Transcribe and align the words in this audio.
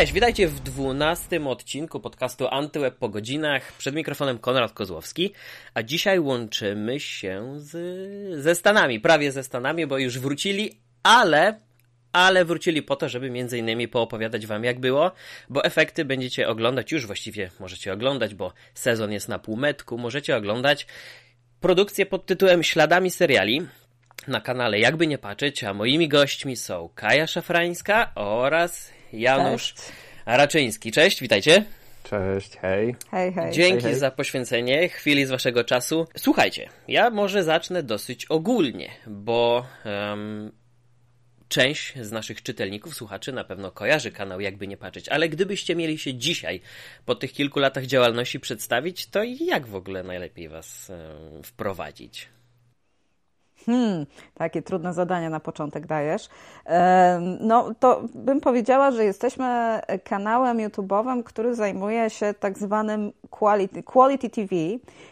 Cześć, 0.00 0.12
witajcie 0.12 0.48
w 0.48 0.60
dwunastym 0.60 1.46
odcinku 1.46 2.00
podcastu 2.00 2.48
Antyweb 2.48 2.96
po 2.96 3.08
godzinach. 3.08 3.72
Przed 3.72 3.94
mikrofonem 3.94 4.38
Konrad 4.38 4.72
Kozłowski, 4.72 5.32
a 5.74 5.82
dzisiaj 5.82 6.20
łączymy 6.20 7.00
się 7.00 7.52
z, 7.56 8.42
ze 8.42 8.54
Stanami, 8.54 9.00
prawie 9.00 9.32
ze 9.32 9.44
Stanami, 9.44 9.86
bo 9.86 9.98
już 9.98 10.18
wrócili, 10.18 10.80
ale 11.02 11.60
ale 12.12 12.44
wrócili 12.44 12.82
po 12.82 12.96
to, 12.96 13.08
żeby 13.08 13.30
między 13.30 13.58
innymi 13.58 13.88
poopowiadać 13.88 14.46
wam 14.46 14.64
jak 14.64 14.80
było, 14.80 15.12
bo 15.48 15.64
efekty 15.64 16.04
będziecie 16.04 16.48
oglądać, 16.48 16.92
już 16.92 17.06
właściwie 17.06 17.50
możecie 17.60 17.92
oglądać, 17.92 18.34
bo 18.34 18.52
sezon 18.74 19.12
jest 19.12 19.28
na 19.28 19.38
półmetku, 19.38 19.98
możecie 19.98 20.36
oglądać 20.36 20.86
produkcję 21.60 22.06
pod 22.06 22.26
tytułem 22.26 22.62
Śladami 22.62 23.10
seriali 23.10 23.66
na 24.28 24.40
kanale 24.40 24.78
Jakby 24.78 25.06
Nie 25.06 25.18
Patrzeć, 25.18 25.64
a 25.64 25.74
moimi 25.74 26.08
gośćmi 26.08 26.56
są 26.56 26.90
Kaja 26.94 27.26
Szafrańska 27.26 28.12
oraz 28.14 28.99
Janusz 29.12 29.74
Cześć. 29.74 29.92
Raczyński. 30.26 30.92
Cześć, 30.92 31.20
witajcie. 31.20 31.64
Cześć, 32.02 32.56
hej. 32.56 32.96
Hej, 33.10 33.32
hej. 33.32 33.52
Dzięki 33.52 33.82
hej, 33.82 33.92
hej. 33.92 34.00
za 34.00 34.10
poświęcenie 34.10 34.88
chwili 34.88 35.26
z 35.26 35.30
waszego 35.30 35.64
czasu. 35.64 36.06
Słuchajcie, 36.16 36.68
ja 36.88 37.10
może 37.10 37.44
zacznę 37.44 37.82
dosyć 37.82 38.24
ogólnie, 38.24 38.90
bo 39.06 39.66
um, 39.84 40.52
część 41.48 41.98
z 42.00 42.12
naszych 42.12 42.42
czytelników, 42.42 42.94
słuchaczy 42.94 43.32
na 43.32 43.44
pewno 43.44 43.70
kojarzy 43.70 44.10
kanał, 44.10 44.40
jakby 44.40 44.66
nie 44.66 44.76
patrzeć, 44.76 45.08
ale 45.08 45.28
gdybyście 45.28 45.76
mieli 45.76 45.98
się 45.98 46.14
dzisiaj, 46.14 46.60
po 47.06 47.14
tych 47.14 47.32
kilku 47.32 47.58
latach 47.58 47.86
działalności 47.86 48.40
przedstawić, 48.40 49.06
to 49.06 49.22
jak 49.40 49.66
w 49.66 49.74
ogóle 49.74 50.02
najlepiej 50.02 50.48
was 50.48 50.90
um, 50.90 51.42
wprowadzić? 51.42 52.28
Hmm, 53.66 54.06
takie 54.34 54.62
trudne 54.62 54.92
zadania 54.92 55.30
na 55.30 55.40
początek 55.40 55.86
dajesz. 55.86 56.28
No 57.40 57.74
to 57.80 58.02
bym 58.14 58.40
powiedziała, 58.40 58.90
że 58.90 59.04
jesteśmy 59.04 59.80
kanałem 60.04 60.58
YouTube'owym, 60.58 61.22
który 61.22 61.54
zajmuje 61.54 62.10
się 62.10 62.34
tak 62.40 62.58
zwanym 62.58 63.12
quality, 63.30 63.82
quality 63.82 64.30
TV. 64.30 64.54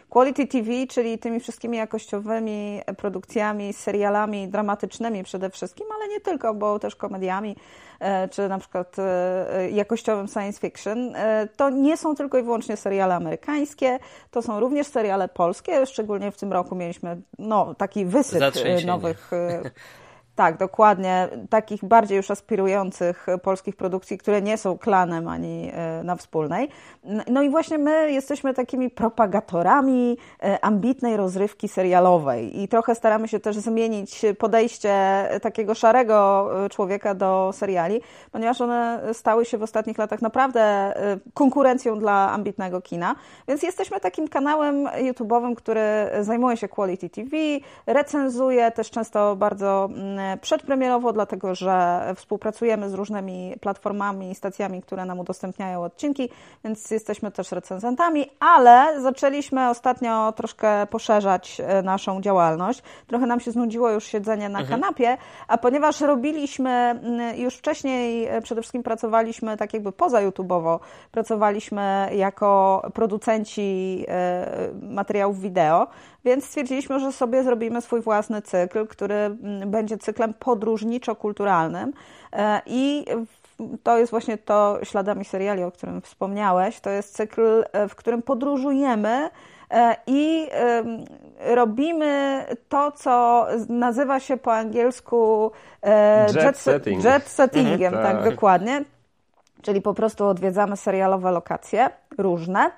Quality 0.09 0.47
TV, 0.47 0.71
czyli 0.89 1.19
tymi 1.19 1.39
wszystkimi 1.39 1.77
jakościowymi 1.77 2.81
produkcjami, 2.97 3.73
serialami 3.73 4.47
dramatycznymi 4.47 5.23
przede 5.23 5.49
wszystkim, 5.49 5.85
ale 5.95 6.07
nie 6.07 6.19
tylko, 6.19 6.53
bo 6.53 6.79
też 6.79 6.95
komediami 6.95 7.55
E, 7.99 8.29
czy 8.29 8.49
na 8.49 8.59
przykład 8.59 8.95
e, 8.99 9.71
jakościowym 9.71 10.27
science 10.27 10.59
fiction, 10.59 11.15
e, 11.15 11.47
to 11.55 11.69
nie 11.69 11.97
są 11.97 12.15
tylko 12.15 12.37
i 12.37 12.43
wyłącznie 12.43 12.77
seriale 12.77 13.15
amerykańskie, 13.15 13.99
to 14.31 14.41
są 14.41 14.59
również 14.59 14.87
seriale 14.87 15.27
polskie, 15.27 15.85
szczególnie 15.85 16.31
w 16.31 16.37
tym 16.37 16.53
roku 16.53 16.75
mieliśmy 16.75 17.21
no, 17.39 17.75
taki 17.75 18.05
wysyp 18.05 18.41
nowych 18.85 19.31
Tak, 20.39 20.57
dokładnie. 20.57 21.29
Takich 21.49 21.85
bardziej 21.85 22.17
już 22.17 22.31
aspirujących 22.31 23.27
polskich 23.43 23.75
produkcji, 23.75 24.17
które 24.17 24.41
nie 24.41 24.57
są 24.57 24.77
klanem 24.77 25.27
ani 25.27 25.71
e, 25.73 26.03
na 26.03 26.15
wspólnej. 26.15 26.69
No 27.27 27.41
i 27.41 27.49
właśnie 27.49 27.77
my 27.77 28.11
jesteśmy 28.11 28.53
takimi 28.53 28.89
propagatorami 28.89 30.17
e, 30.43 30.65
ambitnej 30.65 31.17
rozrywki 31.17 31.67
serialowej 31.67 32.61
i 32.61 32.67
trochę 32.67 32.95
staramy 32.95 33.27
się 33.27 33.39
też 33.39 33.57
zmienić 33.57 34.25
podejście 34.37 34.93
takiego 35.41 35.75
szarego 35.75 36.49
e, 36.65 36.69
człowieka 36.69 37.15
do 37.15 37.51
seriali, 37.53 38.01
ponieważ 38.31 38.61
one 38.61 39.01
stały 39.13 39.45
się 39.45 39.57
w 39.57 39.63
ostatnich 39.63 39.97
latach 39.97 40.21
naprawdę 40.21 40.93
konkurencją 41.33 41.99
dla 41.99 42.31
ambitnego 42.31 42.81
kina. 42.81 43.15
Więc 43.47 43.63
jesteśmy 43.63 43.99
takim 43.99 44.27
kanałem 44.27 44.85
YouTube'owym, 44.85 45.55
który 45.55 45.81
zajmuje 46.21 46.57
się 46.57 46.67
Quality 46.67 47.09
TV, 47.09 47.37
recenzuje 47.85 48.71
też 48.71 48.91
często 48.91 49.35
bardzo 49.35 49.89
mm, 49.91 50.28
przedpremierowo, 50.37 51.13
dlatego 51.13 51.55
że 51.55 52.01
współpracujemy 52.15 52.89
z 52.89 52.93
różnymi 52.93 53.55
platformami 53.61 54.31
i 54.31 54.35
stacjami, 54.35 54.81
które 54.81 55.05
nam 55.05 55.19
udostępniają 55.19 55.83
odcinki, 55.83 56.29
więc 56.63 56.91
jesteśmy 56.91 57.31
też 57.31 57.51
recenzentami, 57.51 58.29
ale 58.39 59.01
zaczęliśmy 59.01 59.69
ostatnio 59.69 60.31
troszkę 60.31 60.87
poszerzać 60.87 61.61
e, 61.65 61.81
naszą 61.81 62.21
działalność. 62.21 62.83
Trochę 63.07 63.25
nam 63.25 63.39
się 63.39 63.51
znudziło 63.51 63.89
już 63.89 64.03
siedzenie 64.03 64.49
na 64.49 64.59
mhm. 64.59 64.81
kanapie, 64.81 65.17
a 65.47 65.57
ponieważ 65.57 66.01
robiliśmy 66.01 66.99
już 67.37 67.55
wcześniej, 67.55 68.27
e, 68.27 68.41
przede 68.41 68.61
wszystkim 68.61 68.83
pracowaliśmy 68.83 69.57
tak 69.57 69.73
jakby 69.73 69.91
poza 69.91 70.21
YouTube'owo, 70.21 70.79
pracowaliśmy 71.11 72.09
jako 72.15 72.81
producenci 72.93 74.05
e, 74.07 74.69
materiałów 74.81 75.41
wideo, 75.41 75.87
więc 76.25 76.45
stwierdziliśmy, 76.45 76.99
że 76.99 77.11
sobie 77.11 77.43
zrobimy 77.43 77.81
swój 77.81 78.01
własny 78.01 78.41
cykl, 78.41 78.87
który 78.87 79.15
mm, 79.15 79.71
będzie 79.71 79.97
cyklem 79.97 80.33
podróżniczo-kulturalnym 80.33 81.93
e, 82.33 82.61
i 82.65 83.05
to 83.83 83.97
jest 83.97 84.11
właśnie 84.11 84.37
to 84.37 84.79
śladami 84.83 85.25
seriali, 85.25 85.63
o 85.63 85.71
którym 85.71 86.01
wspomniałeś. 86.01 86.79
To 86.79 86.89
jest 86.89 87.15
cykl, 87.15 87.63
e, 87.71 87.87
w 87.87 87.95
którym 87.95 88.21
podróżujemy 88.21 89.29
e, 89.71 89.95
i 90.07 90.47
robimy 91.39 92.45
to, 92.69 92.91
co 92.91 93.45
nazywa 93.69 94.19
się 94.19 94.37
po 94.37 94.53
angielsku 94.53 95.51
jet, 96.27 96.43
jet, 96.43 96.57
setting. 96.57 97.03
jet 97.03 97.27
settingiem, 97.27 97.93
mhm, 97.93 98.03
tak. 98.03 98.23
tak 98.23 98.33
dokładnie. 98.33 98.83
Czyli 99.61 99.81
po 99.81 99.93
prostu 99.93 100.27
odwiedzamy 100.27 100.77
serialowe 100.77 101.31
lokacje 101.31 101.89
różne 102.17 102.71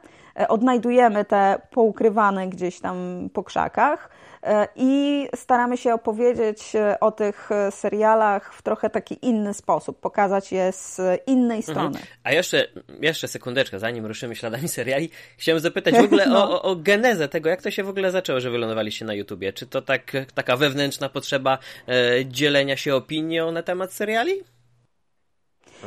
odnajdujemy 0.47 1.25
te 1.25 1.61
poukrywane 1.71 2.47
gdzieś 2.47 2.79
tam 2.79 3.29
po 3.33 3.43
krzakach 3.43 4.09
e, 4.43 4.67
i 4.75 5.27
staramy 5.35 5.77
się 5.77 5.93
opowiedzieć 5.93 6.75
e, 6.75 6.99
o 6.99 7.11
tych 7.11 7.49
serialach 7.69 8.53
w 8.53 8.61
trochę 8.61 8.89
taki 8.89 9.17
inny 9.21 9.53
sposób, 9.53 9.99
pokazać 9.99 10.51
je 10.51 10.71
z 10.71 11.01
innej 11.27 11.57
mhm. 11.57 11.61
strony. 11.63 11.87
Mhm. 11.87 12.05
A 12.23 12.31
jeszcze, 12.31 12.67
jeszcze 13.01 13.27
sekundeczkę, 13.27 13.79
zanim 13.79 14.05
ruszymy 14.05 14.35
śladami 14.35 14.67
seriali, 14.79 15.09
chciałem 15.37 15.59
zapytać 15.59 15.95
w 15.95 16.03
ogóle 16.05 16.25
no. 16.25 16.51
o, 16.51 16.61
o, 16.61 16.75
genezę 16.75 17.27
tego, 17.27 17.49
jak 17.49 17.61
to 17.61 17.71
się 17.71 17.83
w 17.83 17.89
ogóle 17.89 18.11
zaczęło, 18.11 18.39
że 18.39 18.51
wylądowaliście 18.51 19.05
na 19.05 19.13
YouTubie. 19.13 19.53
Czy 19.53 19.67
to 19.67 19.81
tak, 19.81 20.11
taka 20.33 20.57
wewnętrzna 20.57 21.09
potrzeba 21.09 21.57
e, 21.87 22.25
dzielenia 22.25 22.77
się 22.77 22.95
opinią 22.95 23.51
na 23.51 23.63
temat 23.63 23.93
seriali? 23.93 24.43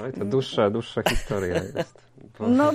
Oj, 0.02 0.12
to 0.12 0.24
dłuższa, 0.24 0.70
dłuższa 0.70 1.02
historia 1.02 1.54
jest. 1.54 2.04
Bo... 2.38 2.48
No, 2.48 2.72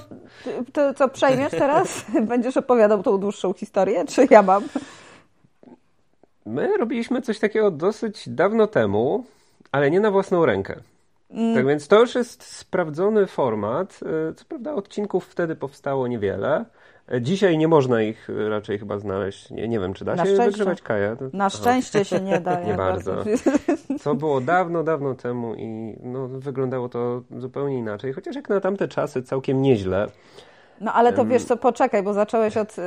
to 0.74 0.94
co, 0.94 1.09
przejmiesz 1.09 1.52
teraz? 1.52 2.06
Będziesz 2.30 2.57
opowiadał 2.57 3.03
tą 3.03 3.18
dłuższą 3.18 3.53
historię, 3.53 4.06
czy 4.06 4.28
ja 4.30 4.41
mam? 4.41 4.63
My 6.46 6.78
robiliśmy 6.78 7.22
coś 7.22 7.40
takiego 7.40 7.72
dosyć 7.72 8.30
dawno 8.30 8.68
temu, 8.68 9.25
ale 9.72 9.91
nie 9.91 10.00
na 10.00 10.12
własną 10.12 10.46
rękę. 10.46 10.80
Mm. 11.31 11.56
Tak 11.56 11.68
więc 11.68 11.88
to 11.88 12.00
już 12.00 12.16
jest 12.16 12.44
sprawdzony 12.44 13.28
format. 13.28 14.00
E, 14.30 14.34
co 14.34 14.46
prawda 14.46 14.74
odcinków 14.74 15.25
wtedy 15.25 15.56
powstało 15.56 16.07
niewiele, 16.07 16.66
Dzisiaj 17.22 17.58
nie 17.58 17.68
można 17.68 18.02
ich 18.02 18.30
raczej 18.50 18.80
chyba 18.80 19.00
znaleźć. 19.00 19.52
Nie, 19.52 19.68
nie 19.68 19.80
wiem, 19.80 19.94
czy 19.94 20.06
da 20.06 20.16
na 20.16 20.25
się 20.25 20.36
wygrywać 20.36 20.81
kaja. 20.81 21.16
To... 21.16 21.25
Na 21.34 21.50
szczęście 21.50 22.06
się 22.06 22.22
nie 22.22 22.40
da. 22.40 22.62
nie 22.68 22.74
bardzo. 22.74 23.16
Co 24.00 24.16
było 24.16 24.42
dawno, 24.42 24.84
dawno 24.84 25.16
temu 25.16 25.56
i 25.56 25.96
no, 26.03 26.28
wyglądało 26.28 26.90
to 26.90 27.22
zupełnie 27.38 27.78
inaczej. 27.78 28.14
Chociaż 28.14 28.36
jak 28.36 28.50
na 28.50 28.59
tamte 28.59 28.88
czasy 28.88 29.24
całkiem 29.24 29.62
nieźle. 29.62 30.08
No 30.81 30.94
ale 30.94 31.14
to 31.14 31.25
wiesz 31.25 31.44
co, 31.44 31.58
poczekaj, 31.58 32.03
bo 32.03 32.14
zacząłeś 32.14 32.58
od 32.58 32.80
y, 32.80 32.84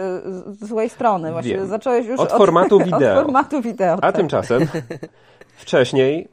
złej 0.66 0.88
strony. 0.88 1.32
Właśnie 1.32 1.56
Wiem. 1.56 1.66
zacząłeś 1.66 2.06
już 2.06 2.20
od, 2.20 2.32
od 2.32 2.38
formatu 2.38 2.78
wideo. 2.84 3.18
Od 3.18 3.24
formatu 3.24 3.62
wideo 3.62 3.94
A 3.94 4.00
tak. 4.00 4.16
tymczasem 4.16 4.66
wcześniej 5.62 6.28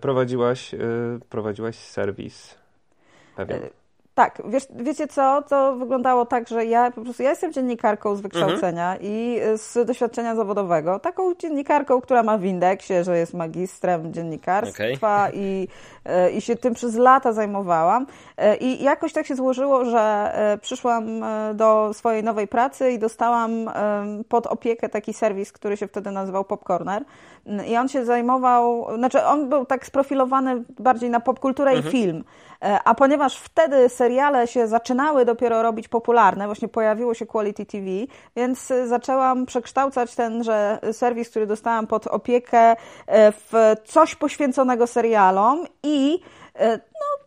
prowadziłaś, 0.00 0.74
y, 0.74 0.78
prowadziłaś 1.28 1.76
serwis 1.76 2.54
pewien. 3.36 3.60
Tak, 4.20 4.42
wiesz, 4.48 4.66
wiecie 4.70 5.08
co, 5.08 5.42
to 5.48 5.76
wyglądało 5.76 6.26
tak, 6.26 6.48
że 6.48 6.64
ja 6.64 6.90
po 6.90 7.00
prostu, 7.00 7.22
ja 7.22 7.30
jestem 7.30 7.52
dziennikarką 7.52 8.16
z 8.16 8.20
wykształcenia 8.20 8.92
mhm. 8.92 9.12
i 9.12 9.40
z 9.54 9.86
doświadczenia 9.86 10.34
zawodowego, 10.34 10.98
taką 10.98 11.34
dziennikarką, 11.34 12.00
która 12.00 12.22
ma 12.22 12.38
w 12.38 12.44
indeksie, 12.44 12.94
że 13.02 13.18
jest 13.18 13.34
magistrem 13.34 14.12
dziennikarstwa 14.12 15.26
okay. 15.28 15.32
i, 15.34 15.68
e, 16.04 16.30
i 16.30 16.40
się 16.40 16.56
tym 16.56 16.74
przez 16.74 16.96
lata 16.96 17.32
zajmowałam 17.32 18.06
e, 18.36 18.56
i 18.56 18.82
jakoś 18.84 19.12
tak 19.12 19.26
się 19.26 19.36
złożyło, 19.36 19.84
że 19.84 20.32
e, 20.34 20.58
przyszłam 20.58 21.24
do 21.54 21.90
swojej 21.94 22.24
nowej 22.24 22.48
pracy 22.48 22.90
i 22.90 22.98
dostałam 22.98 23.70
pod 24.28 24.46
opiekę 24.46 24.88
taki 24.88 25.14
serwis, 25.14 25.52
który 25.52 25.76
się 25.76 25.86
wtedy 25.86 26.10
nazywał 26.10 26.44
Popcorner 26.44 27.04
i 27.66 27.76
on 27.76 27.88
się 27.88 28.04
zajmował, 28.04 28.86
znaczy 28.96 29.24
on 29.24 29.48
był 29.48 29.66
tak 29.66 29.86
sprofilowany 29.86 30.64
bardziej 30.78 31.10
na 31.10 31.20
popkulturę 31.20 31.70
mhm. 31.70 31.88
i 31.88 31.98
film, 31.98 32.24
a 32.84 32.94
ponieważ 32.94 33.38
wtedy 33.38 33.88
seriale 34.10 34.46
się 34.46 34.68
zaczynały 34.68 35.24
dopiero 35.24 35.62
robić 35.62 35.88
popularne, 35.88 36.46
właśnie 36.46 36.68
pojawiło 36.68 37.14
się 37.14 37.26
Quality 37.26 37.66
TV, 37.66 37.86
więc 38.36 38.72
zaczęłam 38.86 39.46
przekształcać 39.46 40.14
tenże 40.14 40.78
serwis, 40.92 41.30
który 41.30 41.46
dostałam 41.46 41.86
pod 41.86 42.06
opiekę 42.06 42.76
e, 43.06 43.32
w 43.32 43.52
coś 43.84 44.14
poświęconego 44.14 44.86
serialom 44.86 45.66
i 45.82 46.20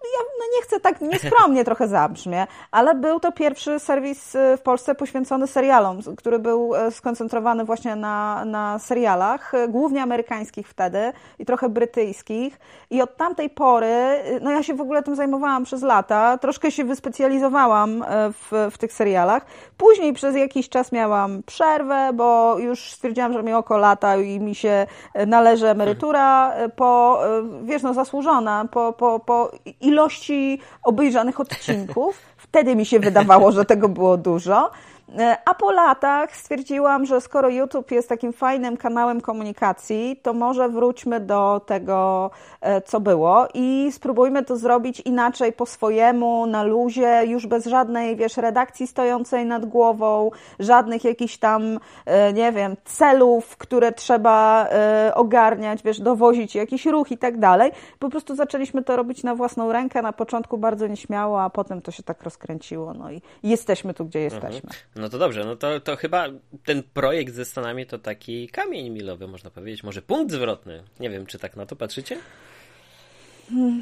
ja 0.03 0.25
no 0.39 0.45
nie 0.55 0.61
chcę 0.61 0.79
tak 0.79 1.01
nieskromnie 1.01 1.65
trochę 1.69 1.87
zabrzmie, 1.87 2.47
ale 2.71 2.95
był 2.95 3.19
to 3.19 3.31
pierwszy 3.31 3.79
serwis 3.79 4.37
w 4.57 4.61
Polsce 4.61 4.95
poświęcony 4.95 5.47
serialom, 5.47 5.99
który 6.17 6.39
był 6.39 6.71
skoncentrowany 6.91 7.65
właśnie 7.65 7.95
na, 7.95 8.45
na 8.45 8.79
serialach, 8.79 9.51
głównie 9.69 10.03
amerykańskich 10.03 10.67
wtedy 10.67 11.13
i 11.39 11.45
trochę 11.45 11.69
brytyjskich. 11.69 12.59
I 12.89 13.01
od 13.01 13.17
tamtej 13.17 13.49
pory, 13.49 13.95
no 14.41 14.51
ja 14.51 14.63
się 14.63 14.73
w 14.73 14.81
ogóle 14.81 15.03
tym 15.03 15.15
zajmowałam 15.15 15.63
przez 15.63 15.81
lata, 15.81 16.37
troszkę 16.37 16.71
się 16.71 16.83
wyspecjalizowałam 16.83 18.05
w, 18.33 18.69
w 18.71 18.77
tych 18.77 18.93
serialach. 18.93 19.45
Później 19.77 20.13
przez 20.13 20.35
jakiś 20.35 20.69
czas 20.69 20.91
miałam 20.91 21.43
przerwę, 21.43 22.11
bo 22.13 22.59
już 22.59 22.91
stwierdziłam, 22.91 23.33
że 23.33 23.43
mi 23.43 23.53
oko 23.53 23.77
lata 23.77 24.17
i 24.17 24.39
mi 24.39 24.55
się 24.55 24.87
należy 25.27 25.69
emerytura 25.69 26.53
po, 26.75 27.19
wiesz, 27.63 27.83
no 27.83 27.93
zasłużona, 27.93 28.65
po, 28.71 28.93
po, 28.93 29.19
po 29.19 29.51
ilości 29.81 30.59
obejrzanych 30.83 31.39
odcinków. 31.39 32.17
Wtedy 32.37 32.75
mi 32.75 32.85
się 32.85 32.99
wydawało, 32.99 33.51
że 33.51 33.65
tego 33.65 33.89
było 33.89 34.17
dużo. 34.17 34.71
E, 35.09 35.37
a 35.45 35.53
po 35.53 35.71
latach 35.71 36.35
stwierdziłam, 36.35 37.05
że 37.05 37.21
skoro 37.21 37.49
YouTube 37.49 37.91
jest 37.91 38.09
takim 38.09 38.33
fajnym 38.33 38.77
kanałem 38.77 39.21
komunikacji, 39.21 40.19
to 40.21 40.33
może 40.33 40.69
wróćmy 40.69 41.19
do 41.19 41.61
tego, 41.65 42.31
e, 42.61 42.81
co 42.81 42.99
było 42.99 43.47
i 43.53 43.89
spróbujmy 43.91 44.45
to 44.45 44.57
zrobić 44.57 44.99
inaczej, 44.99 45.53
po 45.53 45.65
swojemu, 45.65 46.45
na 46.45 46.63
luzie, 46.63 47.21
już 47.25 47.47
bez 47.47 47.65
żadnej, 47.65 48.15
wiesz, 48.15 48.37
redakcji 48.37 48.87
stojącej 48.87 49.45
nad 49.45 49.65
głową, 49.65 50.31
żadnych 50.59 51.03
jakichś 51.03 51.37
tam, 51.37 51.79
e, 52.05 52.33
nie 52.33 52.51
wiem, 52.51 52.75
celów, 52.85 53.57
które 53.57 53.91
trzeba 53.91 54.67
ogarniać, 55.13 55.83
wiesz, 55.83 55.99
dowozić 55.99 56.55
jakiś 56.55 56.85
ruch 56.85 57.11
i 57.11 57.17
tak 57.17 57.39
dalej. 57.39 57.71
Po 57.99 58.09
prostu 58.09 58.35
zaczęliśmy 58.35 58.83
to 58.83 58.95
robić 58.95 59.23
na 59.23 59.35
własną 59.35 59.71
rękę, 59.71 60.01
na 60.01 60.13
początku 60.13 60.57
bardzo 60.57 60.87
nieśmiało, 60.87 61.41
a 61.41 61.49
potem 61.49 61.81
to 61.81 61.91
się 61.91 62.03
tak 62.03 62.23
rozkręciło, 62.23 62.93
no 62.93 63.11
i 63.11 63.21
jesteśmy 63.43 63.93
tu, 63.93 64.05
gdzie 64.05 64.19
jesteśmy. 64.19 64.69
Mhm. 64.69 64.92
No 64.95 65.09
to 65.09 65.17
dobrze, 65.17 65.45
no 65.45 65.55
to, 65.55 65.79
to 65.79 65.95
chyba 65.95 66.25
ten 66.65 66.83
projekt 66.93 67.33
ze 67.33 67.45
Stanami 67.45 67.85
to 67.85 67.99
taki 67.99 68.47
kamień 68.47 68.89
milowy, 68.89 69.27
można 69.27 69.49
powiedzieć. 69.49 69.83
Może 69.83 70.01
punkt 70.01 70.33
zwrotny. 70.33 70.83
Nie 70.99 71.09
wiem, 71.09 71.25
czy 71.25 71.39
tak 71.39 71.55
na 71.55 71.65
to 71.65 71.75
patrzycie? 71.75 72.17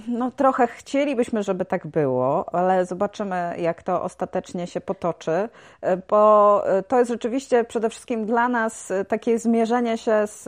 No 0.07 0.31
trochę 0.31 0.67
chcielibyśmy, 0.67 1.43
żeby 1.43 1.65
tak 1.65 1.87
było, 1.87 2.55
ale 2.55 2.85
zobaczymy, 2.85 3.55
jak 3.57 3.83
to 3.83 4.03
ostatecznie 4.03 4.67
się 4.67 4.81
potoczy, 4.81 5.49
bo 6.09 6.63
to 6.87 6.99
jest 6.99 7.11
rzeczywiście 7.11 7.63
przede 7.63 7.89
wszystkim 7.89 8.25
dla 8.25 8.49
nas 8.49 8.93
takie 9.07 9.39
zmierzenie 9.39 9.97
się 9.97 10.27
z, 10.27 10.43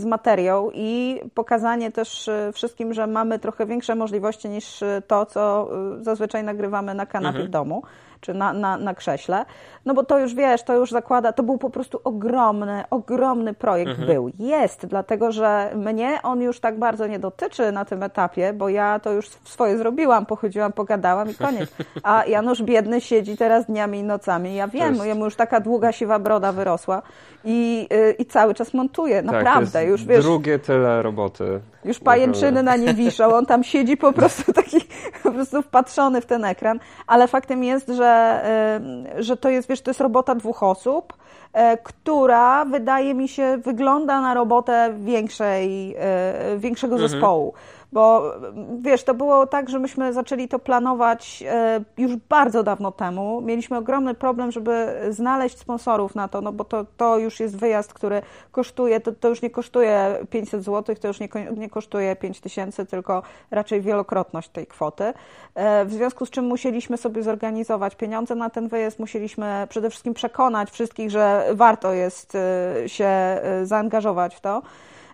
z 0.00 0.04
materią 0.04 0.70
i 0.74 1.20
pokazanie 1.34 1.92
też 1.92 2.30
wszystkim, 2.52 2.94
że 2.94 3.06
mamy 3.06 3.38
trochę 3.38 3.66
większe 3.66 3.94
możliwości 3.94 4.48
niż 4.48 4.80
to, 5.06 5.26
co 5.26 5.70
zazwyczaj 6.00 6.44
nagrywamy 6.44 6.94
na 6.94 7.06
kanapie 7.06 7.28
mhm. 7.28 7.46
w 7.46 7.50
domu 7.50 7.82
czy 8.24 8.34
na, 8.34 8.52
na, 8.52 8.76
na 8.76 8.94
krześle, 8.94 9.44
no 9.84 9.94
bo 9.94 10.04
to 10.04 10.18
już 10.18 10.34
wiesz, 10.34 10.62
to 10.62 10.74
już 10.74 10.90
zakłada, 10.90 11.32
to 11.32 11.42
był 11.42 11.58
po 11.58 11.70
prostu 11.70 12.00
ogromny, 12.04 12.84
ogromny 12.90 13.54
projekt 13.54 13.90
mhm. 13.90 14.08
był. 14.08 14.30
Jest, 14.38 14.86
dlatego 14.86 15.32
że 15.32 15.70
mnie 15.74 16.18
on 16.22 16.40
już 16.40 16.60
tak 16.60 16.78
bardzo 16.78 17.06
nie 17.06 17.18
dotyczy 17.18 17.72
na 17.72 17.84
tym 17.84 18.02
etapie, 18.02 18.52
bo 18.52 18.68
ja 18.68 18.98
to 18.98 19.12
już 19.12 19.28
swoje 19.28 19.78
zrobiłam, 19.78 20.26
pochodziłam, 20.26 20.72
pogadałam 20.72 21.30
i 21.30 21.34
koniec. 21.34 21.70
A 22.02 22.24
Janusz 22.24 22.62
biedny 22.62 23.00
siedzi 23.00 23.36
teraz 23.36 23.66
dniami 23.66 23.98
i 23.98 24.02
nocami. 24.04 24.54
Ja 24.54 24.68
wiem, 24.68 24.94
jest... 24.94 25.06
jemu 25.06 25.24
już 25.24 25.36
taka 25.36 25.60
długa, 25.60 25.92
siwa 25.92 26.18
broda 26.18 26.52
wyrosła 26.52 27.02
i, 27.44 27.88
yy, 27.90 28.12
i 28.12 28.26
cały 28.26 28.54
czas 28.54 28.74
montuje, 28.74 29.22
tak, 29.22 29.24
naprawdę. 29.24 29.70
Tak, 29.70 29.88
już 29.88 30.04
wiesz. 30.04 30.24
Drugie 30.24 30.58
tyle 30.58 31.02
roboty. 31.02 31.60
Już 31.84 31.98
pajęczyny 31.98 32.62
na 32.62 32.76
nim 32.76 32.94
wiszą, 32.94 33.34
on 33.34 33.46
tam 33.46 33.64
siedzi 33.64 33.96
po 33.96 34.12
prostu 34.12 34.52
taki, 34.62 34.76
po 35.22 35.32
prostu 35.32 35.62
wpatrzony 35.62 36.20
w 36.20 36.26
ten 36.26 36.44
ekran, 36.44 36.78
ale 37.06 37.28
faktem 37.28 37.64
jest, 37.64 37.88
że, 37.88 38.42
że 39.18 39.36
to 39.36 39.48
jest, 39.48 39.68
wiesz, 39.68 39.80
to 39.80 39.90
jest 39.90 40.00
robota 40.00 40.34
dwóch 40.34 40.62
osób, 40.62 41.12
e, 41.52 41.76
która 41.76 42.64
wydaje 42.64 43.14
mi 43.14 43.28
się 43.28 43.58
wygląda 43.64 44.20
na 44.20 44.34
robotę 44.34 44.94
większej, 44.98 45.94
e, 45.98 46.58
większego 46.58 46.94
mhm. 46.94 47.10
Bo 47.94 48.32
wiesz, 48.80 49.04
to 49.04 49.14
było 49.14 49.46
tak, 49.46 49.68
że 49.68 49.78
myśmy 49.78 50.12
zaczęli 50.12 50.48
to 50.48 50.58
planować 50.58 51.44
e, 51.46 51.80
już 51.98 52.16
bardzo 52.16 52.62
dawno 52.62 52.92
temu. 52.92 53.40
Mieliśmy 53.40 53.76
ogromny 53.76 54.14
problem, 54.14 54.52
żeby 54.52 55.00
znaleźć 55.10 55.58
sponsorów 55.58 56.14
na 56.14 56.28
to, 56.28 56.40
no 56.40 56.52
bo 56.52 56.64
to, 56.64 56.86
to 56.96 57.18
już 57.18 57.40
jest 57.40 57.56
wyjazd, 57.56 57.94
który 57.94 58.22
kosztuje, 58.52 59.00
to, 59.00 59.12
to 59.12 59.28
już 59.28 59.42
nie 59.42 59.50
kosztuje 59.50 60.18
500 60.30 60.64
zł, 60.64 60.96
to 61.00 61.08
już 61.08 61.20
nie, 61.20 61.28
nie 61.56 61.70
kosztuje 61.70 62.16
5000, 62.16 62.86
tylko 62.86 63.22
raczej 63.50 63.80
wielokrotność 63.80 64.48
tej 64.48 64.66
kwoty. 64.66 65.12
E, 65.54 65.84
w 65.84 65.92
związku 65.92 66.26
z 66.26 66.30
czym 66.30 66.44
musieliśmy 66.44 66.96
sobie 66.96 67.22
zorganizować 67.22 67.94
pieniądze 67.94 68.34
na 68.34 68.50
ten 68.50 68.68
wyjazd, 68.68 68.98
musieliśmy 68.98 69.66
przede 69.68 69.90
wszystkim 69.90 70.14
przekonać 70.14 70.70
wszystkich, 70.70 71.10
że 71.10 71.46
warto 71.52 71.92
jest 71.92 72.34
e, 72.34 72.88
się 72.88 73.40
zaangażować 73.62 74.34
w 74.34 74.40
to. 74.40 74.62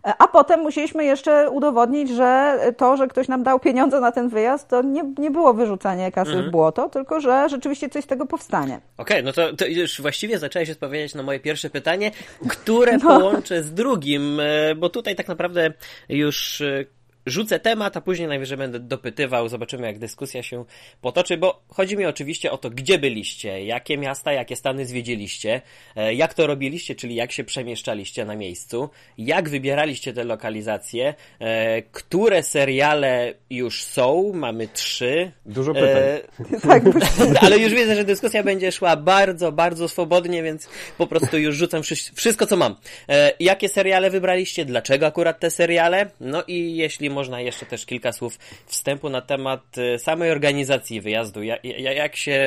A 0.03 0.29
potem 0.29 0.61
musieliśmy 0.61 1.05
jeszcze 1.05 1.51
udowodnić, 1.51 2.11
że 2.11 2.59
to, 2.77 2.97
że 2.97 3.09
ktoś 3.09 3.29
nam 3.29 3.43
dał 3.43 3.61
pieniądze 3.61 4.01
na 4.01 4.13
ten 4.13 4.29
wyjazd, 4.29 4.69
to 4.69 4.83
nie, 4.83 5.03
nie 5.19 5.31
było 5.31 5.55
wyrzucanie 5.55 6.13
kasy 6.13 6.31
mhm. 6.31 6.49
w 6.49 6.53
błoto, 6.53 6.89
tylko 6.89 7.21
że 7.21 7.49
rzeczywiście 7.49 7.89
coś 7.89 8.05
z 8.05 8.07
tego 8.07 8.27
powstanie. 8.27 8.81
Okej, 8.97 9.17
okay, 9.17 9.23
no 9.23 9.33
to, 9.33 9.57
to, 9.57 9.67
już 9.67 10.01
właściwie 10.01 10.39
zaczęłaś 10.39 10.71
odpowiadać 10.71 11.15
na 11.15 11.23
moje 11.23 11.41
pierwsze 11.41 11.71
pytanie, 11.71 12.11
które 12.49 12.99
no. 13.05 13.19
połączę 13.19 13.63
z 13.63 13.75
drugim, 13.75 14.41
e, 14.41 14.75
bo 14.75 14.89
tutaj 14.89 15.17
tak 15.17 15.29
naprawdę 15.29 15.73
już 16.09 16.61
e, 16.61 16.85
rzucę 17.27 17.61
temat, 17.61 17.97
a 17.97 18.01
później 18.01 18.29
najwyżej 18.29 18.59
będę 18.59 18.81
dopytywał, 18.81 19.49
zobaczymy 19.49 19.87
jak 19.87 19.99
dyskusja 19.99 20.43
się 20.43 20.65
potoczy, 21.01 21.37
bo 21.37 21.63
chodzi 21.69 21.97
mi 21.97 22.07
oczywiście 22.07 22.53
o 22.53 22.59
to, 22.59 22.71
gdzie 22.71 22.99
byliście, 22.99 23.65
jakie 23.65 23.99
miasta, 23.99 24.33
jakie 24.33 24.57
stany 24.57 24.87
zwiedziliście, 24.87 25.63
e, 25.97 26.15
jak 26.15 26.35
to 26.35 26.47
robiliście, 26.47 26.95
czyli 26.95 27.15
jak 27.15 27.33
się 27.33 27.45
przemieszczaliście 27.45 28.25
na 28.25 28.37
miejscu, 28.37 28.91
jak 29.19 29.49
wybieraliście 29.49 30.13
te 30.13 30.25
lokalizacje, 30.25 31.15
e, 31.39 31.83
które 31.83 32.43
seriale 32.43 33.35
już 33.51 33.85
są, 33.85 34.33
mamy 34.35 34.69
trzy. 34.69 35.33
Dużo 35.47 35.75
pytań. 35.75 35.89
E, 35.89 36.21
tak, 36.69 36.83
ale 37.45 37.59
już 37.59 37.75
widzę, 37.75 37.97
że 37.97 38.05
dyskusja 38.05 38.43
będzie 38.43 38.73
szła 38.73 38.97
bardzo, 38.97 39.53
bardzo 39.53 39.89
swobodnie, 39.89 40.43
więc 40.43 40.69
po 40.99 41.07
prostu 41.07 41.39
już 41.39 41.57
rzucam 41.57 41.83
wszystko, 42.15 42.47
co 42.47 42.57
mam. 42.57 42.77
E, 43.09 43.33
jakie 43.41 43.69
seriale 43.69 44.11
wybraliście, 44.11 44.65
dlaczego 44.65 45.07
akurat 45.07 45.41
te 45.41 45.51
seriale, 45.51 46.11
no 46.21 46.43
i 46.47 46.77
jeśli 46.77 47.10
można 47.11 47.41
jeszcze 47.41 47.67
też 47.67 47.87
kilka 47.87 48.13
słów 48.13 48.39
wstępu 48.67 49.09
na 49.09 49.21
temat 49.21 49.79
y, 49.79 49.99
samej 49.99 50.31
organizacji 50.31 51.01
wyjazdu. 51.01 51.43
Jak, 51.43 51.65
jak 51.95 52.17
się 52.17 52.41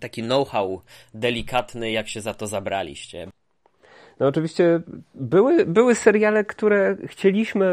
taki 0.00 0.22
know-how 0.22 0.82
delikatny, 1.14 1.90
jak 1.90 2.08
się 2.08 2.20
za 2.20 2.34
to 2.34 2.46
zabraliście? 2.46 3.28
No 4.20 4.26
oczywiście 4.26 4.80
były, 5.14 5.66
były 5.66 5.94
seriale, 5.94 6.44
które 6.44 6.96
chcieliśmy 7.06 7.66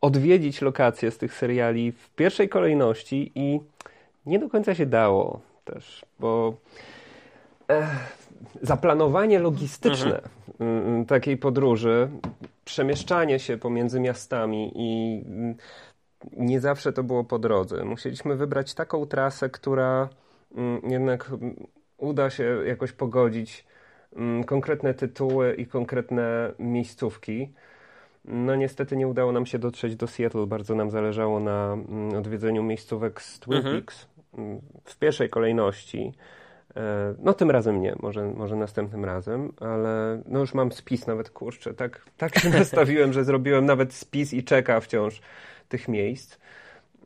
odwiedzić 0.00 0.60
lokacje 0.60 1.10
z 1.10 1.18
tych 1.18 1.34
seriali 1.34 1.92
w 1.92 2.10
pierwszej 2.10 2.48
kolejności 2.48 3.32
i 3.34 3.60
nie 4.26 4.38
do 4.38 4.48
końca 4.48 4.74
się 4.74 4.86
dało 4.86 5.40
też, 5.64 6.04
bo 6.20 6.54
zaplanowanie 8.62 9.38
logistyczne 9.38 10.20
mhm. 10.60 11.06
takiej 11.06 11.36
podróży 11.36 12.08
przemieszczanie 12.64 13.38
się 13.38 13.58
pomiędzy 13.58 14.00
miastami 14.00 14.72
i 14.74 15.22
mm, 15.26 15.54
nie 16.36 16.60
zawsze 16.60 16.92
to 16.92 17.02
było 17.02 17.24
po 17.24 17.38
drodze. 17.38 17.84
Musieliśmy 17.84 18.36
wybrać 18.36 18.74
taką 18.74 19.06
trasę, 19.06 19.50
która 19.50 20.08
mm, 20.54 20.80
jednak 20.90 21.30
uda 21.96 22.30
się 22.30 22.44
jakoś 22.66 22.92
pogodzić 22.92 23.64
mm, 24.16 24.44
konkretne 24.44 24.94
tytuły 24.94 25.54
i 25.54 25.66
konkretne 25.66 26.52
miejscówki. 26.58 27.52
No 28.24 28.56
niestety 28.56 28.96
nie 28.96 29.08
udało 29.08 29.32
nam 29.32 29.46
się 29.46 29.58
dotrzeć 29.58 29.96
do 29.96 30.06
Seattle. 30.06 30.46
Bardzo 30.46 30.74
nam 30.74 30.90
zależało 30.90 31.40
na 31.40 31.76
odwiedzeniu 32.18 32.62
miejscówek 32.62 33.22
z 33.22 33.40
Twin 33.40 33.54
mhm. 33.54 33.74
Peaks 33.74 34.06
w 34.84 34.98
pierwszej 34.98 35.30
kolejności. 35.30 36.12
E, 36.76 37.14
no 37.18 37.32
tym 37.32 37.50
razem 37.50 37.80
nie, 37.80 37.94
może, 38.00 38.24
może 38.24 38.56
następnym 38.56 39.04
razem, 39.04 39.52
ale 39.60 40.22
no 40.26 40.40
już 40.40 40.54
mam 40.54 40.72
spis 40.72 41.06
nawet, 41.06 41.30
kurczę, 41.30 41.74
tak, 41.74 42.00
tak 42.16 42.38
się 42.38 42.50
nastawiłem, 42.58 43.12
że 43.12 43.24
zrobiłem 43.24 43.66
nawet 43.66 43.94
spis 43.94 44.32
i 44.32 44.44
czeka 44.44 44.80
wciąż 44.80 45.20
tych 45.68 45.88
miejsc. 45.88 46.38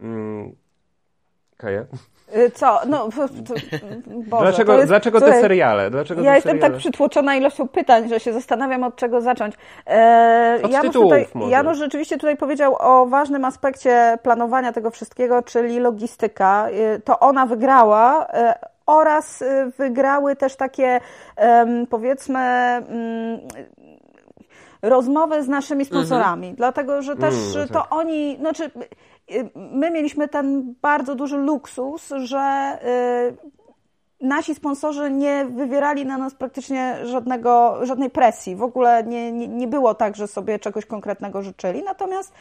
Mm. 0.01 0.53
Kaja? 1.57 1.85
Y, 2.37 2.51
co? 2.51 2.81
No, 2.87 3.09
to, 3.17 3.55
Boże, 4.07 4.45
dlaczego 4.45 4.75
jest, 4.75 4.89
dlaczego 4.89 5.21
te 5.21 5.41
seriale? 5.41 5.91
Dlaczego 5.91 6.23
ja 6.23 6.31
te 6.31 6.37
jestem 6.37 6.53
seriale? 6.53 6.71
tak 6.71 6.79
przytłoczona 6.79 7.37
ilością 7.37 7.69
pytań, 7.69 8.09
że 8.09 8.21
się 8.21 8.33
zastanawiam 8.33 8.85
od 8.85 8.97
czego 8.97 9.21
zacząć. 9.21 9.55
E, 9.87 10.61
od 10.63 10.71
Janusz, 10.71 10.93
tutaj, 10.93 11.27
może. 11.35 11.51
Janusz 11.51 11.79
rzeczywiście 11.79 12.17
tutaj 12.17 12.37
powiedział 12.37 12.77
o 12.79 13.07
ważnym 13.07 13.45
aspekcie 13.45 14.19
planowania 14.23 14.73
tego 14.73 14.91
wszystkiego, 14.91 15.43
czyli 15.43 15.79
logistyka. 15.79 16.69
E, 16.69 17.01
to 17.01 17.19
ona 17.19 17.47
wygrała. 17.47 18.27
E, 18.27 18.59
oraz 18.89 19.43
y, 19.43 19.73
wygrały 19.79 20.37
też 20.37 20.57
takie 20.57 21.01
powiedzmy 21.91 22.39
mm, 22.39 23.41
rozmowy 24.83 25.43
z 25.43 25.49
naszymi 25.49 25.85
sponsorami, 25.85 26.47
mhm. 26.47 26.57
dlatego 26.57 27.03
że 27.03 27.17
też 27.17 27.35
mm, 27.57 27.69
to 27.69 27.75
tak. 27.75 27.87
oni, 27.95 28.37
znaczy 28.41 28.71
my 29.55 29.91
mieliśmy 29.91 30.29
ten 30.29 30.75
bardzo 30.83 31.15
duży 31.15 31.37
luksus, 31.37 32.13
że 32.17 32.79
nasi 34.21 34.55
sponsorzy 34.55 35.11
nie 35.11 35.45
wywierali 35.45 36.07
na 36.07 36.19
nas 36.19 36.35
praktycznie 36.35 36.97
żadnego, 37.05 37.79
żadnej 37.87 38.11
presji. 38.11 38.57
W 38.57 38.63
ogóle 38.63 39.05
nie, 39.05 39.33
nie, 39.33 39.49
nie 39.49 39.69
było 39.69 39.95
tak, 39.95 40.17
że 40.17 40.29
sobie 40.29 40.59
czegoś 40.59 40.87
konkretnego 40.87 41.43
życzyli. 41.43 41.83
Natomiast 41.83 42.33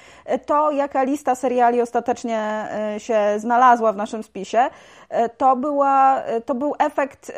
to, 0.46 0.72
jaka 0.72 1.04
lista 1.04 1.36
seriali 1.36 1.82
ostatecznie 1.82 2.40
e, 2.40 3.00
się 3.00 3.20
znalazła 3.38 3.94
w 3.94 3.98
naszym 3.98 4.24
spisie, 4.24 4.70
e, 5.10 5.30
to, 5.30 5.56
była, 5.56 6.24
to 6.46 6.56
był 6.56 6.76
efekt 6.80 7.30
e, 7.30 7.34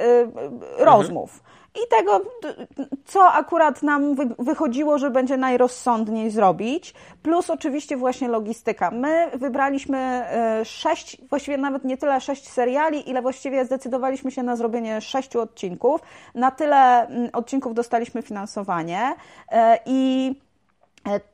rozmów. 0.86 1.44
I 1.76 1.88
tego, 1.90 2.22
co 3.06 3.32
akurat 3.32 3.84
nam 3.84 4.16
wychodziło, 4.40 4.98
że 4.98 5.10
będzie 5.12 5.38
najrozsądniej 5.38 6.32
zrobić, 6.32 6.94
plus 7.24 7.50
oczywiście 7.50 7.98
właśnie 7.98 8.28
logistyka. 8.28 8.92
My 8.92 9.32
wybraliśmy 9.34 9.98
e, 9.98 10.66
sześć, 10.66 11.18
właściwie 11.30 11.58
nawet 11.58 11.84
nie 11.84 11.98
tyle 11.98 12.22
sześć 12.22 12.50
seriali, 12.50 13.10
ile 13.10 13.22
właściwie 13.22 13.66
zdecydowaliśmy 13.66 14.32
się 14.32 14.44
na 14.44 14.56
zrobienie 14.56 15.02
sześciu 15.02 15.42
odcinków. 15.42 16.02
Na 16.36 16.52
tyle 16.52 17.08
mm, 17.08 17.30
odcinków 17.34 17.74
dostaliśmy 17.74 18.22
finansowanie 18.22 19.16
e, 19.52 19.80
i 19.86 20.36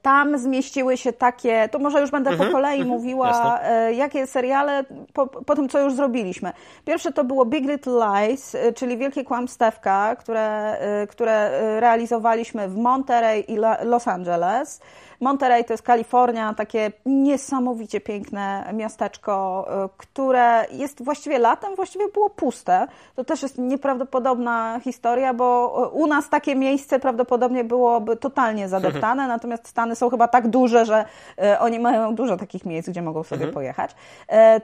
tam 0.01 0.37
zmieściły 0.37 0.97
się 0.97 1.13
takie, 1.13 1.69
to 1.71 1.79
może 1.79 2.01
już 2.01 2.11
będę 2.11 2.29
mhm, 2.29 2.49
po 2.49 2.55
kolei 2.55 2.81
mhm, 2.81 2.97
mówiła, 2.97 3.27
jasne. 3.27 3.93
jakie 3.93 4.27
seriale 4.27 4.83
po, 5.13 5.27
po, 5.27 5.55
tym, 5.55 5.69
co 5.69 5.79
już 5.79 5.93
zrobiliśmy. 5.93 6.53
Pierwsze 6.85 7.11
to 7.11 7.23
było 7.23 7.45
Big 7.45 7.69
Little 7.69 7.93
Lies, 7.93 8.55
e, 8.55 8.73
czyli 8.73 8.97
Wielkie 8.97 9.23
Kłamstewka, 9.23 10.15
które, 10.15 10.77
e, 10.79 11.07
które 11.07 11.49
realizowaliśmy 11.79 12.67
w 12.67 12.77
Monterey 12.77 13.51
i 13.51 13.57
Los 13.83 14.07
Angeles. 14.07 14.81
Monterey 15.19 15.65
to 15.65 15.73
jest 15.73 15.83
Kalifornia, 15.83 16.53
takie 16.53 16.91
niesamowicie 17.05 18.01
piękne 18.01 18.69
miasteczko, 18.73 19.65
e, 19.69 19.89
które 19.97 20.65
jest 20.71 21.03
właściwie 21.03 21.39
latem, 21.39 21.75
właściwie 21.75 22.07
było 22.07 22.29
puste. 22.29 22.87
To 23.15 23.23
też 23.23 23.43
jest 23.43 23.57
nieprawdopodobna 23.57 24.79
historia, 24.83 25.33
bo 25.33 25.75
e, 25.85 25.89
u 25.89 26.07
nas 26.07 26.29
takie 26.29 26.55
miejsce 26.55 26.99
prawdopodobnie 26.99 27.63
byłoby 27.63 28.15
totalnie 28.15 28.69
zadeptane, 28.75 29.27
natomiast 29.27 29.67
Stany 29.67 29.95
są 29.95 30.09
chyba 30.09 30.27
tak 30.27 30.47
duże, 30.47 30.85
że 30.85 31.05
e, 31.41 31.59
oni 31.59 31.79
mają 31.79 32.15
dużo 32.15 32.37
takich 32.37 32.65
miejsc, 32.65 32.89
gdzie 32.89 33.01
mogą 33.01 33.23
sobie 33.23 33.45
mhm. 33.45 33.53
pojechać. 33.53 33.95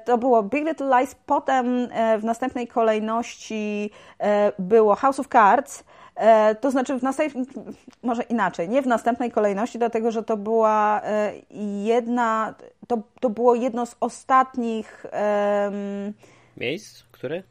To 0.06 0.18
było 0.18 0.44
Big 0.44 0.68
Little 0.68 1.00
Lies, 1.00 1.16
potem 1.26 1.88
w 2.20 2.24
następnej 2.24 2.68
kolejności 2.68 3.92
było 4.60 4.96
House 4.96 5.20
of 5.20 5.28
Cards, 5.28 5.84
to 6.62 6.72
znaczy, 6.72 7.00
w 7.00 7.04
następnej, 7.04 7.46
może 8.04 8.24
inaczej, 8.24 8.70
nie 8.70 8.82
w 8.82 8.88
następnej 8.88 9.32
kolejności, 9.32 9.78
dlatego 9.78 10.12
że 10.12 10.24
to 10.24 10.38
była 10.38 11.02
e, 11.04 11.34
jedna, 11.84 12.56
to, 12.88 12.98
to 13.20 13.30
było 13.30 13.56
jedno 13.56 13.86
z 13.86 13.96
ostatnich 14.00 15.06
um, 15.14 16.14
miejsc, 16.58 17.04
które? 17.12 17.44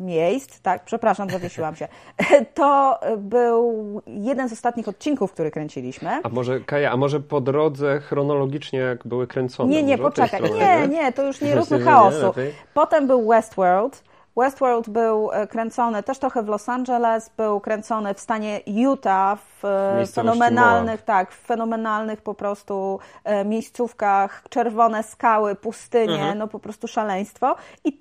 Miejsc, 0.00 0.60
tak, 0.60 0.84
przepraszam, 0.84 1.30
zawiesiłam 1.30 1.76
się. 1.76 1.88
To 2.54 3.00
był 3.18 4.02
jeden 4.06 4.48
z 4.48 4.52
ostatnich 4.52 4.88
odcinków, 4.88 5.32
który 5.32 5.50
kręciliśmy. 5.50 6.10
A 6.22 6.28
może, 6.28 6.60
Kaja, 6.60 6.92
a 6.92 6.96
może 6.96 7.20
po 7.20 7.40
drodze 7.40 8.00
chronologicznie, 8.00 8.78
jak 8.78 9.06
były 9.06 9.26
kręcone? 9.26 9.70
Nie, 9.70 9.82
nie, 9.82 9.98
poczekaj. 9.98 10.42
Nie, 10.42 10.88
nie, 10.88 11.12
to 11.12 11.26
już 11.26 11.40
nie 11.40 11.54
róbmy 11.54 11.80
chaosu. 11.90 12.34
Potem 12.74 13.06
był 13.06 13.28
Westworld, 13.28 14.02
Westworld 14.40 14.88
był 14.88 15.32
e, 15.32 15.46
kręcony 15.46 16.02
też 16.02 16.18
trochę 16.18 16.42
w 16.42 16.48
Los 16.48 16.68
Angeles, 16.68 17.30
był 17.36 17.60
kręcony 17.60 18.14
w 18.14 18.20
stanie 18.20 18.60
Utah, 18.66 19.38
w 19.62 19.64
e, 19.64 20.06
fenomenalnych, 20.06 21.02
tak, 21.02 21.32
w 21.32 21.46
fenomenalnych 21.46 22.22
po 22.22 22.34
prostu 22.34 22.98
e, 23.24 23.44
miejscówkach, 23.44 24.42
czerwone 24.48 25.02
skały, 25.02 25.54
pustynie, 25.54 26.14
mhm. 26.14 26.38
no 26.38 26.48
po 26.48 26.58
prostu 26.58 26.88
szaleństwo. 26.88 27.56
I 27.84 27.98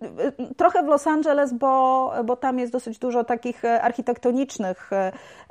trochę 0.58 0.84
w 0.84 0.88
Los 0.88 1.08
Angeles, 1.08 1.53
bo, 1.53 2.13
bo 2.25 2.36
tam 2.36 2.60
jest 2.60 2.72
dosyć 2.72 3.00
dużo 3.00 3.24
takich 3.24 3.65
architektonicznych 3.81 4.89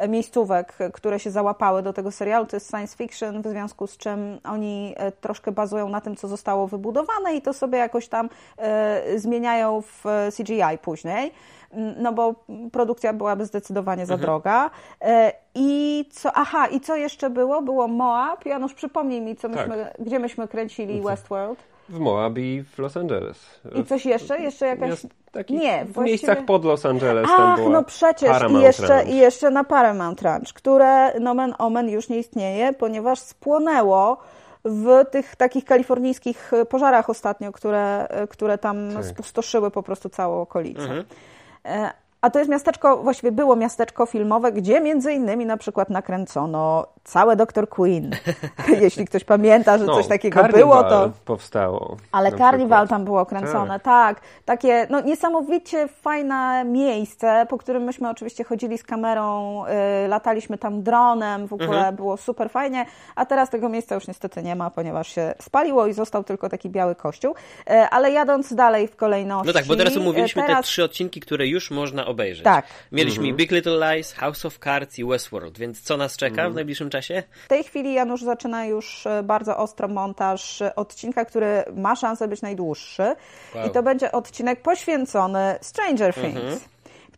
miejscówek, 0.09 0.75
które 0.93 1.21
się 1.21 1.31
załapały 1.31 1.83
do 1.83 1.93
tego 1.93 2.11
serialu. 2.11 2.47
To 2.47 2.57
jest 2.57 2.71
science 2.71 2.97
fiction, 2.97 3.43
w 3.43 3.47
związku 3.47 3.87
z 3.87 3.97
czym 3.97 4.39
oni 4.45 4.95
troszkę 5.21 5.53
bazują 5.53 5.89
na 5.89 6.01
tym, 6.01 6.17
co 6.17 6.29
zostało 6.29 6.67
wybudowane 6.67 7.35
i 7.35 7.43
to 7.43 7.53
sobie 7.53 7.79
jakoś 7.79 8.09
tam 8.09 8.29
zmieniają 9.17 9.83
w 9.83 10.05
CGI 10.37 10.78
później, 10.79 11.33
mm, 11.73 11.95
no 11.99 12.13
bo 12.13 12.35
produkcja 12.73 13.13
byłaby 13.13 13.47
zdecydowanie 13.47 14.07
za 14.07 14.15
mhm. 14.15 14.27
droga. 14.27 14.71
E, 15.01 15.33
I 15.55 16.05
co, 16.11 16.31
aha, 16.35 16.67
i 16.67 16.81
co 16.81 16.97
jeszcze 16.97 17.31
było? 17.31 17.63
Było 17.63 17.89
Moab. 17.89 18.47
Janusz, 18.47 18.75
przypomnij 18.75 19.21
mi, 19.21 19.37
co 19.37 19.49
myśmy, 19.49 19.77
tak. 19.77 20.07
gdzie 20.07 20.19
myśmy 20.19 20.49
kręcili 20.49 21.01
Westworld. 21.01 21.59
W 21.89 21.99
Moab 21.99 22.39
i 22.39 22.65
w 22.75 22.79
Los 22.79 22.97
Angeles. 22.97 23.61
I 23.75 23.85
coś 23.85 24.07
jeszcze? 24.07 24.41
Jeszcze 24.41 24.67
jakaś... 24.67 25.07
nie, 25.51 25.85
w 25.85 25.93
właściwie... 25.93 26.05
miejscach 26.05 26.45
pod 26.45 26.65
Los 26.65 26.87
Angeles. 26.87 27.29
Ach, 27.31 27.61
no 27.71 27.85
przecież 27.85 28.37
i 28.51 28.55
jeszcze, 28.55 29.05
i 29.05 29.17
jeszcze 29.17 29.51
na 29.51 29.65
Paramount 29.65 30.23
Ranch, 30.23 30.53
które 30.55 31.21
nomen 31.21 31.55
omen 31.59 31.89
już 31.89 32.09
nie 32.09 32.19
istnieje, 32.19 32.73
ponieważ 32.73 33.19
spłonęło 33.19 34.19
w 34.65 35.05
tych 35.11 35.37
takich 35.37 35.65
kalifornijskich 35.65 36.53
pożarach 36.69 37.11
ostatnio, 37.11 37.53
które, 37.53 38.09
które 38.31 38.59
tam 38.59 38.91
tak. 38.95 39.05
spustoszyły 39.05 39.71
po 39.71 39.83
prostu 39.83 40.09
całą 40.09 40.41
okolicę. 40.41 40.81
Mhm. 40.81 41.05
E, 41.65 41.91
a 42.21 42.31
to 42.31 42.39
jest 42.39 42.51
miasteczko, 42.51 42.97
właściwie 42.97 43.33
było 43.33 43.57
miasteczko 43.57 44.07
filmowe, 44.07 44.53
gdzie 44.53 44.81
między 44.81 45.13
innymi 45.13 45.47
na 45.47 45.57
przykład 45.57 45.91
nakręcono 45.91 46.87
całe 47.09 47.37
Dr. 47.37 47.69
Queen. 47.69 48.11
Jeśli 48.81 49.07
ktoś 49.07 49.25
pamięta, 49.25 49.79
że 49.79 49.85
no, 49.85 49.95
coś 49.95 50.07
takiego 50.07 50.45
było, 50.45 50.85
to. 50.85 51.11
powstało. 51.25 51.97
Ale 52.13 52.33
Carnival 52.33 52.89
tam 52.89 53.05
było 53.05 53.27
kręcone, 53.27 53.81
tak. 53.81 54.21
tak. 54.21 54.21
Takie 54.45 54.87
no, 54.91 55.01
niesamowicie 55.01 55.89
fajne 55.89 56.65
miejsce, 56.65 57.47
po 57.49 57.59
którym 57.59 57.83
myśmy 57.83 58.11
oczywiście 58.11 58.45
chodzili 58.45 58.79
z 58.79 58.85
kamerą, 58.85 59.65
y, 60.05 60.09
lataliśmy 60.09 60.59
tam 60.59 60.83
dronem, 60.83 61.47
w 61.47 61.53
ogóle 61.53 61.79
mhm. 61.79 61.97
było 61.97 62.17
super 62.17 62.51
fajnie. 62.51 62.87
A 63.17 63.27
teraz 63.27 63.51
tego 63.51 63.69
miejsca 63.69 63.95
już 63.95 64.09
niestety 64.09 64.43
nie 64.43 64.57
ma, 64.57 64.71
ponieważ 64.71 65.15
się 65.15 65.35
spaliło 65.43 65.87
i 65.87 65.93
został 65.93 66.25
tylko 66.25 66.49
taki 66.49 66.71
biały 66.71 66.95
kościół. 66.95 67.35
Y, 67.35 67.73
ale 67.73 68.11
jadąc 68.13 68.55
dalej 68.55 68.89
w 68.89 68.97
kolejności. 68.97 69.47
No 69.47 69.53
tak, 69.53 69.67
bo 69.67 69.77
teraz 69.77 69.97
omówiliśmy 69.97 70.43
teraz... 70.43 70.57
te 70.57 70.63
trzy 70.63 70.85
odcinki, 70.85 71.21
które 71.21 71.47
już 71.47 71.71
można 71.71 72.07
obejrzeć. 72.07 72.45
Tak. 72.45 72.67
Mieliśmy 72.93 73.23
mhm. 73.23 73.37
Big 73.37 73.51
Little 73.51 73.95
Lies, 73.95 74.13
House 74.13 74.45
of 74.45 74.59
Cards 74.59 74.99
i 74.99 75.05
Westworld, 75.05 75.59
więc 75.59 75.81
co 75.81 75.97
nas 75.97 76.17
czeka 76.17 76.33
mhm. 76.33 76.53
w 76.53 76.55
najbliższym 76.55 76.91
czasie? 76.91 76.98
W 77.45 77.49
tej 77.49 77.65
chwili 77.65 77.95
Janusz 77.95 78.23
zaczyna 78.23 78.65
już 78.65 79.07
e, 79.07 79.23
bardzo 79.23 79.57
ostro 79.57 79.89
montaż 79.89 80.63
odcinka, 80.77 81.25
który 81.25 81.65
ma 81.77 81.97
szansę 81.97 82.29
być 82.29 82.43
najdłuższy. 82.43 83.17
Wow. 83.55 83.67
I 83.67 83.71
to 83.71 83.83
będzie 83.83 84.13
odcinek 84.13 84.63
poświęcony 84.63 85.59
Stranger 85.61 86.15
Things. 86.15 86.37
Mhm 86.37 86.59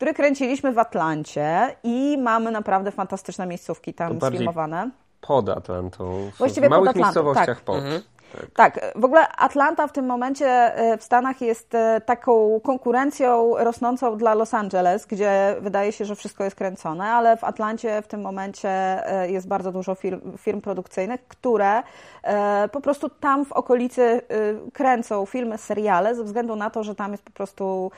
który 0.00 0.14
kręciliśmy 0.14 0.72
w 0.72 0.78
Atlancie 0.78 1.76
i 1.82 2.18
mamy 2.18 2.50
naprawdę 2.50 2.90
fantastyczne 2.90 3.46
miejscówki 3.46 3.94
tam 3.94 4.20
sfilmowane. 4.20 4.90
Pod 5.20 5.48
Atlantą. 5.48 6.30
W 6.34 6.38
Właściwie 6.38 6.68
małych 6.68 6.86
pod 6.86 6.96
Atlantą, 6.96 7.20
miejscowościach 7.20 7.56
tak. 7.56 7.64
pod. 7.64 7.76
Mhm. 7.76 8.02
Tak. 8.32 8.50
tak. 8.54 8.92
w 8.96 9.04
ogóle 9.04 9.28
Atlanta 9.28 9.86
w 9.86 9.92
tym 9.92 10.06
momencie 10.06 10.46
e, 10.46 10.98
w 10.98 11.02
Stanach 11.02 11.40
jest 11.40 11.74
e, 11.74 12.00
taką 12.00 12.60
konkurencją 12.60 13.54
rosnącą 13.58 14.16
dla 14.16 14.34
Los 14.34 14.54
Angeles, 14.54 15.06
gdzie 15.06 15.56
wydaje 15.60 15.92
się, 15.92 16.04
że 16.04 16.16
wszystko 16.16 16.44
jest 16.44 16.56
kręcone, 16.56 17.04
ale 17.04 17.36
w 17.36 17.44
Atlancie 17.44 18.02
w 18.02 18.06
tym 18.06 18.20
momencie 18.20 18.68
e, 18.68 19.30
jest 19.30 19.48
bardzo 19.48 19.72
dużo 19.72 19.94
firm, 19.94 20.38
firm 20.38 20.60
produkcyjnych, 20.60 21.28
które 21.28 21.82
po 22.72 22.80
prostu 22.80 23.08
tam 23.08 23.44
w 23.44 23.52
okolicy 23.52 24.20
kręcą 24.72 25.26
filmy, 25.26 25.58
seriale, 25.58 26.14
ze 26.14 26.24
względu 26.24 26.56
na 26.56 26.70
to, 26.70 26.84
że 26.84 26.94
tam 26.94 27.12
jest 27.12 27.24
po 27.24 27.30
prostu 27.30 27.90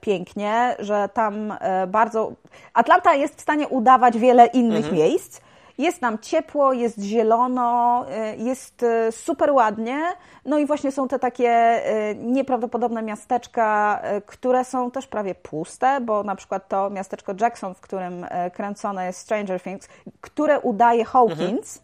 pięknie, 0.00 0.76
że 0.78 1.08
tam 1.14 1.54
bardzo. 1.88 2.32
Atlanta 2.74 3.14
jest 3.14 3.38
w 3.38 3.40
stanie 3.40 3.68
udawać 3.68 4.18
wiele 4.18 4.46
innych 4.46 4.84
mhm. 4.84 4.94
miejsc 4.94 5.40
jest 5.78 6.02
nam 6.02 6.18
ciepło, 6.18 6.72
jest 6.72 7.00
zielono, 7.00 8.04
y, 8.32 8.36
jest 8.36 8.82
y, 8.82 9.12
super 9.12 9.50
ładnie. 9.50 10.02
No 10.44 10.58
i 10.58 10.66
właśnie 10.66 10.92
są 10.92 11.08
te 11.08 11.18
takie 11.18 11.82
y, 12.10 12.16
nieprawdopodobne 12.16 13.02
miasteczka, 13.02 14.02
które 14.26 14.64
są 14.64 14.90
też 14.90 15.06
prawie 15.06 15.34
puste, 15.34 16.00
bo 16.00 16.22
na 16.22 16.36
przykład 16.36 16.68
to 16.68 16.90
miasteczko 16.90 17.32
Jackson, 17.40 17.74
w 17.74 17.80
którym 17.80 18.26
kręcone 18.52 19.06
jest 19.06 19.18
Stranger 19.18 19.62
Things, 19.62 19.88
które 20.20 20.60
udaje 20.60 21.04
Hawkins. 21.04 21.82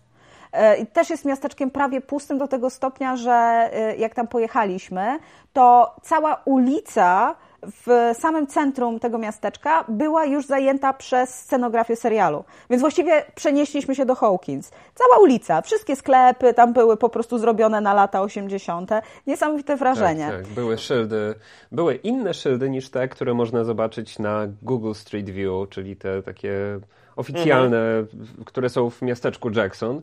Mhm. 0.53 0.87
Też 0.87 1.11
jest 1.11 1.25
miasteczkiem 1.25 1.71
prawie 1.71 2.01
pustym 2.01 2.39
do 2.39 2.49
tego 2.49 2.71
stopnia, 2.71 3.17
że 3.17 3.71
jak 3.99 4.15
tam 4.15 4.29
pojechaliśmy, 4.29 5.19
to 5.53 5.97
cała 6.03 6.43
ulica 6.45 7.35
w 7.63 8.17
samym 8.19 8.47
centrum 8.47 9.01
tego 9.01 9.19
miasteczka 9.19 9.85
była 9.89 10.25
już 10.25 10.47
zajęta 10.47 10.93
przez 10.93 11.35
scenografię 11.35 11.97
serialu. 11.97 12.45
Więc 12.71 12.81
właściwie 12.81 13.25
przenieśliśmy 13.35 13.95
się 13.95 14.07
do 14.07 14.15
Hawkins. 14.15 14.71
Cała 14.95 15.23
ulica, 15.23 15.63
wszystkie 15.63 15.97
sklepy 15.97 16.55
tam 16.55 16.73
były 16.73 16.97
po 16.97 17.09
prostu 17.09 17.39
zrobione 17.39 17.81
na 17.81 17.95
lata 17.95 18.23
80. 18.23 18.91
Niesamowite 19.27 19.77
wrażenie. 19.77 20.27
Tak, 20.27 20.43
tak. 20.43 20.55
Były 20.55 20.79
szyldy, 20.79 21.35
były 21.73 21.95
inne 21.95 22.35
szyldy 22.35 22.71
niż 22.71 22.91
te, 22.91 23.09
które 23.09 23.35
można 23.35 23.65
zobaczyć 23.65 24.19
na 24.19 24.47
Google 24.63 24.93
Street 24.93 25.31
View, 25.31 25.69
czyli 25.71 25.97
te 25.97 26.23
takie 26.23 26.81
oficjalne, 27.17 27.79
mhm. 27.79 28.45
które 28.45 28.69
są 28.69 28.91
w 28.91 29.03
miasteczku 29.03 29.51
Jackson. 29.51 30.03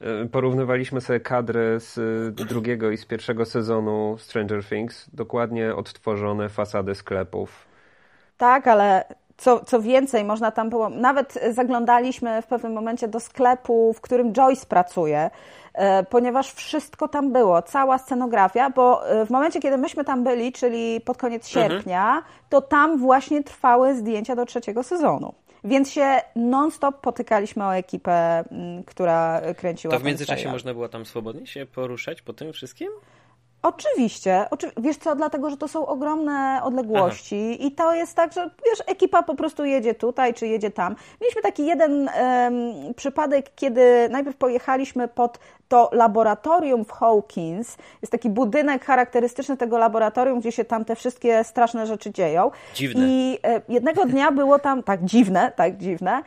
E, 0.00 0.26
porównywaliśmy 0.26 1.00
sobie 1.00 1.20
kadry 1.20 1.80
z 1.80 1.94
drugiego 2.34 2.90
i 2.90 2.96
z 2.96 3.06
pierwszego 3.06 3.44
sezonu 3.44 4.16
Stranger 4.18 4.64
Things, 4.64 5.10
dokładnie 5.12 5.74
odtworzone 5.74 6.48
fasady 6.48 6.94
sklepów. 6.94 7.66
Tak, 8.36 8.66
ale 8.66 9.04
co, 9.36 9.64
co 9.64 9.80
więcej, 9.80 10.24
można 10.24 10.50
tam 10.50 10.70
było, 10.70 10.88
nawet 10.88 11.38
zaglądaliśmy 11.50 12.42
w 12.42 12.46
pewnym 12.46 12.72
momencie 12.72 13.08
do 13.08 13.20
sklepu, 13.20 13.92
w 13.92 14.00
którym 14.00 14.32
Joyce 14.32 14.66
pracuje, 14.66 15.30
e, 15.74 16.04
ponieważ 16.04 16.52
wszystko 16.52 17.08
tam 17.08 17.32
było, 17.32 17.62
cała 17.62 17.98
scenografia, 17.98 18.70
bo 18.70 19.08
e, 19.10 19.26
w 19.26 19.30
momencie, 19.30 19.60
kiedy 19.60 19.78
myśmy 19.78 20.04
tam 20.04 20.24
byli, 20.24 20.52
czyli 20.52 21.00
pod 21.00 21.16
koniec 21.16 21.56
mhm. 21.56 21.70
sierpnia, 21.70 22.06
mhm. 22.06 22.24
to 22.48 22.60
tam 22.60 22.98
właśnie 22.98 23.42
trwały 23.42 23.94
zdjęcia 23.94 24.36
do 24.36 24.46
trzeciego 24.46 24.82
sezonu. 24.82 25.34
Więc 25.66 25.92
się 25.92 26.20
non-stop 26.36 27.00
potykaliśmy 27.00 27.64
o 27.64 27.76
ekipę, 27.76 28.44
która 28.86 29.42
kręciła. 29.56 29.94
To 29.94 30.00
w 30.00 30.04
międzyczasie 30.04 30.52
można 30.52 30.74
było 30.74 30.88
tam 30.88 31.06
swobodnie 31.06 31.46
się 31.46 31.66
poruszać 31.66 32.22
po 32.22 32.32
tym 32.32 32.52
wszystkim? 32.52 32.88
Oczywiście. 33.66 34.46
Oczy... 34.50 34.70
Wiesz 34.76 34.96
co, 34.96 35.16
dlatego, 35.16 35.50
że 35.50 35.56
to 35.56 35.68
są 35.68 35.86
ogromne 35.86 36.60
odległości 36.62 37.50
Aha. 37.54 37.68
i 37.68 37.72
to 37.72 37.94
jest 37.94 38.14
tak, 38.14 38.32
że 38.32 38.50
wiesz, 38.66 38.82
ekipa 38.86 39.22
po 39.22 39.34
prostu 39.34 39.64
jedzie 39.64 39.94
tutaj, 39.94 40.34
czy 40.34 40.46
jedzie 40.46 40.70
tam. 40.70 40.96
Mieliśmy 41.20 41.42
taki 41.42 41.66
jeden 41.66 41.92
um, 42.20 42.94
przypadek, 42.94 43.50
kiedy 43.56 44.08
najpierw 44.10 44.36
pojechaliśmy 44.36 45.08
pod 45.08 45.38
to 45.68 45.90
laboratorium 45.92 46.84
w 46.84 46.92
Hawkins. 46.92 47.76
Jest 48.02 48.12
taki 48.12 48.30
budynek 48.30 48.84
charakterystyczny 48.84 49.56
tego 49.56 49.78
laboratorium, 49.78 50.40
gdzie 50.40 50.52
się 50.52 50.64
tam 50.64 50.84
te 50.84 50.96
wszystkie 50.96 51.44
straszne 51.44 51.86
rzeczy 51.86 52.12
dzieją. 52.12 52.50
Dziwne. 52.74 53.06
I 53.08 53.38
e, 53.44 53.60
jednego 53.68 54.04
dnia 54.04 54.32
było 54.32 54.58
tam, 54.58 54.82
tak, 54.82 55.04
dziwne, 55.04 55.52
tak, 55.56 55.76
dziwne. 55.76 56.22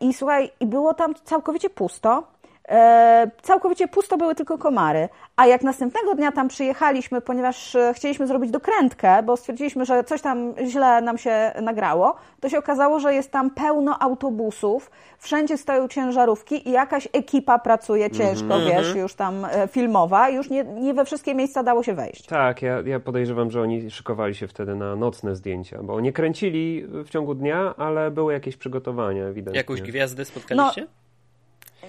I 0.00 0.14
słuchaj, 0.14 0.50
i 0.60 0.66
było 0.66 0.94
tam 0.94 1.14
całkowicie 1.24 1.70
pusto. 1.70 2.31
E, 2.68 3.30
całkowicie 3.42 3.88
pusto 3.88 4.16
były 4.16 4.34
tylko 4.34 4.58
komary. 4.58 5.08
A 5.36 5.46
jak 5.46 5.62
następnego 5.62 6.14
dnia 6.14 6.32
tam 6.32 6.48
przyjechaliśmy, 6.48 7.20
ponieważ 7.20 7.74
e, 7.74 7.94
chcieliśmy 7.94 8.26
zrobić 8.26 8.50
dokrętkę, 8.50 9.22
bo 9.22 9.36
stwierdziliśmy, 9.36 9.84
że 9.84 10.04
coś 10.04 10.22
tam 10.22 10.54
źle 10.66 11.02
nam 11.02 11.18
się 11.18 11.52
nagrało, 11.62 12.16
to 12.40 12.48
się 12.48 12.58
okazało, 12.58 13.00
że 13.00 13.14
jest 13.14 13.30
tam 13.30 13.50
pełno 13.50 13.98
autobusów, 13.98 14.90
wszędzie 15.18 15.58
stoją 15.58 15.88
ciężarówki 15.88 16.68
i 16.68 16.72
jakaś 16.72 17.08
ekipa 17.12 17.58
pracuje 17.58 18.10
ciężko, 18.10 18.54
mm 18.54 18.60
-hmm. 18.60 18.70
wiesz, 18.70 18.94
już 18.94 19.14
tam 19.14 19.44
e, 19.44 19.68
filmowa, 19.68 20.28
już 20.28 20.50
nie, 20.50 20.64
nie 20.64 20.94
we 20.94 21.04
wszystkie 21.04 21.34
miejsca 21.34 21.62
dało 21.62 21.82
się 21.82 21.94
wejść. 21.94 22.26
Tak, 22.26 22.62
ja, 22.62 22.80
ja 22.80 23.00
podejrzewam, 23.00 23.50
że 23.50 23.62
oni 23.62 23.90
szykowali 23.90 24.34
się 24.34 24.48
wtedy 24.48 24.74
na 24.74 24.96
nocne 24.96 25.36
zdjęcia, 25.36 25.82
bo 25.82 26.00
nie 26.00 26.12
kręcili 26.12 26.86
w 27.04 27.10
ciągu 27.10 27.34
dnia, 27.34 27.74
ale 27.76 28.10
były 28.10 28.32
jakieś 28.32 28.56
przygotowania, 28.56 29.32
widać. 29.32 29.54
Jakąś 29.54 29.82
gwiazdę 29.82 30.24
spotkaliście? 30.24 30.80
No, 30.80 31.01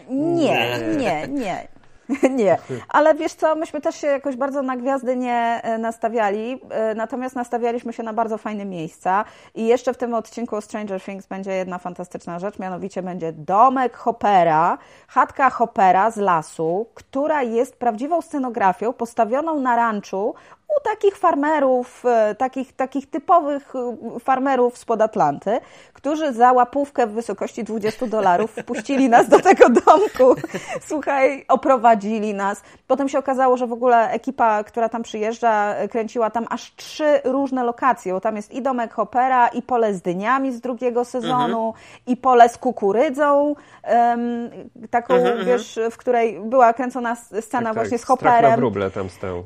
nie, 0.09 0.79
nie, 0.97 1.27
nie. 1.27 1.67
Nie, 2.29 2.57
ale 2.89 3.15
wiesz 3.15 3.33
co, 3.33 3.55
myśmy 3.55 3.81
też 3.81 3.95
się 3.95 4.07
jakoś 4.07 4.35
bardzo 4.35 4.61
na 4.61 4.77
gwiazdy 4.77 5.15
nie 5.15 5.59
e, 5.63 5.77
nastawiali, 5.77 6.61
e, 6.69 6.95
natomiast 6.95 7.35
nastawialiśmy 7.35 7.93
się 7.93 8.03
na 8.03 8.13
bardzo 8.13 8.37
fajne 8.37 8.65
miejsca. 8.65 9.25
I 9.55 9.65
jeszcze 9.65 9.93
w 9.93 9.97
tym 9.97 10.13
odcinku 10.13 10.61
Stranger 10.61 11.01
Things 11.01 11.27
będzie 11.27 11.51
jedna 11.51 11.77
fantastyczna 11.77 12.39
rzecz, 12.39 12.59
mianowicie 12.59 13.03
będzie 13.03 13.31
domek 13.31 13.95
Hoppera, 13.97 14.77
chatka 15.07 15.49
Hoppera 15.49 16.11
z 16.11 16.17
lasu, 16.17 16.87
która 16.93 17.43
jest 17.43 17.75
prawdziwą 17.75 18.21
scenografią 18.21 18.93
postawioną 18.93 19.59
na 19.59 19.75
ranczu 19.75 20.33
u 20.77 20.83
takich 20.83 21.17
farmerów, 21.17 22.05
e, 22.05 22.35
takich, 22.35 22.73
takich 22.73 23.09
typowych 23.09 23.73
e, 23.75 24.19
farmerów 24.19 24.77
spod 24.77 25.01
Atlanty, 25.01 25.59
którzy 25.93 26.33
za 26.33 26.51
łapówkę 26.51 27.07
w 27.07 27.11
wysokości 27.11 27.63
20 27.63 28.07
dolarów 28.07 28.51
wpuścili 28.51 29.09
nas 29.09 29.29
do 29.29 29.39
tego 29.39 29.69
domku. 29.69 30.41
Słuchaj, 30.89 31.45
oprowadzili 31.47 32.33
nas. 32.33 32.61
Potem 32.87 33.09
się 33.09 33.19
okazało, 33.19 33.57
że 33.57 33.67
w 33.67 33.73
ogóle 33.73 34.09
ekipa, 34.09 34.63
która 34.63 34.89
tam 34.89 35.03
przyjeżdża, 35.03 35.75
e, 35.75 35.87
kręciła 35.87 36.29
tam 36.29 36.45
aż 36.49 36.75
trzy 36.75 37.21
różne 37.23 37.63
lokacje, 37.63 38.13
bo 38.13 38.21
tam 38.21 38.35
jest 38.35 38.53
i 38.53 38.61
domek 38.61 38.93
Hopera, 38.93 39.47
i 39.47 39.61
pole 39.61 39.93
z 39.93 40.01
dyniami 40.01 40.51
z 40.51 40.61
drugiego 40.61 41.05
sezonu, 41.05 41.67
mhm. 41.67 41.83
i 42.07 42.17
pole 42.17 42.49
z 42.49 42.57
kukurydzą, 42.57 43.55
um, 43.93 44.49
taką, 44.89 45.13
mhm, 45.13 45.31
mhm, 45.31 45.47
wiesz, 45.47 45.79
w 45.91 45.97
której 45.97 46.39
była 46.39 46.73
kręcona 46.73 47.15
scena 47.15 47.69
tak, 47.69 47.73
właśnie 47.73 47.97
tak, 47.97 48.01
z 48.01 48.03
Hopperem. 48.03 48.55
wróble 48.55 48.91
tam 48.91 49.09
stał. 49.09 49.43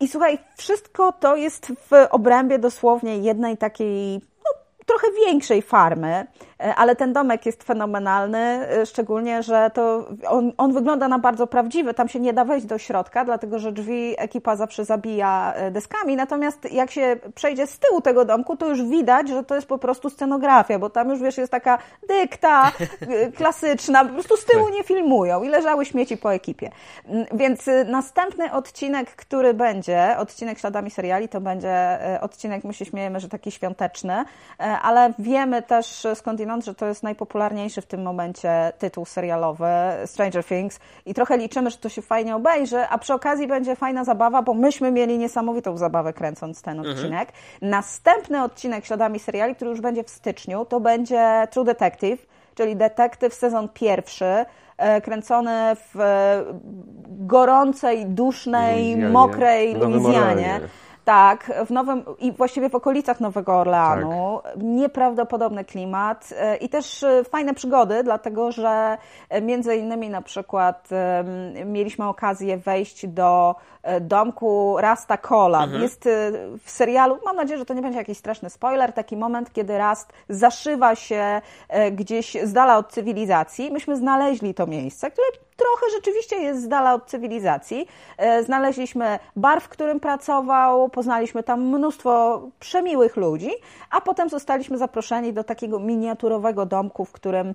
I 0.00 0.08
słuchaj, 0.08 0.38
wszystko 0.56 1.12
to 1.12 1.36
jest 1.36 1.66
w 1.66 1.90
obrębie 2.10 2.58
dosłownie 2.58 3.18
jednej 3.18 3.56
takiej 3.56 4.20
trochę 4.88 5.06
większej 5.26 5.62
farmy, 5.62 6.26
e, 6.60 6.74
ale 6.74 6.96
ten 6.96 7.12
domek 7.12 7.46
jest 7.46 7.62
fenomenalny, 7.62 8.38
e, 8.38 8.86
szczególnie, 8.86 9.42
że 9.42 9.70
to 9.74 10.08
on, 10.28 10.52
on, 10.58 10.72
wygląda 10.72 11.08
na 11.08 11.18
bardzo 11.18 11.46
prawdziwy. 11.46 11.94
Tam 11.94 12.08
się 12.08 12.20
nie 12.20 12.32
da 12.32 12.44
wejść 12.44 12.66
do 12.66 12.78
środka, 12.78 13.24
dlatego 13.24 13.58
że 13.58 13.72
drzwi 13.72 14.14
ekipa 14.18 14.56
zawsze 14.56 14.84
zabija 14.84 15.52
e, 15.56 15.70
deskami. 15.70 16.16
Natomiast 16.16 16.72
jak 16.72 16.90
się 16.90 17.16
przejdzie 17.34 17.66
z 17.66 17.78
tyłu 17.78 18.00
tego 18.00 18.24
domku, 18.24 18.56
to 18.56 18.68
już 18.68 18.82
widać, 18.82 19.28
że 19.28 19.44
to 19.44 19.54
jest 19.54 19.66
po 19.66 19.78
prostu 19.78 20.10
scenografia, 20.10 20.78
bo 20.78 20.90
tam 20.90 21.10
już 21.10 21.20
wiesz, 21.20 21.38
jest 21.38 21.52
taka 21.52 21.78
dykta 22.08 22.72
klasyczna, 23.38 24.04
po 24.04 24.12
prostu 24.12 24.36
z 24.36 24.44
tyłu 24.44 24.68
nie 24.68 24.84
filmują 24.84 25.42
i 25.42 25.48
leżały 25.48 25.84
śmieci 25.84 26.16
po 26.16 26.34
ekipie. 26.34 26.70
Mm, 27.06 27.26
więc 27.32 27.66
następny 27.86 28.52
odcinek, 28.52 29.16
który 29.16 29.54
będzie, 29.54 30.16
odcinek 30.18 30.58
śladami 30.58 30.90
seriali, 30.90 31.28
to 31.28 31.40
będzie 31.40 31.98
odcinek, 32.20 32.64
my 32.64 32.74
się 32.74 32.84
śmiejemy, 32.84 33.20
że 33.20 33.28
taki 33.28 33.50
świąteczny, 33.50 34.24
ale 34.82 35.12
wiemy 35.18 35.62
też 35.62 36.06
skądinąd, 36.14 36.64
że 36.64 36.74
to 36.74 36.86
jest 36.86 37.02
najpopularniejszy 37.02 37.80
w 37.80 37.86
tym 37.86 38.02
momencie 38.02 38.72
tytuł 38.78 39.04
serialowy 39.04 39.66
Stranger 40.06 40.44
Things 40.44 40.80
i 41.06 41.14
trochę 41.14 41.38
liczymy, 41.38 41.70
że 41.70 41.76
to 41.76 41.88
się 41.88 42.02
fajnie 42.02 42.36
obejrzy, 42.36 42.78
a 42.90 42.98
przy 42.98 43.14
okazji 43.14 43.46
będzie 43.46 43.76
fajna 43.76 44.04
zabawa, 44.04 44.42
bo 44.42 44.54
myśmy 44.54 44.92
mieli 44.92 45.18
niesamowitą 45.18 45.76
zabawę 45.76 46.12
kręcąc 46.12 46.62
ten 46.62 46.78
mhm. 46.78 46.96
odcinek. 46.96 47.32
Następny 47.62 48.42
odcinek 48.42 48.84
śladami 48.84 49.18
seriali, 49.18 49.54
który 49.54 49.70
już 49.70 49.80
będzie 49.80 50.04
w 50.04 50.10
styczniu, 50.10 50.64
to 50.64 50.80
będzie 50.80 51.48
True 51.50 51.64
Detective, 51.64 52.26
czyli 52.54 52.76
detektyw 52.76 53.34
sezon 53.34 53.68
pierwszy, 53.68 54.44
e, 54.76 55.00
kręcony 55.00 55.76
w 55.94 55.98
gorącej, 57.08 58.06
dusznej, 58.06 58.84
Luizjanie. 58.84 59.08
mokrej 59.12 59.74
Luizjanie. 59.74 60.60
Tak, 61.08 61.52
w 61.66 61.70
nowym 61.70 62.04
i 62.18 62.32
właściwie 62.32 62.70
w 62.70 62.74
okolicach 62.74 63.20
Nowego 63.20 63.58
Orleanu. 63.58 64.40
Tak. 64.42 64.52
Nieprawdopodobny 64.56 65.64
klimat 65.64 66.34
e, 66.36 66.56
i 66.56 66.68
też 66.68 67.02
e, 67.02 67.24
fajne 67.24 67.54
przygody, 67.54 68.02
dlatego 68.02 68.52
że 68.52 68.98
e, 69.28 69.42
między 69.42 69.76
innymi 69.76 70.10
na 70.10 70.22
przykład 70.22 70.88
mieliśmy 71.64 72.08
okazję 72.08 72.56
wejść 72.56 73.06
do 73.06 73.54
domku 74.00 74.76
Rasta 74.78 75.16
Cola. 75.16 75.64
Mhm. 75.64 75.82
Jest 75.82 76.08
w 76.64 76.70
serialu, 76.70 77.18
mam 77.24 77.36
nadzieję, 77.36 77.58
że 77.58 77.64
to 77.64 77.74
nie 77.74 77.82
będzie 77.82 77.98
jakiś 77.98 78.18
straszny 78.18 78.50
spoiler, 78.50 78.92
taki 78.92 79.16
moment, 79.16 79.52
kiedy 79.52 79.78
Rast 79.78 80.12
zaszywa 80.28 80.94
się 80.94 81.40
gdzieś 81.92 82.36
z 82.44 82.52
dala 82.52 82.78
od 82.78 82.92
cywilizacji. 82.92 83.70
Myśmy 83.70 83.96
znaleźli 83.96 84.54
to 84.54 84.66
miejsce, 84.66 85.10
które 85.10 85.47
trochę 85.58 85.86
rzeczywiście 85.96 86.36
jest 86.36 86.62
z 86.62 86.68
dala 86.68 86.94
od 86.94 87.06
cywilizacji. 87.06 87.86
E, 88.16 88.44
znaleźliśmy 88.44 89.18
bar, 89.36 89.60
w 89.60 89.68
którym 89.68 90.00
pracował, 90.00 90.88
poznaliśmy 90.88 91.42
tam 91.42 91.62
mnóstwo 91.62 92.42
przemiłych 92.60 93.16
ludzi, 93.16 93.50
a 93.90 94.00
potem 94.00 94.28
zostaliśmy 94.28 94.78
zaproszeni 94.78 95.32
do 95.32 95.44
takiego 95.44 95.78
miniaturowego 95.80 96.66
domku, 96.66 97.04
w 97.04 97.12
którym 97.12 97.54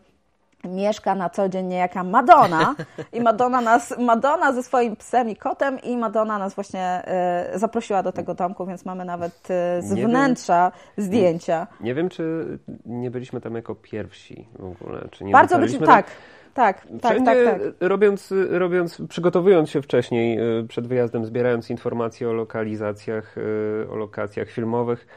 mieszka 0.63 1.15
na 1.15 1.29
co 1.29 1.49
dzień 1.49 1.65
niejaka 1.65 2.03
Madonna 2.03 2.75
i 3.13 3.21
Madonna 3.21 3.61
nas, 3.61 3.93
Madonna 3.99 4.53
ze 4.53 4.63
swoim 4.63 4.95
psem 4.95 5.29
i 5.29 5.35
kotem 5.35 5.79
i 5.81 5.97
Madonna 5.97 6.37
nas 6.37 6.55
właśnie 6.55 7.03
y, 7.55 7.59
zaprosiła 7.59 8.03
do 8.03 8.11
tego 8.11 8.33
domku, 8.33 8.65
więc 8.65 8.85
mamy 8.85 9.05
nawet 9.05 9.49
y, 9.79 9.81
z 9.81 9.91
nie 9.91 10.07
wnętrza 10.07 10.71
wiem, 10.97 11.05
zdjęcia. 11.05 11.67
Nie, 11.79 11.85
nie, 11.85 11.95
wiem, 11.95 12.09
czy 12.09 12.45
nie 12.85 13.11
byliśmy 13.11 13.41
tam 13.41 13.55
jako 13.55 13.75
pierwsi 13.75 14.47
w 14.59 14.65
ogóle, 14.65 15.07
czy 15.11 15.23
nie 15.23 15.31
Bardzo 15.31 15.59
byliśmy, 15.59 15.87
tak. 15.87 16.05
Tak, 16.53 16.87
tak, 17.01 17.11
Wszędzie 17.11 17.45
tak, 17.45 17.61
tak. 17.61 17.73
Robiąc, 17.79 18.33
robiąc, 18.49 19.01
przygotowując 19.09 19.69
się 19.69 19.81
wcześniej 19.81 20.59
y, 20.59 20.67
przed 20.67 20.87
wyjazdem, 20.87 21.25
zbierając 21.25 21.69
informacje 21.69 22.29
o 22.29 22.33
lokalizacjach, 22.33 23.37
y, 23.37 23.87
o 23.91 23.95
lokacjach 23.95 24.49
filmowych, 24.49 25.07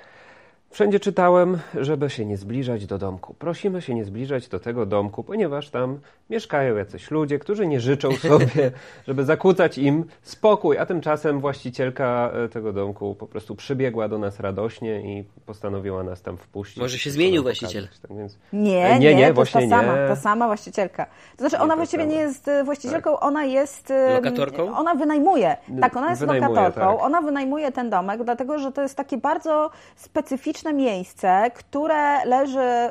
Wszędzie 0.76 1.00
czytałem, 1.00 1.58
żeby 1.74 2.10
się 2.10 2.24
nie 2.24 2.36
zbliżać 2.36 2.86
do 2.86 2.98
domku. 2.98 3.34
Prosimy 3.34 3.82
się 3.82 3.94
nie 3.94 4.04
zbliżać 4.04 4.48
do 4.48 4.60
tego 4.60 4.86
domku, 4.86 5.24
ponieważ 5.24 5.70
tam 5.70 5.98
mieszkają 6.30 6.76
jacyś 6.76 7.10
ludzie, 7.10 7.38
którzy 7.38 7.66
nie 7.66 7.80
życzą 7.80 8.12
sobie, 8.28 8.70
żeby 9.06 9.24
zakłócać 9.24 9.78
im 9.78 10.04
spokój, 10.22 10.78
a 10.78 10.86
tymczasem 10.86 11.40
właścicielka 11.40 12.30
e, 12.44 12.48
tego 12.48 12.72
domku 12.72 13.14
po 13.14 13.26
prostu 13.26 13.54
przybiegła 13.54 14.08
do 14.08 14.18
nas 14.18 14.40
radośnie 14.40 15.00
i 15.00 15.24
postanowiła 15.46 16.02
nas 16.02 16.22
tam 16.22 16.36
wpuścić. 16.36 16.78
Może 16.78 16.98
się 16.98 17.10
zmienił 17.10 17.42
właściciel. 17.42 17.88
Tak 18.02 18.16
więc... 18.16 18.38
nie, 18.52 18.98
nie, 18.98 18.98
nie, 18.98 19.14
nie, 19.14 19.32
właśnie 19.32 19.68
ta 19.68 19.80
sama, 19.80 19.96
nie. 19.96 20.08
Ta 20.08 20.16
sama 20.16 20.46
właścicielka. 20.46 21.06
To 21.36 21.48
znaczy 21.48 21.58
ona 21.58 21.76
właściwie 21.76 22.06
nie 22.06 22.16
jest 22.16 22.48
e, 22.48 22.64
właścicielką, 22.64 23.12
tak. 23.12 23.24
ona 23.24 23.44
jest... 23.44 23.92
Lokatorką? 24.14 24.76
Ona 24.76 24.94
wynajmuje. 24.94 25.56
Tak, 25.80 25.96
ona 25.96 26.10
jest 26.10 26.20
wynajmuje, 26.20 26.48
lokatorką. 26.48 26.96
Tak. 26.96 27.04
Ona 27.06 27.20
wynajmuje 27.20 27.72
ten 27.72 27.90
domek, 27.90 28.24
dlatego 28.24 28.58
że 28.58 28.72
to 28.72 28.82
jest 28.82 28.96
taki 28.96 29.16
bardzo 29.16 29.70
specyficzny 29.96 30.65
specyficzne 30.66 30.72
miejsce, 30.72 31.50
które 31.54 32.24
leży 32.24 32.90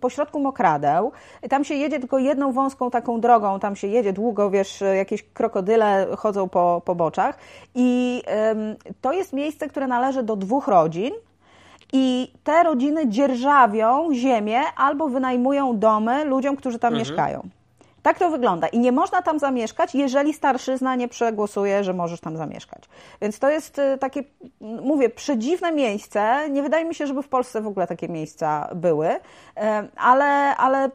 pośrodku 0.00 0.40
mokradeł. 0.40 1.12
Tam 1.50 1.64
się 1.64 1.74
jedzie 1.74 2.00
tylko 2.00 2.18
jedną 2.18 2.52
wąską 2.52 2.90
taką 2.90 3.20
drogą, 3.20 3.60
tam 3.60 3.76
się 3.76 3.86
jedzie 3.86 4.12
długo, 4.12 4.50
wiesz, 4.50 4.82
jakieś 4.96 5.22
krokodyle 5.22 6.06
chodzą 6.16 6.48
po, 6.48 6.82
po 6.84 6.94
boczach. 6.94 7.38
I 7.74 8.22
to 9.00 9.12
jest 9.12 9.32
miejsce, 9.32 9.68
które 9.68 9.86
należy 9.86 10.22
do 10.22 10.36
dwóch 10.36 10.68
rodzin. 10.68 11.12
I 11.92 12.32
te 12.44 12.62
rodziny 12.62 13.08
dzierżawią 13.08 14.08
ziemię 14.14 14.60
albo 14.76 15.08
wynajmują 15.08 15.78
domy 15.78 16.24
ludziom, 16.24 16.56
którzy 16.56 16.78
tam 16.78 16.94
mhm. 16.94 16.98
mieszkają. 16.98 17.48
Tak 18.08 18.18
to 18.18 18.30
wygląda. 18.30 18.68
I 18.68 18.78
nie 18.78 18.92
można 18.92 19.22
tam 19.22 19.38
zamieszkać, 19.38 19.94
jeżeli 19.94 20.34
starszyzna 20.34 20.96
nie 20.96 21.08
przegłosuje, 21.08 21.84
że 21.84 21.94
możesz 21.94 22.20
tam 22.20 22.36
zamieszkać. 22.36 22.82
Więc 23.20 23.38
to 23.38 23.50
jest 23.50 23.78
y, 23.78 23.98
takie, 23.98 24.24
mówię, 24.60 25.08
przedziwne 25.10 25.72
miejsce. 25.72 26.50
Nie 26.50 26.62
wydaje 26.62 26.84
mi 26.84 26.94
się, 26.94 27.06
żeby 27.06 27.22
w 27.22 27.28
Polsce 27.28 27.60
w 27.60 27.66
ogóle 27.66 27.86
takie 27.86 28.08
miejsca 28.08 28.68
były, 28.74 29.10
y, 29.10 29.18
ale, 29.96 30.56
ale 30.56 30.86
y, 30.86 30.90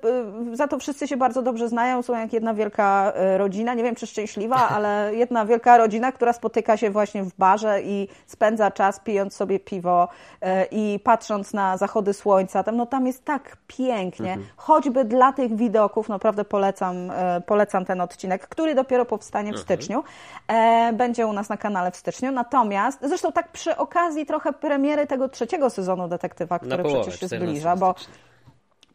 za 0.56 0.68
to 0.68 0.80
wszyscy 0.80 1.08
się 1.08 1.18
bardzo 1.18 1.42
dobrze 1.42 1.70
znają. 1.70 2.02
Są 2.02 2.14
jak 2.20 2.34
jedna 2.34 2.54
wielka 2.54 3.14
rodzina, 3.38 3.74
nie 3.74 3.84
wiem 3.84 3.96
czy 3.96 4.08
szczęśliwa, 4.08 4.70
ale 4.76 5.16
jedna 5.16 5.46
wielka 5.46 5.78
rodzina, 5.78 6.12
która 6.12 6.34
spotyka 6.34 6.78
się 6.78 6.90
właśnie 6.90 7.24
w 7.24 7.36
barze 7.38 7.82
i 7.82 8.08
spędza 8.26 8.72
czas 8.72 9.00
pijąc 9.00 9.36
sobie 9.36 9.60
piwo 9.60 10.08
i 10.72 11.00
patrząc 11.04 11.54
na 11.54 11.78
zachody 11.78 12.14
słońca. 12.14 12.64
Tam, 12.64 12.78
no, 12.78 12.86
tam 12.86 13.08
jest 13.08 13.26
tak 13.26 13.58
pięknie. 13.68 14.34
Mhm. 14.34 14.48
Choćby 14.58 15.06
dla 15.06 15.34
tych 15.34 15.56
widoków, 15.56 16.10
naprawdę 16.10 16.46
polecam 16.46 17.03
E, 17.12 17.42
polecam 17.42 17.86
ten 17.86 18.02
odcinek, 18.02 18.48
który 18.48 18.76
dopiero 18.76 19.06
powstanie 19.06 19.52
w 19.52 19.56
mhm. 19.56 19.64
styczniu. 19.64 20.04
E, 20.48 20.94
będzie 20.94 21.28
u 21.28 21.34
nas 21.34 21.50
na 21.50 21.58
kanale 21.58 21.92
w 21.92 21.96
styczniu. 21.96 22.32
Natomiast, 22.32 23.00
zresztą 23.02 23.32
tak 23.32 23.52
przy 23.52 23.78
okazji 23.78 24.26
trochę 24.26 24.54
premiery 24.54 25.08
tego 25.08 25.30
trzeciego 25.30 25.70
sezonu 25.70 26.08
Detektywa, 26.08 26.60
który 26.60 26.84
przecież 26.84 27.20
się 27.20 27.28
zbliża, 27.28 27.76
bo 27.76 27.96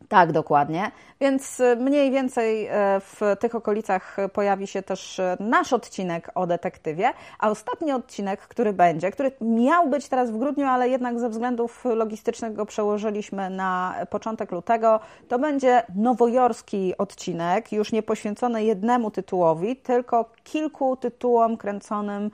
tak, 0.09 0.33
dokładnie. 0.33 0.90
Więc 1.21 1.61
y, 1.61 1.77
mniej 1.77 2.11
więcej 2.11 2.66
y, 2.66 2.71
w 3.01 3.21
tych 3.40 3.55
okolicach 3.55 4.16
pojawi 4.33 4.66
się 4.66 4.83
też 4.83 5.18
y, 5.18 5.23
nasz 5.40 5.73
odcinek 5.73 6.31
o 6.35 6.47
detektywie, 6.47 7.12
a 7.38 7.51
ostatni 7.51 7.92
odcinek, 7.92 8.40
który 8.40 8.73
będzie, 8.73 9.11
który 9.11 9.33
miał 9.40 9.88
być 9.88 10.09
teraz 10.09 10.31
w 10.31 10.38
grudniu, 10.38 10.66
ale 10.66 10.88
jednak 10.88 11.21
ze 11.21 11.29
względów 11.29 11.85
logistycznych 11.85 12.53
go 12.53 12.66
przełożyliśmy 12.66 13.51
na 13.51 13.94
początek 14.11 14.53
lutego, 14.53 15.01
to 15.29 15.38
będzie 15.38 15.83
nowojorski 15.94 16.94
odcinek, 16.99 17.73
już 17.73 17.92
nie 17.92 18.03
poświęcony 18.03 18.64
jednemu 18.64 19.11
tytułowi, 19.11 19.77
tylko 19.77 20.31
kilku 20.44 20.97
tytułom 20.97 21.57
kręconym 21.57 22.31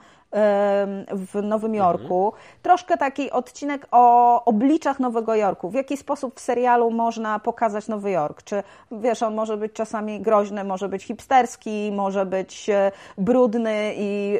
w 1.11 1.33
Nowym 1.33 1.71
mhm. 1.71 1.73
Jorku. 1.73 2.25
Mhm. 2.25 2.43
Troszkę 2.61 2.97
taki 2.97 3.31
odcinek 3.31 3.87
o 3.91 4.45
obliczach 4.45 4.99
Nowego 4.99 5.35
Jorku. 5.35 5.69
W 5.69 5.73
jaki 5.73 5.97
sposób 5.97 6.35
w 6.35 6.39
serialu 6.39 6.91
można 6.91 7.39
pokazać 7.39 7.87
Nowy 7.87 8.11
Jork? 8.11 8.43
Czy 8.43 8.63
wiesz, 8.91 9.23
on 9.23 9.35
może 9.35 9.57
być 9.57 9.73
czasami 9.73 10.21
groźny, 10.21 10.63
może 10.63 10.89
być 10.89 11.03
hipsterski, 11.03 11.91
może 11.95 12.25
być 12.25 12.69
e, 12.69 12.91
brudny 13.17 13.93
i, 13.97 14.37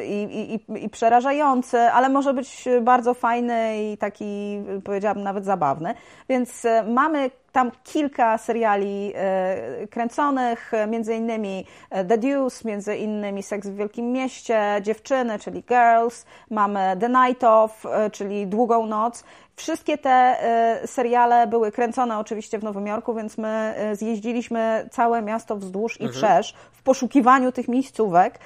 i, 0.00 0.54
i, 0.54 0.84
i 0.84 0.88
przerażający, 0.88 1.78
ale 1.78 2.08
może 2.08 2.34
być 2.34 2.68
bardzo 2.82 3.14
fajny 3.14 3.82
i 3.82 3.98
taki, 3.98 4.58
powiedziałabym, 4.84 5.24
nawet 5.24 5.44
zabawny. 5.44 5.94
Więc 6.28 6.64
e, 6.64 6.82
mamy 6.82 7.30
tam 7.54 7.70
kilka 7.84 8.38
seriali 8.38 9.12
e, 9.14 9.86
kręconych, 9.86 10.72
między 10.88 11.14
innymi 11.14 11.66
e, 11.90 12.04
The 12.04 12.18
Deuce, 12.18 12.68
między 12.68 12.96
innymi 12.96 13.42
Seks 13.42 13.68
w 13.68 13.76
Wielkim 13.76 14.12
Mieście, 14.12 14.80
Dziewczyny, 14.82 15.38
czyli 15.38 15.62
Girls, 15.62 16.26
mamy 16.50 16.96
The 17.00 17.08
Night 17.08 17.44
Of, 17.44 17.86
e, 17.86 18.10
czyli 18.10 18.46
Długą 18.46 18.86
Noc. 18.86 19.24
Wszystkie 19.56 19.98
te 19.98 20.36
seriale 20.86 21.46
były 21.46 21.72
kręcone 21.72 22.18
oczywiście 22.18 22.58
w 22.58 22.64
Nowym 22.64 22.86
Jorku, 22.86 23.14
więc 23.14 23.38
my 23.38 23.74
zjeździliśmy 23.92 24.88
całe 24.90 25.22
miasto 25.22 25.56
wzdłuż 25.56 26.00
i 26.00 26.04
mhm. 26.04 26.12
wszerz 26.12 26.54
w 26.72 26.82
poszukiwaniu 26.82 27.52
tych 27.52 27.68
miejscówek. 27.68 28.38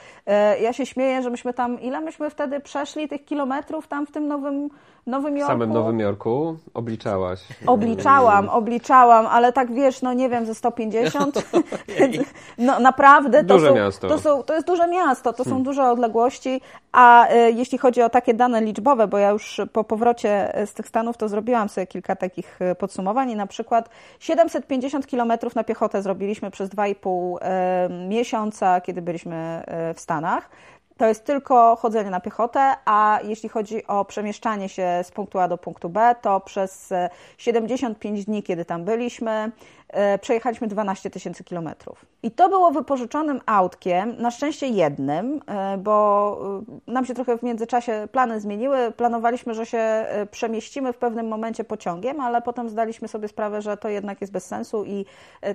Ja 0.60 0.72
się 0.72 0.86
śmieję, 0.86 1.22
że 1.22 1.30
myśmy 1.30 1.54
tam, 1.54 1.80
ile 1.80 2.00
myśmy 2.00 2.30
wtedy 2.30 2.60
przeszli 2.60 3.08
tych 3.08 3.24
kilometrów 3.24 3.86
tam 3.86 4.06
w 4.06 4.12
tym 4.12 4.28
Nowym 4.28 4.68
Nowym 5.08 5.36
Jorku. 5.36 5.52
W 5.52 5.52
samym 5.52 5.72
Nowym 5.72 6.00
Jorku 6.00 6.56
obliczałaś. 6.74 7.40
Obliczałam, 7.66 8.48
obliczałam, 8.48 9.26
ale 9.26 9.52
tak 9.52 9.72
wiesz, 9.72 10.02
no 10.02 10.12
nie 10.12 10.28
wiem, 10.28 10.46
ze 10.46 10.54
150. 10.54 11.50
no 12.58 12.80
naprawdę. 12.80 13.44
To 13.44 13.54
duże 13.54 13.68
są, 13.68 13.74
miasto. 13.74 14.08
To, 14.08 14.18
są, 14.18 14.42
to 14.42 14.54
jest 14.54 14.66
duże 14.66 14.88
miasto, 14.88 15.32
to 15.32 15.44
hmm. 15.44 15.58
są 15.58 15.64
duże 15.64 15.90
odległości, 15.90 16.60
a 16.92 17.32
y, 17.32 17.52
jeśli 17.52 17.78
chodzi 17.78 18.02
o 18.02 18.08
takie 18.08 18.34
dane 18.34 18.60
liczbowe, 18.60 19.08
bo 19.08 19.18
ja 19.18 19.30
już 19.30 19.60
po 19.72 19.84
powrocie 19.84 20.52
z 20.66 20.74
tych 20.74 20.88
Stanów 20.88 21.16
to 21.16 21.28
zrobiłam 21.28 21.68
sobie 21.68 21.86
kilka 21.86 22.16
takich 22.16 22.58
y, 22.62 22.74
podsumowań 22.74 23.30
i 23.30 23.36
na 23.36 23.46
przykład 23.46 23.88
750 24.18 25.06
kilometrów 25.06 25.54
na 25.54 25.64
piechotę 25.64 26.02
zrobiliśmy 26.02 26.50
przez 26.50 26.70
2,5 26.70 27.36
y, 27.36 28.08
miesiąca, 28.08 28.80
kiedy 28.80 29.02
byliśmy 29.02 29.62
y, 29.90 29.94
w 29.94 30.00
Stanach 30.00 30.50
to 30.98 31.06
jest 31.06 31.24
tylko 31.24 31.76
chodzenie 31.76 32.10
na 32.10 32.20
piechotę, 32.20 32.74
a 32.84 33.20
jeśli 33.24 33.48
chodzi 33.48 33.86
o 33.86 34.04
przemieszczanie 34.04 34.68
się 34.68 35.00
z 35.02 35.10
punktu 35.10 35.38
A 35.38 35.48
do 35.48 35.58
punktu 35.58 35.88
B, 35.88 36.14
to 36.22 36.40
przez 36.40 36.92
75 37.38 38.20
e, 38.20 38.24
dni, 38.24 38.42
kiedy 38.42 38.64
tam 38.64 38.84
byliśmy, 38.84 39.52
e, 39.88 40.18
przejechaliśmy 40.18 40.66
12 40.66 41.10
tysięcy 41.10 41.44
kilometrów. 41.44 42.06
I 42.22 42.30
to 42.30 42.48
było 42.48 42.70
wypożyczonym 42.70 43.40
autkiem, 43.46 44.16
na 44.18 44.30
szczęście 44.30 44.66
jednym, 44.66 45.40
e, 45.46 45.78
bo 45.78 46.38
nam 46.86 47.06
się 47.06 47.14
trochę 47.14 47.38
w 47.38 47.42
międzyczasie 47.42 48.08
plany 48.12 48.40
zmieniły. 48.40 48.92
Planowaliśmy, 48.92 49.54
że 49.54 49.66
się 49.66 50.06
przemieścimy 50.30 50.92
w 50.92 50.98
pewnym 50.98 51.28
momencie 51.28 51.64
pociągiem, 51.64 52.20
ale 52.20 52.42
potem 52.42 52.68
zdaliśmy 52.68 53.08
sobie 53.08 53.28
sprawę, 53.28 53.62
że 53.62 53.76
to 53.76 53.88
jednak 53.88 54.20
jest 54.20 54.32
bez 54.32 54.46
sensu 54.46 54.84
i 54.84 55.04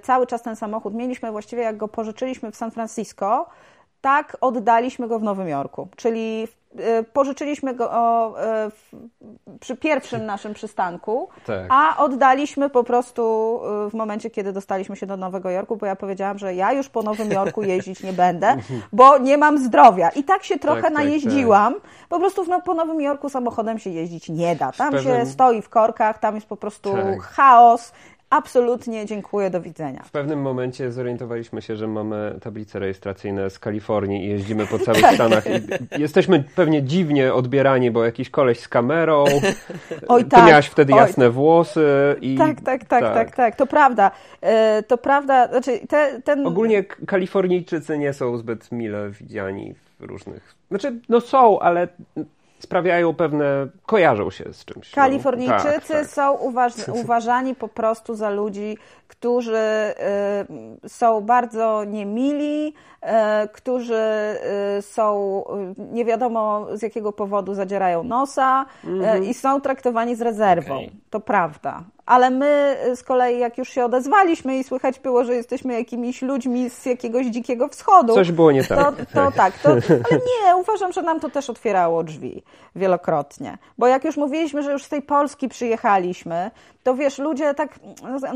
cały 0.02 0.28
czas 0.28 0.42
ten 0.42 0.56
samochód 0.56 0.94
mieliśmy 0.94 1.32
właściwie 1.32 1.64
jak 1.64 1.78
go 1.78 1.88
pożyczyliśmy 1.88 2.52
w 2.52 2.56
San 2.56 2.72
Francisco, 2.72 3.46
tak 4.04 4.38
oddaliśmy 4.42 5.08
go 5.08 5.20
w 5.20 5.24
Nowym 5.24 5.48
Jorku. 5.48 5.88
Czyli 5.96 6.48
y, 6.80 7.04
pożyczyliśmy 7.14 7.76
go 7.76 8.34
y, 8.64 9.60
przy 9.60 9.78
pierwszym 9.78 10.26
naszym 10.26 10.54
przystanku, 10.54 11.30
tak. 11.46 11.66
a 11.70 11.98
oddaliśmy 11.98 12.70
po 12.70 12.84
prostu 12.84 13.22
y, 13.88 13.90
w 13.90 13.94
momencie, 13.94 14.30
kiedy 14.30 14.54
dostaliśmy 14.54 14.96
się 14.96 15.06
do 15.06 15.18
Nowego 15.18 15.50
Jorku, 15.50 15.78
bo 15.78 15.86
ja 15.86 15.96
powiedziałam, 15.96 16.38
że 16.38 16.56
ja 16.56 16.74
już 16.74 16.90
po 16.90 17.04
Nowym 17.04 17.32
Jorku 17.32 17.64
jeździć 17.64 18.04
nie 18.04 18.14
będę, 18.14 18.56
bo 18.94 19.18
nie 19.18 19.38
mam 19.38 19.58
zdrowia. 19.58 20.10
I 20.10 20.24
tak 20.24 20.44
się 20.44 20.60
trochę 20.60 20.82
tak, 20.82 20.94
tak 20.94 21.04
najeździłam. 21.04 21.74
Tak, 21.74 21.84
po 22.10 22.20
prostu 22.20 22.46
no, 22.48 22.62
po 22.62 22.74
Nowym 22.74 23.02
Jorku 23.02 23.30
samochodem 23.30 23.80
się 23.80 23.90
jeździć 23.90 24.30
nie 24.30 24.56
da. 24.56 24.72
Tam 24.72 24.92
pewnym... 24.92 25.20
się 25.20 25.26
stoi 25.26 25.62
w 25.62 25.70
korkach, 25.70 26.20
tam 26.20 26.36
jest 26.36 26.48
po 26.48 26.58
prostu 26.58 26.94
tak. 26.94 27.22
chaos 27.22 27.92
Absolutnie 28.34 29.06
dziękuję, 29.06 29.50
do 29.50 29.62
widzenia. 29.62 30.04
W 30.04 30.12
pewnym 30.12 30.42
momencie 30.42 30.92
zorientowaliśmy 30.92 31.62
się, 31.62 31.76
że 31.76 31.88
mamy 31.88 32.40
tablice 32.42 32.80
rejestracyjne 32.80 33.50
z 33.50 33.60
Kalifornii 33.60 34.26
i 34.26 34.30
jeździmy 34.30 34.68
po 34.68 34.80
całych 34.80 35.02
tak. 35.10 35.16
Stanach. 35.16 35.44
I 35.98 36.02
jesteśmy 36.02 36.44
pewnie 36.56 36.84
dziwnie 36.84 37.34
odbierani, 37.34 37.92
bo 37.92 38.06
jakiś 38.06 38.30
koleś 38.30 38.60
z 38.60 38.68
kamerą. 38.68 39.26
Oj, 40.08 40.24
Ty 40.24 40.30
tak. 40.30 40.48
miałaś 40.48 40.68
wtedy 40.68 40.94
Oj. 40.94 41.00
jasne 41.00 41.30
włosy. 41.30 42.16
I... 42.22 42.38
Tak, 42.38 42.62
tak, 42.62 42.86
tak, 42.86 43.04
tak, 43.04 43.14
tak, 43.14 43.36
tak. 43.36 43.56
To 43.56 43.68
prawda. 43.68 44.12
E, 44.42 44.84
to 44.84 44.98
prawda. 44.98 45.48
Znaczy, 45.48 45.80
te, 45.88 46.22
ten... 46.22 46.48
Ogólnie 46.48 46.84
Kalifornijczycy 46.84 47.98
nie 47.98 48.14
są 48.14 48.38
zbyt 48.38 48.72
mile 48.72 49.10
widziani 49.10 49.74
w 50.00 50.04
różnych... 50.04 50.56
Znaczy, 50.70 51.00
no 51.10 51.22
są, 51.22 51.60
ale 51.60 51.88
sprawiają 52.64 53.14
pewne, 53.14 53.68
kojarzą 53.86 54.30
się 54.30 54.54
z 54.54 54.66
czymś. 54.66 54.92
No. 54.92 54.96
Kalifornijczycy 54.96 55.70
tak, 55.74 55.88
tak. 55.88 56.08
są 56.08 56.34
uważ, 56.34 56.74
uważani 57.04 57.56
po 57.56 57.68
prostu 57.68 58.16
za 58.16 58.30
ludzi, 58.30 58.78
którzy 59.08 59.94
y, 60.86 60.90
są 60.90 61.22
bardzo 61.22 61.84
niemili, 61.84 62.68
y, 62.68 63.08
którzy 63.48 64.04
y, 64.78 64.82
są 64.82 65.44
nie 65.78 66.06
wiadomo 66.06 66.68
z 66.74 66.82
jakiego 66.82 67.12
powodu 67.12 67.54
zadzierają 67.54 68.04
nosa 68.04 68.66
mm 68.84 69.00
-hmm. 69.00 69.24
i 69.30 69.34
są 69.34 69.62
traktowani 69.62 70.16
z 70.16 70.22
rezerwą. 70.22 70.76
Okay. 70.76 70.92
To 71.10 71.20
prawda 71.20 71.84
ale 72.06 72.30
my 72.30 72.78
z 72.96 73.04
kolei, 73.04 73.40
jak 73.40 73.58
już 73.58 73.70
się 73.70 73.86
odezwaliśmy 73.86 74.58
i 74.58 74.64
słychać 74.64 75.00
było, 75.00 75.24
że 75.24 75.36
jesteśmy 75.36 75.74
jakimiś 75.74 76.22
ludźmi 76.22 76.70
z 76.70 76.86
jakiegoś 76.86 77.26
dzikiego 77.26 77.68
wschodu. 77.68 78.14
Coś 78.14 78.32
było 78.32 78.52
nie 78.52 78.64
tak. 78.64 78.96
To, 78.96 79.06
to 79.14 79.32
tak, 79.32 79.58
to, 79.60 79.70
ale 80.10 80.20
nie, 80.46 80.56
uważam, 80.56 80.94
że 80.94 81.02
nam 81.02 81.20
to 81.20 81.30
też 81.30 81.50
otwierało 81.50 82.04
drzwi 82.04 82.44
wielokrotnie. 82.76 83.58
Bo 83.78 83.88
jak 83.88 84.04
już 84.04 84.18
mówiliśmy, 84.18 84.64
że 84.64 84.72
już 84.72 84.84
z 84.84 84.90
tej 84.90 85.02
Polski 85.02 85.50
przyjechaliśmy, 85.50 86.52
to 86.84 86.96
wiesz, 86.96 87.20
ludzie 87.20 87.54
tak, 87.54 87.80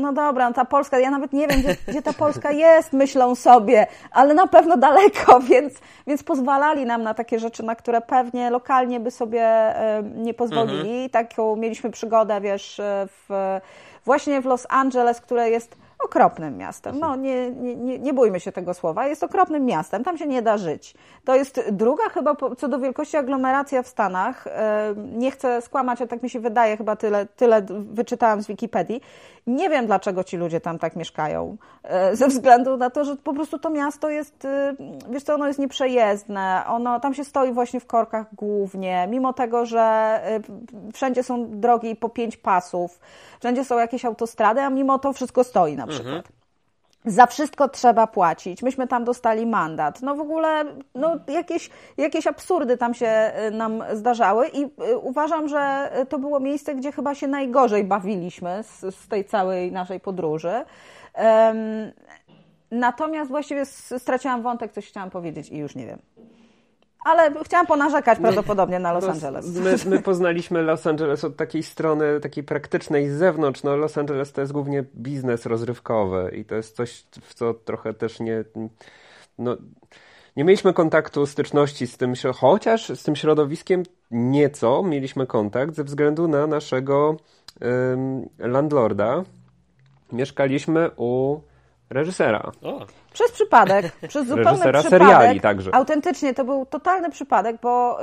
no 0.00 0.12
dobra, 0.12 0.48
no 0.48 0.54
ta 0.54 0.64
Polska, 0.64 0.98
ja 0.98 1.10
nawet 1.10 1.32
nie 1.32 1.48
wiem, 1.48 1.60
gdzie, 1.60 1.76
gdzie 1.88 2.02
ta 2.02 2.12
Polska 2.12 2.50
jest, 2.52 2.92
myślą 2.92 3.34
sobie, 3.34 3.86
ale 4.10 4.34
na 4.34 4.46
pewno 4.46 4.76
daleko, 4.76 5.40
więc, 5.50 5.74
więc 6.06 6.22
pozwalali 6.22 6.86
nam 6.86 7.02
na 7.02 7.14
takie 7.14 7.38
rzeczy, 7.38 7.62
na 7.62 7.74
które 7.74 8.00
pewnie 8.00 8.50
lokalnie 8.50 9.00
by 9.00 9.10
sobie 9.10 9.74
nie 10.14 10.34
pozwolili. 10.34 11.04
Mhm. 11.04 11.10
Taką 11.10 11.56
mieliśmy 11.56 11.90
przygodę, 11.90 12.40
wiesz, 12.40 12.80
w, 13.06 13.58
właśnie 14.04 14.40
w 14.40 14.44
Los 14.44 14.66
Angeles, 14.68 15.20
które 15.20 15.50
jest 15.50 15.76
okropnym 16.04 16.56
miastem. 16.56 16.98
No, 16.98 17.16
nie, 17.16 17.50
nie, 17.50 17.76
nie, 17.76 17.98
nie 17.98 18.12
bójmy 18.12 18.40
się 18.40 18.52
tego 18.52 18.74
słowa. 18.74 19.06
Jest 19.06 19.24
okropnym 19.24 19.64
miastem, 19.64 20.04
tam 20.04 20.18
się 20.18 20.26
nie 20.26 20.42
da 20.42 20.58
żyć. 20.58 20.94
To 21.24 21.34
jest 21.34 21.60
druga 21.72 22.08
chyba 22.08 22.36
co 22.58 22.68
do 22.68 22.78
wielkości 22.78 23.16
aglomeracja 23.16 23.82
w 23.82 23.88
Stanach. 23.88 24.44
Nie 24.96 25.30
chcę 25.30 25.62
skłamać, 25.62 26.00
ale 26.00 26.08
tak 26.08 26.22
mi 26.22 26.30
się 26.30 26.40
wydaje, 26.40 26.76
chyba 26.76 26.96
tyle, 26.96 27.26
tyle 27.26 27.62
wyczytałam 27.70 28.42
z 28.42 28.46
Wikipedii. 28.46 29.00
Nie 29.46 29.70
wiem, 29.70 29.86
dlaczego 29.86 30.24
ci 30.24 30.36
ludzie 30.36 30.60
tam 30.60 30.78
tak 30.78 30.96
mieszkają. 30.96 31.56
E, 31.82 32.16
ze 32.16 32.28
względu 32.28 32.76
na 32.76 32.90
to, 32.90 33.04
że 33.04 33.16
po 33.16 33.34
prostu 33.34 33.58
to 33.58 33.70
miasto 33.70 34.08
jest, 34.08 34.44
y, 34.44 34.48
wiesz 35.10 35.22
co, 35.22 35.34
ono 35.34 35.46
jest 35.46 35.58
nieprzejezdne. 35.58 36.62
Ono, 36.66 37.00
tam 37.00 37.14
się 37.14 37.24
stoi 37.24 37.52
właśnie 37.52 37.80
w 37.80 37.86
korkach 37.86 38.34
głównie, 38.34 39.06
mimo 39.10 39.32
tego, 39.32 39.66
że 39.66 40.20
wszędzie 40.92 41.22
są 41.22 41.60
drogi 41.60 41.96
po 41.96 42.08
pięć 42.08 42.36
pasów, 42.36 43.00
wszędzie 43.40 43.64
są 43.64 43.78
jakieś 43.78 44.04
autostrady, 44.04 44.60
a 44.60 44.70
mimo 44.70 44.98
to 44.98 45.12
wszystko 45.12 45.44
stoi 45.44 45.76
na 45.76 45.86
przykład. 45.88 46.16
Mhm. 46.16 46.38
Za 47.04 47.26
wszystko 47.26 47.68
trzeba 47.68 48.06
płacić. 48.06 48.62
Myśmy 48.62 48.86
tam 48.88 49.04
dostali 49.04 49.46
mandat. 49.46 50.02
No 50.02 50.14
w 50.14 50.20
ogóle 50.20 50.64
no, 50.94 51.16
jakieś, 51.28 51.70
jakieś 51.96 52.26
absurdy 52.26 52.76
tam 52.76 52.94
się 52.94 53.32
y, 53.48 53.50
nam 53.50 53.84
zdarzały 53.92 54.48
i 54.48 54.62
y, 54.62 54.98
uważam, 54.98 55.48
że 55.48 55.90
to 56.08 56.18
było 56.18 56.40
miejsce, 56.40 56.74
gdzie 56.74 56.92
chyba 56.92 57.14
się 57.14 57.28
najgorzej 57.28 57.84
bawiliśmy 57.84 58.62
z, 58.62 58.94
z 58.94 59.08
tej 59.08 59.24
całej 59.24 59.72
naszej 59.72 60.00
podróży. 60.00 60.64
Um, 61.14 61.92
natomiast 62.70 63.30
właściwie 63.30 63.66
straciłam 63.98 64.42
wątek, 64.42 64.72
coś 64.72 64.86
chciałam 64.86 65.10
powiedzieć 65.10 65.50
i 65.50 65.56
już 65.56 65.74
nie 65.74 65.86
wiem. 65.86 65.98
Ale 67.04 67.44
chciałam 67.44 67.66
ponarzekać 67.66 68.18
prawdopodobnie 68.18 68.78
na 68.78 68.92
Los 68.92 69.04
no, 69.04 69.10
Angeles. 69.10 69.46
My, 69.46 69.76
my, 69.86 70.02
poznaliśmy 70.10 70.62
Los 70.62 70.86
Angeles 70.86 71.24
od 71.24 71.36
takiej 71.36 71.62
strony, 71.62 72.20
takiej 72.20 72.44
praktycznej 72.44 73.10
z 73.10 73.12
zewnątrz. 73.12 73.62
No, 73.62 73.76
Los 73.76 73.98
Angeles 73.98 74.32
to 74.32 74.40
jest 74.40 74.52
głównie 74.52 74.84
biznes 74.96 75.46
rozrywkowy 75.46 76.32
i 76.36 76.44
to 76.44 76.54
jest 76.54 76.76
coś, 76.76 77.04
w 77.22 77.34
co 77.34 77.54
trochę 77.54 77.94
też 77.94 78.20
nie... 78.20 78.44
No, 79.38 79.56
nie 80.36 80.44
mieliśmy 80.44 80.72
kontaktu, 80.72 81.26
styczności 81.26 81.86
z 81.86 81.96
tym, 81.96 82.14
chociaż 82.34 82.88
z 82.88 83.02
tym 83.02 83.16
środowiskiem 83.16 83.82
nieco 84.10 84.82
mieliśmy 84.82 85.26
kontakt 85.26 85.74
ze 85.74 85.84
względu 85.84 86.28
na 86.28 86.46
naszego 86.46 87.16
um, 87.60 88.28
landlorda. 88.38 89.22
Mieszkaliśmy 90.12 90.90
u 90.96 91.40
reżysera. 91.90 92.52
O. 92.62 92.86
Przez 93.12 93.32
przypadek, 93.32 93.92
przez 94.08 94.26
zupełny 94.26 94.50
Reżysera 94.50 94.80
przypadek. 94.80 95.08
seriali 95.08 95.40
także. 95.40 95.74
Autentycznie 95.74 96.34
to 96.34 96.44
był 96.44 96.66
totalny 96.66 97.10
przypadek, 97.10 97.56
bo 97.62 97.98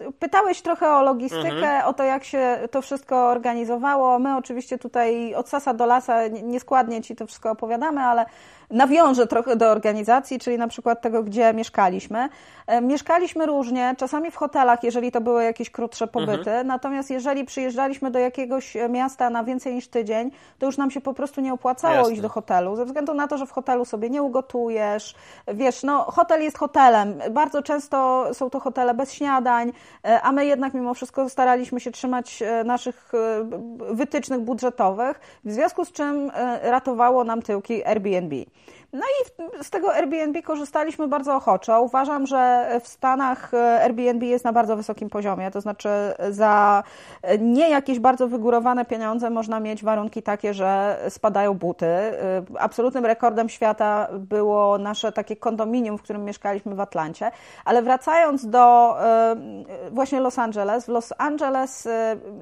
y, 0.00 0.12
pytałeś 0.12 0.62
trochę 0.62 0.90
o 0.90 1.02
logistykę, 1.02 1.48
mhm. 1.48 1.86
o 1.86 1.92
to, 1.92 2.02
jak 2.02 2.24
się 2.24 2.58
to 2.70 2.82
wszystko 2.82 3.28
organizowało. 3.28 4.18
My 4.18 4.36
oczywiście 4.36 4.78
tutaj 4.78 5.34
od 5.34 5.48
sasa 5.48 5.74
do 5.74 5.86
lasa 5.86 6.26
nieskładnie 6.26 7.02
ci 7.02 7.16
to 7.16 7.26
wszystko 7.26 7.50
opowiadamy, 7.50 8.00
ale 8.00 8.26
nawiążę 8.70 9.26
trochę 9.26 9.56
do 9.56 9.70
organizacji, 9.70 10.38
czyli 10.38 10.58
na 10.58 10.68
przykład 10.68 11.00
tego, 11.00 11.22
gdzie 11.22 11.54
mieszkaliśmy. 11.54 12.28
E, 12.66 12.80
mieszkaliśmy 12.80 13.46
różnie, 13.46 13.94
czasami 13.98 14.30
w 14.30 14.36
hotelach, 14.36 14.84
jeżeli 14.84 15.12
to 15.12 15.20
były 15.20 15.44
jakieś 15.44 15.70
krótsze 15.70 16.06
pobyty, 16.06 16.50
mhm. 16.50 16.66
natomiast 16.66 17.10
jeżeli 17.10 17.44
przyjeżdżaliśmy 17.44 18.10
do 18.10 18.18
jakiegoś 18.18 18.76
miasta 18.88 19.30
na 19.30 19.44
więcej 19.44 19.74
niż 19.74 19.88
tydzień, 19.88 20.30
to 20.58 20.66
już 20.66 20.76
nam 20.76 20.90
się 20.90 21.00
po 21.00 21.14
prostu 21.14 21.40
nie 21.40 21.52
opłacało 21.52 21.94
Jasne. 21.94 22.12
iść 22.12 22.22
do 22.22 22.28
hotelu, 22.28 22.76
ze 22.76 22.84
względu 22.84 23.14
na 23.14 23.28
to, 23.28 23.38
że 23.38 23.46
w 23.46 23.52
hotelu 23.52 23.84
sobie 23.84 24.10
nie 24.10 24.17
ugotujesz. 24.22 25.14
Wiesz, 25.48 25.82
no 25.82 26.02
hotel 26.02 26.42
jest 26.42 26.58
hotelem. 26.58 27.18
Bardzo 27.30 27.62
często 27.62 28.26
są 28.34 28.50
to 28.50 28.60
hotele 28.60 28.94
bez 28.94 29.12
śniadań, 29.12 29.72
e, 30.04 30.22
a 30.22 30.32
my 30.32 30.46
jednak 30.46 30.74
mimo 30.74 30.94
wszystko 30.94 31.28
staraliśmy 31.28 31.80
się 31.80 31.90
trzymać 31.90 32.42
e, 32.42 32.64
naszych 32.64 33.12
wytycznych 33.90 34.40
budżetowych, 34.40 35.20
w 35.44 35.52
związku 35.52 35.84
z 35.84 35.92
czym 35.92 36.30
ratowało 36.62 37.24
nam 37.24 37.42
tyłki 37.42 37.84
Airbnb. 37.84 38.36
No 38.92 39.02
i 39.02 39.44
z 39.64 39.70
tego 39.70 39.94
Airbnb 39.94 40.42
korzystaliśmy 40.42 41.08
bardzo 41.08 41.36
ochoczo. 41.36 41.82
Uważam, 41.82 42.26
że 42.26 42.70
w 42.82 42.88
Stanach 42.88 43.54
e, 43.54 43.82
Airbnb 43.82 44.26
jest 44.26 44.44
na 44.44 44.52
bardzo 44.52 44.76
wysokim 44.76 45.10
poziomie, 45.10 45.50
to 45.50 45.60
znaczy 45.60 45.88
za 46.30 46.82
nie 47.38 47.70
jakieś 47.70 47.98
bardzo 47.98 48.28
wygórowane 48.28 48.84
pieniądze 48.84 49.30
można 49.30 49.60
mieć 49.60 49.84
warunki 49.84 50.22
takie, 50.22 50.54
że 50.54 50.98
spadają 51.08 51.54
buty. 51.54 51.86
E, 51.86 52.42
absolutnym 52.58 53.06
rekordem 53.06 53.48
świata 53.48 54.08
było 54.12 54.78
nasze 54.78 55.12
takie 55.12 55.36
kondominium, 55.36 55.98
w 55.98 56.02
którym 56.02 56.24
mieszkaliśmy 56.24 56.74
w 56.74 56.80
Atlancie. 56.80 57.30
Ale 57.64 57.82
wracając 57.82 58.46
do 58.46 58.96
e, 59.04 59.36
właśnie 59.90 60.20
Los 60.20 60.38
Angeles, 60.38 60.84
w 60.84 60.88
Los 60.88 61.12
Angeles 61.18 61.88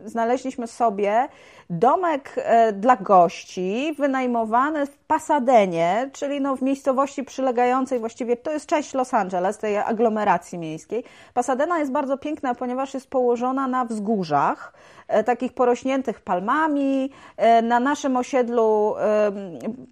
znaleźliśmy 0.05 0.67
sobie 0.67 1.29
domek 1.71 2.35
dla 2.73 2.97
gości 2.97 3.95
wynajmowany 3.99 4.87
w 4.87 4.99
Pasadenie, 4.99 6.11
czyli 6.13 6.36
no 6.41 6.57
w 6.57 6.63
miejscowości 6.63 7.25
przylegającej, 7.25 7.99
właściwie 7.99 8.37
to 8.37 8.53
jest 8.53 8.67
część 8.67 8.95
Los 8.95 9.15
Angeles, 9.15 9.59
tej 9.59 9.79
aglomeracji 9.79 10.59
miejskiej. 10.59 11.05
Pasadena 11.35 11.79
jest 11.79 11.93
bardzo 11.93 12.19
piękna, 12.19 12.55
ponieważ 12.55 12.95
jest 12.95 13.11
położona 13.11 13.69
na 13.69 13.85
wzgórzach, 13.85 14.73
e, 15.09 15.25
takich 15.25 15.53
porośniętych 15.53 16.21
palmami. 16.21 17.11
E, 17.37 17.63
na 17.63 17.81
naszym 17.81 18.17
osiedlu, 18.17 18.95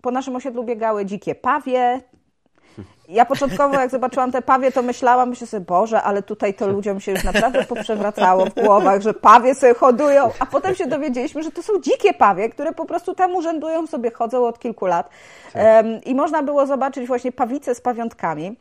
po 0.02 0.11
naszym 0.11 0.37
osiedlu 0.37 0.64
biegały 0.64 1.07
dzikie 1.07 1.35
pawie, 1.35 2.00
ja 3.09 3.25
początkowo, 3.25 3.75
jak 3.81 3.91
zobaczyłam 3.91 4.33
te 4.33 4.43
pawie, 4.43 4.73
to 4.73 4.83
myślałam, 4.83 5.29
myślę 5.29 5.47
sobie, 5.47 5.67
Boże, 5.67 6.03
ale 6.03 6.23
tutaj 6.23 6.55
to 6.55 6.69
ludziom 6.69 7.01
się 7.01 7.13
już 7.13 7.25
naprawdę 7.25 7.65
poprzewracało 7.65 8.47
w 8.47 8.55
głowach, 8.55 9.01
że 9.01 9.15
pawie 9.15 9.55
sobie 9.55 9.75
hodują, 9.75 10.31
a 10.39 10.47
potem 10.47 10.75
się 10.75 10.87
dowiedzieliśmy, 10.87 11.43
że 11.43 11.51
to 11.51 11.63
są 11.63 11.73
dzikie 11.81 12.15
pawie, 12.15 12.49
które 12.49 12.73
po 12.73 12.85
prostu 12.85 13.15
tam 13.15 13.37
urzędują, 13.37 13.87
sobie 13.87 14.11
chodzą 14.11 14.47
od 14.47 14.59
kilku 14.59 14.87
lat. 14.87 15.11
Um, 15.55 16.05
I 16.05 16.15
można 16.15 16.43
było 16.43 16.67
zobaczyć 16.67 17.07
właśnie 17.07 17.33
pawice 17.33 17.75
z 17.75 17.81
pawiątkami. 17.81 18.57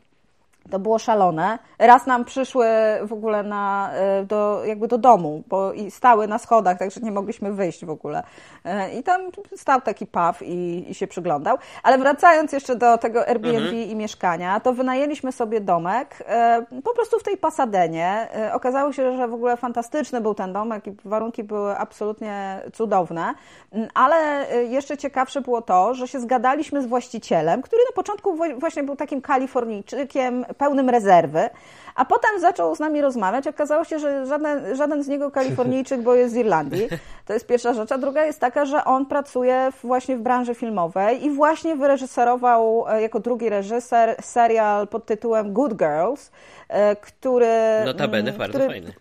To 0.71 0.79
było 0.79 0.99
szalone. 0.99 1.59
Raz 1.79 2.05
nam 2.05 2.25
przyszły 2.25 2.67
w 3.03 3.13
ogóle 3.13 3.43
na, 3.43 3.91
e, 3.93 4.23
do, 4.25 4.65
jakby 4.65 4.87
do 4.87 4.97
domu, 4.97 5.43
bo 5.47 5.73
i 5.73 5.91
stały 5.91 6.27
na 6.27 6.37
schodach, 6.37 6.79
także 6.79 7.01
nie 7.01 7.11
mogliśmy 7.11 7.53
wyjść 7.53 7.85
w 7.85 7.89
ogóle. 7.89 8.23
E, 8.65 8.93
I 8.93 9.03
tam 9.03 9.21
stał 9.55 9.81
taki 9.81 10.07
paw 10.07 10.41
i, 10.41 10.85
i 10.89 10.93
się 10.93 11.07
przyglądał. 11.07 11.57
Ale 11.83 11.97
wracając 11.97 12.51
jeszcze 12.51 12.75
do 12.75 12.97
tego 12.97 13.27
Airbnb 13.27 13.57
mhm. 13.57 13.75
i 13.75 13.95
mieszkania, 13.95 14.59
to 14.59 14.73
wynajęliśmy 14.73 15.31
sobie 15.31 15.61
domek 15.61 16.23
e, 16.27 16.65
po 16.83 16.93
prostu 16.93 17.19
w 17.19 17.23
tej 17.23 17.37
Pasadenie. 17.37 18.27
Okazało 18.53 18.93
się, 18.93 19.17
że 19.17 19.27
w 19.27 19.33
ogóle 19.33 19.57
fantastyczny 19.57 20.21
był 20.21 20.35
ten 20.35 20.53
domek 20.53 20.87
i 20.87 20.95
warunki 21.05 21.43
były 21.43 21.77
absolutnie 21.77 22.61
cudowne. 22.73 23.33
Mm, 23.71 23.87
ale 23.93 24.47
jeszcze 24.69 24.97
ciekawsze 24.97 25.41
było 25.41 25.61
to, 25.61 25.93
że 25.93 26.07
się 26.07 26.19
zgadaliśmy 26.19 26.81
z 26.81 26.85
właścicielem, 26.85 27.61
który 27.61 27.81
na 27.91 27.95
początku 27.95 28.37
właśnie 28.57 28.83
był 28.83 28.95
takim 28.95 29.21
Kalifornijczykiem, 29.21 30.45
pełnym 30.57 30.89
rezerwy, 30.89 31.49
a 31.95 32.05
potem 32.05 32.39
zaczął 32.39 32.75
z 32.75 32.79
nami 32.79 33.01
rozmawiać. 33.01 33.47
Okazało 33.47 33.83
się, 33.83 33.99
że 33.99 34.25
żaden, 34.25 34.75
żaden 34.75 35.03
z 35.03 35.07
niego 35.07 35.31
Kalifornijczyk, 35.31 36.01
bo 36.01 36.15
jest 36.15 36.33
z 36.33 36.37
Irlandii. 36.37 36.87
To 37.25 37.33
jest 37.33 37.47
pierwsza 37.47 37.73
rzecz. 37.73 37.91
A 37.91 37.97
druga 37.97 38.25
jest 38.25 38.39
taka, 38.39 38.65
że 38.65 38.85
on 38.85 39.05
pracuje 39.05 39.71
właśnie 39.83 40.17
w 40.17 40.21
branży 40.21 40.55
filmowej 40.55 41.25
i 41.25 41.29
właśnie 41.29 41.75
wyreżyserował 41.75 42.85
e, 42.89 43.01
jako 43.01 43.19
drugi 43.19 43.49
reżyser 43.49 44.15
serial 44.21 44.87
pod 44.87 45.05
tytułem 45.05 45.53
Good 45.53 45.73
Girls, 45.73 46.31
e, 46.69 46.95
który... 46.95 47.47
Notabene 47.85 48.29
mm, 48.29 48.37
bardzo 48.37 48.59
który, 48.59 48.67
fajny 48.67 48.93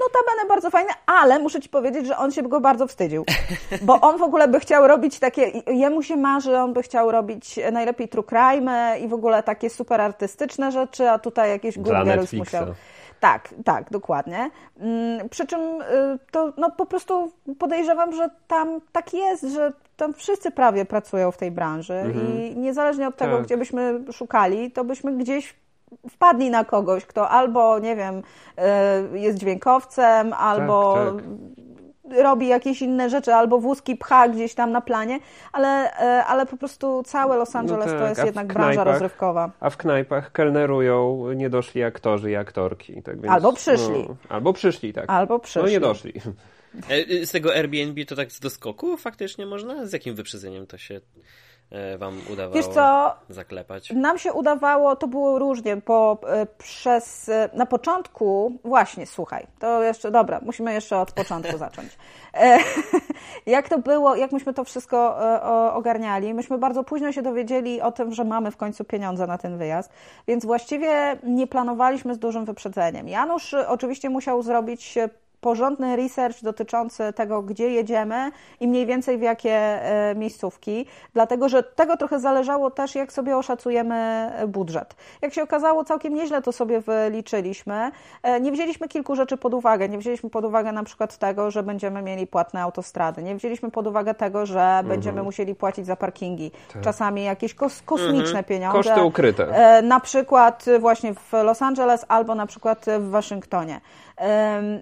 notabene 0.00 0.48
bardzo 0.48 0.70
fajny, 0.70 0.90
ale 1.06 1.38
muszę 1.38 1.60
Ci 1.60 1.68
powiedzieć, 1.68 2.06
że 2.06 2.16
on 2.16 2.30
się 2.32 2.42
go 2.42 2.60
bardzo 2.60 2.86
wstydził. 2.86 3.24
Bo 3.82 4.00
on 4.00 4.18
w 4.18 4.22
ogóle 4.22 4.48
by 4.48 4.60
chciał 4.60 4.88
robić 4.88 5.18
takie, 5.18 5.62
jemu 5.66 6.02
się 6.02 6.16
marzy, 6.16 6.56
on 6.56 6.72
by 6.72 6.82
chciał 6.82 7.10
robić 7.10 7.60
najlepiej 7.72 8.08
true 8.08 8.24
crime 8.24 8.98
i 9.00 9.08
w 9.08 9.14
ogóle 9.14 9.42
takie 9.42 9.70
super 9.70 10.00
artystyczne 10.00 10.72
rzeczy, 10.72 11.10
a 11.10 11.18
tutaj 11.18 11.50
jakieś 11.50 11.78
good 11.78 12.04
girls 12.04 12.32
musiał... 12.32 12.66
Tak, 13.20 13.54
tak, 13.64 13.90
dokładnie. 13.90 14.50
Mm, 14.80 15.28
przy 15.28 15.46
czym 15.46 15.60
y, 15.60 15.84
to 16.30 16.52
no, 16.56 16.70
po 16.70 16.86
prostu 16.86 17.32
podejrzewam, 17.58 18.12
że 18.12 18.30
tam 18.46 18.80
tak 18.92 19.14
jest, 19.14 19.42
że 19.42 19.72
tam 19.96 20.14
wszyscy 20.14 20.50
prawie 20.50 20.84
pracują 20.84 21.30
w 21.30 21.36
tej 21.36 21.50
branży 21.50 21.94
mhm. 21.94 22.38
i 22.38 22.56
niezależnie 22.56 23.08
od 23.08 23.16
tego, 23.16 23.36
tak. 23.36 23.46
gdzie 23.46 23.56
byśmy 23.56 24.00
szukali, 24.12 24.70
to 24.70 24.84
byśmy 24.84 25.16
gdzieś 25.16 25.54
wpadli 26.10 26.50
na 26.50 26.64
kogoś, 26.64 27.06
kto 27.06 27.28
albo, 27.28 27.78
nie 27.78 27.96
wiem, 27.96 28.22
e, 28.56 29.02
jest 29.18 29.38
dźwiękowcem, 29.38 30.32
albo 30.32 30.94
tak, 30.94 31.14
tak. 31.14 32.22
robi 32.22 32.48
jakieś 32.48 32.82
inne 32.82 33.10
rzeczy, 33.10 33.34
albo 33.34 33.58
wózki 33.58 33.96
pcha 33.96 34.28
gdzieś 34.28 34.54
tam 34.54 34.72
na 34.72 34.80
planie, 34.80 35.18
ale, 35.52 35.92
e, 35.98 36.24
ale 36.24 36.46
po 36.46 36.56
prostu 36.56 37.02
całe 37.06 37.36
Los 37.36 37.54
no 37.54 37.60
Angeles 37.60 37.86
no 37.86 37.92
tak, 37.92 38.00
to 38.00 38.08
jest 38.08 38.24
jednak 38.24 38.46
knajpach, 38.46 38.74
branża 38.74 38.92
rozrywkowa. 38.92 39.50
A 39.60 39.70
w 39.70 39.76
knajpach 39.76 40.32
kelnerują 40.32 41.32
niedoszli 41.32 41.82
aktorzy 41.82 42.30
i 42.30 42.36
aktorki. 42.36 43.02
Tak 43.02 43.20
więc, 43.20 43.34
albo 43.34 43.52
przyszli. 43.52 44.06
No, 44.08 44.16
albo 44.28 44.52
przyszli, 44.52 44.92
tak. 44.92 45.04
Albo 45.08 45.38
przyszli. 45.38 45.62
No 45.62 45.68
nie 45.68 45.80
doszli. 45.80 46.12
E, 46.88 47.26
z 47.26 47.30
tego 47.30 47.54
Airbnb 47.54 48.04
to 48.04 48.16
tak 48.16 48.32
z 48.32 48.40
doskoku 48.40 48.96
faktycznie 48.96 49.46
można? 49.46 49.86
Z 49.86 49.92
jakim 49.92 50.14
wyprzedzeniem 50.14 50.66
to 50.66 50.78
się 50.78 51.00
wam 51.98 52.20
udawało 52.32 52.54
Wiesz 52.54 52.66
co, 52.66 53.14
zaklepać? 53.28 53.90
Nam 53.90 54.18
się 54.18 54.32
udawało, 54.32 54.96
to 54.96 55.06
było 55.06 55.38
różnie, 55.38 55.76
bo 55.76 56.18
e, 56.26 56.46
przez, 56.46 57.28
e, 57.28 57.50
na 57.54 57.66
początku, 57.66 58.58
właśnie, 58.64 59.06
słuchaj, 59.06 59.46
to 59.58 59.82
jeszcze, 59.82 60.10
dobra, 60.10 60.40
musimy 60.42 60.72
jeszcze 60.72 60.98
od 60.98 61.12
początku 61.12 61.58
zacząć. 61.66 61.98
Jak 63.46 63.68
to 63.68 63.78
było, 63.78 64.16
jak 64.16 64.32
myśmy 64.32 64.54
to 64.54 64.64
wszystko 64.64 65.18
ogarniali? 65.72 66.34
Myśmy 66.34 66.58
bardzo 66.58 66.84
późno 66.84 67.12
się 67.12 67.22
dowiedzieli 67.22 67.80
o 67.80 67.92
tym, 67.92 68.14
że 68.14 68.24
mamy 68.24 68.50
w 68.50 68.56
końcu 68.56 68.84
pieniądze 68.84 69.26
na 69.26 69.38
ten 69.38 69.58
wyjazd, 69.58 69.92
więc 70.28 70.44
właściwie 70.44 71.16
nie 71.22 71.46
planowaliśmy 71.46 72.14
z 72.14 72.18
dużym 72.18 72.44
wyprzedzeniem. 72.44 73.08
Janusz 73.08 73.54
oczywiście 73.54 74.10
musiał 74.10 74.42
zrobić 74.42 74.98
porządny 75.40 75.96
research 75.96 76.42
dotyczący 76.42 77.12
tego, 77.12 77.42
gdzie 77.42 77.70
jedziemy 77.70 78.30
i 78.60 78.68
mniej 78.68 78.86
więcej 78.86 79.18
w 79.18 79.22
jakie 79.22 79.52
e, 79.52 80.14
miejscówki, 80.14 80.86
dlatego 81.12 81.48
że 81.48 81.62
tego 81.62 81.96
trochę 81.96 82.20
zależało 82.20 82.70
też, 82.70 82.94
jak 82.94 83.12
sobie 83.12 83.36
oszacujemy 83.36 83.94
e, 83.94 84.46
budżet. 84.46 84.96
Jak 85.22 85.34
się 85.34 85.42
okazało, 85.42 85.84
całkiem 85.84 86.14
nieźle 86.14 86.42
to 86.42 86.52
sobie 86.52 86.80
wyliczyliśmy. 86.80 87.90
E, 88.22 88.40
nie 88.40 88.52
wzięliśmy 88.52 88.88
kilku 88.88 89.16
rzeczy 89.16 89.36
pod 89.36 89.54
uwagę. 89.54 89.88
Nie 89.88 89.98
wzięliśmy 89.98 90.30
pod 90.30 90.44
uwagę 90.44 90.72
na 90.72 90.84
przykład 90.84 91.16
tego, 91.18 91.50
że 91.50 91.62
będziemy 91.62 92.02
mieli 92.02 92.26
płatne 92.26 92.62
autostrady. 92.62 93.22
Nie 93.22 93.36
wzięliśmy 93.36 93.70
pod 93.70 93.86
uwagę 93.86 94.14
tego, 94.14 94.46
że 94.46 94.60
mhm. 94.60 94.88
będziemy 94.88 95.22
musieli 95.22 95.54
płacić 95.54 95.86
za 95.86 95.96
parkingi. 95.96 96.50
Tak. 96.72 96.82
Czasami 96.82 97.24
jakieś 97.24 97.54
kos 97.54 97.82
kosmiczne 97.82 98.18
mhm. 98.18 98.44
pieniądze. 98.44 98.78
Koszty 98.78 99.02
ukryte. 99.02 99.82
Na 99.82 100.00
przykład 100.00 100.64
właśnie 100.80 101.14
w 101.14 101.32
Los 101.32 101.62
Angeles 101.62 102.04
albo 102.08 102.34
na 102.34 102.46
przykład 102.46 102.86
w 102.98 103.10
Waszyngtonie. 103.10 103.80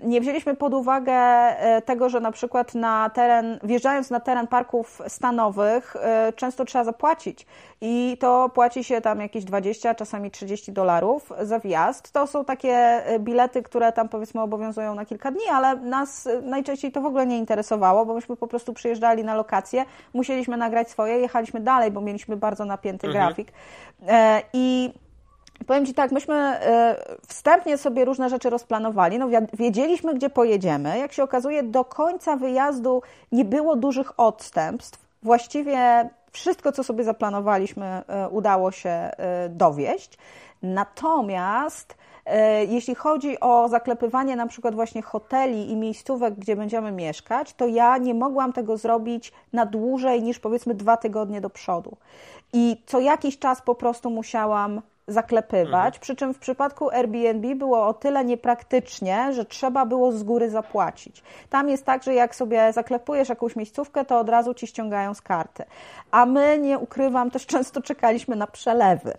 Nie 0.03 0.21
wzięliśmy 0.21 0.57
pod 0.57 0.75
uwagę 0.75 1.13
e, 1.13 1.83
tego, 1.83 2.09
że 2.09 2.21
na 2.21 2.33
przykład 2.33 2.75
na 2.75 3.11
teren, 3.11 3.59
wjeżdżając 3.63 4.11
na 4.11 4.21
teren 4.21 4.47
parków 4.47 5.03
stanowych, 5.09 5.97
e, 5.97 6.33
często 6.33 6.65
trzeba 6.65 6.85
zapłacić 6.85 7.47
i 7.81 8.17
to 8.21 8.49
płaci 8.49 8.85
się 8.85 9.01
tam 9.01 9.21
jakieś 9.21 9.45
20, 9.45 9.95
czasami 9.95 10.31
30 10.31 10.73
dolarów 10.73 11.33
za 11.43 11.59
wjazd. 11.59 12.13
To 12.13 12.27
są 12.27 12.45
takie 12.45 12.73
e, 12.73 13.19
bilety, 13.19 13.63
które 13.63 13.93
tam 13.93 14.09
powiedzmy 14.09 14.41
obowiązują 14.41 14.95
na 14.95 15.05
kilka 15.05 15.31
dni, 15.31 15.45
ale 15.53 15.77
nas 15.77 16.29
najczęściej 16.43 16.93
to 16.93 17.01
w 17.01 17.07
ogóle 17.07 17.27
nie 17.27 17.39
interesowało, 17.39 18.07
bo 18.07 18.15
myśmy 18.15 18.37
po 18.37 18.47
prostu 18.47 18.73
przyjeżdżali 18.73 19.25
na 19.25 19.35
lokację, 19.35 19.85
musieliśmy 20.15 20.57
nagrać 20.57 20.91
swoje, 20.91 21.19
jechaliśmy 21.19 21.61
dalej, 21.61 21.91
bo 21.91 22.01
mieliśmy 22.01 22.37
bardzo 22.37 22.65
napięty 22.65 23.07
mhm. 23.07 23.27
grafik. 23.27 23.53
I 24.53 24.93
Powiem 25.67 25.87
Ci 25.87 25.95
tak, 25.95 26.13
myśmy 26.13 26.35
e, 26.35 26.97
wstępnie 27.29 27.79
sobie 27.79 28.05
różne 28.05 28.29
rzeczy 28.29 28.51
rozplanowali, 28.51 29.19
no 29.19 29.29
wiedzieliśmy, 29.53 30.15
gdzie 30.15 30.31
pojedziemy. 30.31 30.99
Jak 30.99 31.13
się 31.13 31.23
okazuje, 31.23 31.63
do 31.63 31.85
końca 31.85 32.37
wyjazdu 32.37 33.03
nie 33.33 33.45
było 33.45 33.77
dużych 33.77 34.21
odstępstw. 34.21 35.07
Właściwie 35.23 36.09
wszystko, 36.31 36.73
co 36.73 36.85
sobie 36.85 37.05
zaplanowaliśmy, 37.05 37.87
e, 37.87 38.29
udało 38.29 38.71
się 38.71 38.91
e, 38.91 39.49
dowieść. 39.49 40.19
Natomiast 40.63 41.97
jeśli 42.69 42.95
chodzi 42.95 43.41
o 43.41 43.69
zaklepywanie 43.69 44.37
na 44.37 44.47
przykład 44.47 44.75
właśnie 44.75 45.03
hoteli 45.03 45.71
i 45.71 45.77
miejscówek, 45.77 46.35
gdzie 46.35 46.57
będziemy 46.57 46.93
mieszkać, 46.93 47.55
to 47.55 47.67
ja 47.67 47.99
nie 47.99 48.15
mogłam 48.15 48.53
tego 48.53 48.77
zrobić 48.77 49.33
na 49.53 49.67
dłużej 49.67 50.23
niż 50.23 50.39
powiedzmy 50.39 50.75
dwa 50.75 50.97
tygodnie 50.97 51.41
do 51.41 51.51
przodu. 51.51 51.97
I 52.53 52.83
co 52.87 53.01
jakiś 53.01 53.39
czas 53.39 53.63
po 53.63 53.75
prostu 53.75 54.11
musiałam 54.11 54.83
zaklepywać, 55.09 55.87
mhm. 55.87 56.01
przy 56.01 56.17
czym 56.17 56.35
w 56.35 56.39
przypadku 56.39 56.91
Airbnb 56.91 57.55
było 57.55 57.87
o 57.87 57.95
tyle 57.95 58.25
niepraktycznie, 58.25 59.33
że 59.33 59.45
trzeba 59.45 59.87
było 59.87 60.13
z 60.13 60.23
góry 60.23 60.51
zapłacić. 60.51 61.23
Tam 61.51 61.69
jest 61.69 61.85
tak, 61.85 62.03
że 62.03 62.15
jak 62.15 62.35
sobie 62.35 62.73
zaklepujesz 62.73 63.29
jakąś 63.29 63.57
miejscówkę, 63.57 64.05
to 64.05 64.19
od 64.19 64.29
razu 64.29 64.55
ci 64.55 64.67
ściągają 64.67 65.15
z 65.15 65.21
karty. 65.21 65.65
A 66.11 66.27
my, 66.27 66.59
nie 66.59 66.79
ukrywam, 66.79 67.31
też 67.31 67.47
często 67.57 67.83
czekaliśmy 67.83 68.37
na 68.37 68.47
przelewy. 68.47 69.13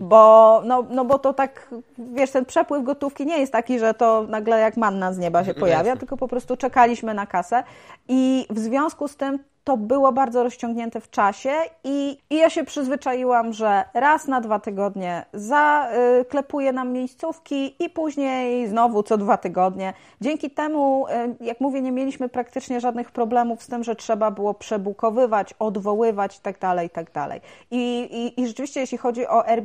Bo, 0.00 0.62
no, 0.64 0.84
no 0.90 1.04
bo 1.04 1.18
to 1.18 1.32
tak, 1.32 1.68
wiesz, 1.98 2.30
ten 2.30 2.44
przepływ 2.44 2.84
gotówki 2.84 3.26
nie 3.26 3.38
jest 3.38 3.52
taki, 3.52 3.78
że 3.78 3.94
to 3.94 4.26
nagle 4.28 4.60
jak 4.60 4.76
manna 4.76 5.12
z 5.12 5.18
nieba 5.18 5.44
się 5.44 5.54
pojawia, 5.54 5.96
tylko 5.96 6.16
po 6.16 6.28
prostu 6.28 6.56
czekaliśmy 6.56 7.14
na 7.14 7.26
kasę 7.26 7.64
i 8.08 8.46
w 8.50 8.58
związku 8.58 9.08
z 9.08 9.16
tym 9.16 9.38
to 9.64 9.76
było 9.76 10.12
bardzo 10.12 10.42
rozciągnięte 10.42 11.00
w 11.00 11.10
czasie 11.10 11.50
i, 11.84 12.18
i 12.30 12.36
ja 12.36 12.50
się 12.50 12.64
przyzwyczaiłam, 12.64 13.52
że 13.52 13.84
raz 13.94 14.26
na 14.28 14.40
dwa 14.40 14.58
tygodnie 14.58 15.24
zaklepuję 15.32 16.72
nam 16.72 16.92
miejscówki 16.92 17.84
i 17.84 17.90
później 17.90 18.68
znowu 18.68 19.02
co 19.02 19.18
dwa 19.18 19.36
tygodnie. 19.36 19.92
Dzięki 20.20 20.50
temu, 20.50 21.06
y, 21.40 21.44
jak 21.44 21.60
mówię, 21.60 21.82
nie 21.82 21.92
mieliśmy 21.92 22.28
praktycznie 22.28 22.80
żadnych 22.80 23.10
problemów 23.10 23.62
z 23.62 23.66
tym, 23.66 23.84
że 23.84 23.96
trzeba 23.96 24.30
było 24.30 24.54
przebukowywać, 24.54 25.54
odwoływać 25.58 26.36
itd., 26.36 26.58
tak 26.60 26.82
itd. 26.82 27.10
Tak 27.12 27.42
I, 27.70 28.08
i, 28.12 28.40
i 28.40 28.46
rzeczywiście, 28.46 28.80
jeśli 28.80 28.98
chodzi 28.98 29.26
o 29.26 29.46
Airbnb, 29.46 29.61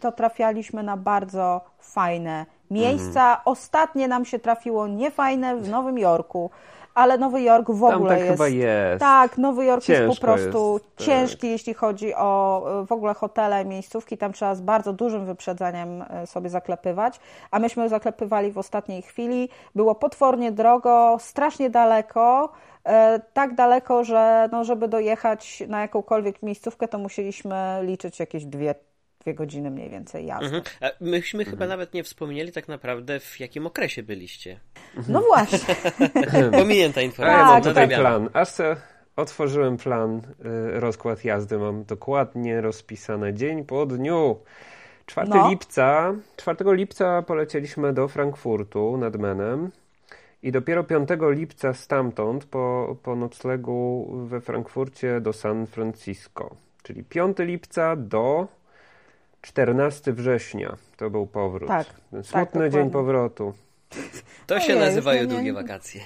to 0.00 0.12
trafialiśmy 0.12 0.82
na 0.82 0.96
bardzo 0.96 1.60
fajne 1.78 2.46
miejsca. 2.70 3.20
Mhm. 3.20 3.40
Ostatnie 3.44 4.08
nam 4.08 4.24
się 4.24 4.38
trafiło 4.38 4.86
niefajne 4.86 5.56
w 5.56 5.68
Nowym 5.68 5.98
Jorku 5.98 6.50
ale 6.94 7.18
Nowy 7.18 7.42
Jork 7.42 7.70
w 7.70 7.84
ogóle 7.84 8.10
tak 8.10 8.18
jest. 8.18 8.30
chyba 8.30 8.48
jest. 8.48 9.00
Tak, 9.00 9.38
Nowy 9.38 9.64
Jork 9.64 9.84
Ciężko 9.84 10.04
jest 10.04 10.20
po 10.20 10.26
prostu 10.26 10.72
jest, 10.72 10.96
tak. 10.96 11.06
ciężki, 11.06 11.50
jeśli 11.50 11.74
chodzi 11.74 12.14
o 12.14 12.62
w 12.86 12.92
ogóle 12.92 13.14
hotele, 13.14 13.64
miejscówki. 13.64 14.18
Tam 14.18 14.32
trzeba 14.32 14.54
z 14.54 14.60
bardzo 14.60 14.92
dużym 14.92 15.26
wyprzedzeniem 15.26 16.02
e, 16.02 16.26
sobie 16.26 16.50
zaklepywać, 16.50 17.20
a 17.50 17.58
myśmy 17.58 17.88
zaklepywali 17.88 18.52
w 18.52 18.58
ostatniej 18.58 19.02
chwili. 19.02 19.48
Było 19.74 19.94
potwornie 19.94 20.52
drogo, 20.52 21.16
strasznie 21.20 21.70
daleko. 21.70 22.52
E, 22.84 23.20
tak 23.32 23.54
daleko, 23.54 24.04
że 24.04 24.48
no, 24.52 24.64
żeby 24.64 24.88
dojechać 24.88 25.62
na 25.68 25.80
jakąkolwiek 25.80 26.42
miejscówkę, 26.42 26.88
to 26.88 26.98
musieliśmy 26.98 27.80
liczyć 27.82 28.20
jakieś 28.20 28.44
dwie 28.44 28.74
dwie 29.24 29.34
godziny 29.34 29.70
mniej 29.70 29.90
więcej 29.90 30.26
jazdy. 30.26 30.56
Mhm. 30.56 30.92
myśmy 31.00 31.40
mhm. 31.40 31.56
chyba 31.56 31.66
nawet 31.66 31.94
nie 31.94 32.04
wspomnieli 32.04 32.52
tak 32.52 32.68
naprawdę, 32.68 33.20
w 33.20 33.40
jakim 33.40 33.66
okresie 33.66 34.02
byliście. 34.02 34.60
No 35.08 35.20
właśnie. 35.20 35.74
Pominięta 36.58 37.00
informacja. 37.00 37.38
Ja 37.38 37.46
mam 37.46 37.62
tutaj 37.62 37.88
plan. 37.88 38.28
Aż 38.32 38.48
se 38.48 38.76
otworzyłem 39.16 39.76
plan, 39.76 40.16
y, 40.76 40.80
rozkład 40.80 41.24
jazdy. 41.24 41.58
Mam 41.58 41.84
dokładnie 41.84 42.60
rozpisane 42.60 43.34
dzień 43.34 43.64
po 43.64 43.86
dniu. 43.86 44.38
4 45.06 45.28
no. 45.28 45.48
lipca, 45.48 46.14
4 46.36 46.56
lipca 46.66 47.22
polecieliśmy 47.22 47.92
do 47.92 48.08
Frankfurtu 48.08 48.96
nad 48.96 49.16
Menem. 49.16 49.70
I 50.42 50.52
dopiero 50.52 50.84
5 50.84 51.08
lipca 51.30 51.74
stamtąd, 51.74 52.44
po, 52.44 52.96
po 53.02 53.16
noclegu 53.16 54.08
we 54.26 54.40
Frankfurcie 54.40 55.20
do 55.20 55.32
San 55.32 55.66
Francisco. 55.66 56.56
Czyli 56.82 57.04
5 57.04 57.36
lipca 57.38 57.96
do 57.96 58.48
14 59.44 60.12
września 60.12 60.76
to 60.96 61.10
był 61.10 61.26
powrót. 61.26 61.68
Tak. 61.68 61.86
Ten 62.10 62.24
smutny 62.24 62.60
tak, 62.60 62.72
dzień 62.72 62.90
powrotu. 62.90 63.54
To 64.46 64.60
się 64.60 64.76
nazywają 64.76 65.26
długie 65.28 65.52
wakacje. 65.52 66.00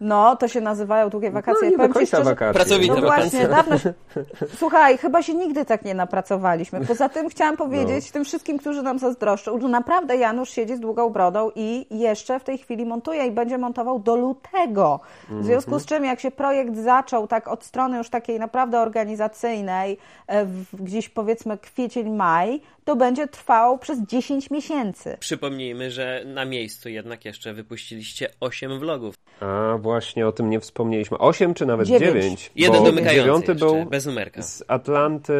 No, 0.00 0.36
to 0.36 0.48
się 0.48 0.60
nazywają 0.60 1.10
długie 1.10 1.30
wakacje. 1.30 1.60
No, 1.62 1.70
nie 1.70 1.76
Powiem 1.76 1.90
do 1.90 1.94
końca 1.94 2.16
szczerze, 2.16 2.24
wakacje. 2.24 2.54
Pracowite 2.54 2.94
no 2.94 3.08
wakacje. 3.08 3.30
właśnie, 3.30 3.48
dawno... 3.48 3.76
Słuchaj, 4.58 4.98
chyba 4.98 5.22
się 5.22 5.34
nigdy 5.34 5.64
tak 5.64 5.84
nie 5.84 5.94
napracowaliśmy. 5.94 6.86
Poza 6.86 7.08
tym 7.08 7.28
chciałam 7.28 7.56
powiedzieć 7.56 8.06
no. 8.06 8.12
tym 8.12 8.24
wszystkim, 8.24 8.58
którzy 8.58 8.82
nam 8.82 8.98
zazdroszczą, 8.98 9.60
że 9.60 9.68
naprawdę 9.68 10.16
Janusz 10.16 10.50
siedzi 10.50 10.76
z 10.76 10.80
długą 10.80 11.10
brodą 11.10 11.50
i 11.54 11.86
jeszcze 11.90 12.40
w 12.40 12.44
tej 12.44 12.58
chwili 12.58 12.86
montuje 12.86 13.26
i 13.26 13.30
będzie 13.30 13.58
montował 13.58 13.98
do 13.98 14.16
lutego. 14.16 15.00
W 15.30 15.44
związku 15.44 15.78
z 15.78 15.86
czym, 15.86 16.04
jak 16.04 16.20
się 16.20 16.30
projekt 16.30 16.76
zaczął 16.76 17.26
tak 17.26 17.48
od 17.48 17.64
strony 17.64 17.98
już 17.98 18.10
takiej 18.10 18.38
naprawdę 18.38 18.80
organizacyjnej, 18.80 19.98
e, 20.26 20.46
gdzieś 20.72 21.08
powiedzmy 21.08 21.58
kwiecień, 21.58 22.10
maj, 22.10 22.60
to 22.88 22.96
będzie 22.96 23.28
trwał 23.28 23.78
przez 23.78 23.98
10 23.98 24.50
miesięcy. 24.50 25.16
Przypomnijmy, 25.20 25.90
że 25.90 26.22
na 26.26 26.44
miejscu 26.44 26.88
jednak 26.88 27.24
jeszcze 27.24 27.54
wypuściliście 27.54 28.28
8 28.40 28.78
vlogów. 28.78 29.14
A 29.40 29.78
właśnie 29.80 30.26
o 30.26 30.32
tym 30.32 30.50
nie 30.50 30.60
wspomnieliśmy. 30.60 31.18
8 31.18 31.54
czy 31.54 31.66
nawet 31.66 31.86
9? 31.86 32.14
9 32.14 32.50
Jeden 32.56 32.84
domykający 32.84 33.54
był 33.54 33.84
bez 33.84 34.06
numerka. 34.06 34.42
Z 34.42 34.64
Atlanty 34.68 35.32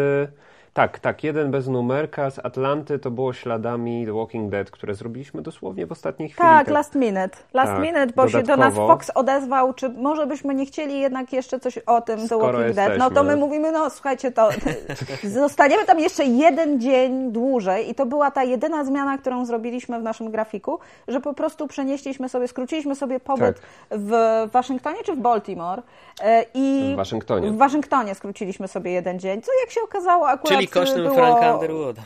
tak, 0.73 0.99
tak. 0.99 1.25
Jeden 1.25 1.51
bez 1.51 1.69
numerka 1.69 2.31
z 2.31 2.39
Atlanty 2.39 2.99
to 2.99 3.11
było 3.11 3.33
śladami 3.33 4.07
The 4.07 4.13
Walking 4.13 4.51
Dead, 4.51 4.71
które 4.71 4.95
zrobiliśmy 4.95 5.43
dosłownie 5.43 5.87
w 5.87 5.93
ostatniej 5.93 6.29
chwili. 6.29 6.49
Tak, 6.49 6.69
last 6.69 6.95
minute. 6.95 7.39
Last 7.55 7.73
tak, 7.73 7.83
minute, 7.83 8.07
bo 8.07 8.27
dodatkowo. 8.27 8.39
się 8.39 8.43
do 8.43 8.57
nas 8.57 8.75
Fox 8.75 9.11
odezwał, 9.15 9.75
czy 9.75 9.89
może 9.89 10.27
byśmy 10.27 10.55
nie 10.55 10.67
chcieli 10.67 11.01
jednak 11.01 11.33
jeszcze 11.33 11.61
coś 11.61 11.79
o 11.79 12.01
tym 12.01 12.27
Skoro 12.27 12.41
The 12.41 12.47
Walking 12.47 12.67
jesteśmy. 12.67 12.99
Dead. 12.99 12.99
No 12.99 13.11
to 13.11 13.23
my 13.23 13.37
mówimy, 13.37 13.73
no 13.73 13.91
słuchajcie, 13.91 14.33
to 14.33 14.49
zostaniemy 15.43 15.85
tam 15.85 15.99
jeszcze 15.99 16.25
jeden 16.25 16.81
dzień 16.81 17.33
dłużej 17.33 17.91
i 17.91 17.95
to 17.95 18.07
była 18.07 18.31
ta 18.31 18.45
jedyna 18.45 18.85
zmiana, 18.85 19.19
którą 19.19 19.45
zrobiliśmy 19.45 20.01
w 20.01 20.03
naszym 20.03 20.31
grafiku, 20.31 20.79
że 21.09 21.21
po 21.21 21.35
prostu 21.35 21.67
przenieśliśmy 21.67 22.29
sobie, 22.29 22.49
skróciliśmy 22.49 22.95
sobie 22.95 23.21
pobyt 23.21 23.61
tak. 23.61 23.99
w 23.99 24.13
Waszyngtonie 24.53 24.99
czy 25.05 25.15
w 25.15 25.19
Baltimore 25.19 25.83
e, 26.23 26.45
i 26.55 26.91
w 26.95 26.97
Waszyngtonie. 26.97 27.51
W 27.51 27.57
Waszyngtonie 27.57 28.15
skróciliśmy 28.15 28.69
sobie 28.69 28.93
jeden 28.93 29.21
dzień, 29.21 29.43
co 29.43 29.53
jak 29.61 29.71
się 29.71 29.81
okazało 29.83 30.29
akurat 30.29 30.58
Czyli 30.59 30.69
kosztem 30.69 31.03
było... 31.03 31.15
Franka 31.15 31.55
Underwooda. 31.55 32.03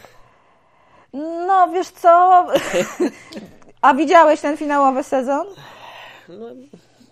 No, 1.47 1.69
wiesz 1.69 1.89
co? 1.89 2.47
A 3.83 3.95
widziałeś 3.95 4.41
ten 4.41 4.57
finałowy 4.57 5.03
sezon? 5.03 5.47
No, 6.29 6.47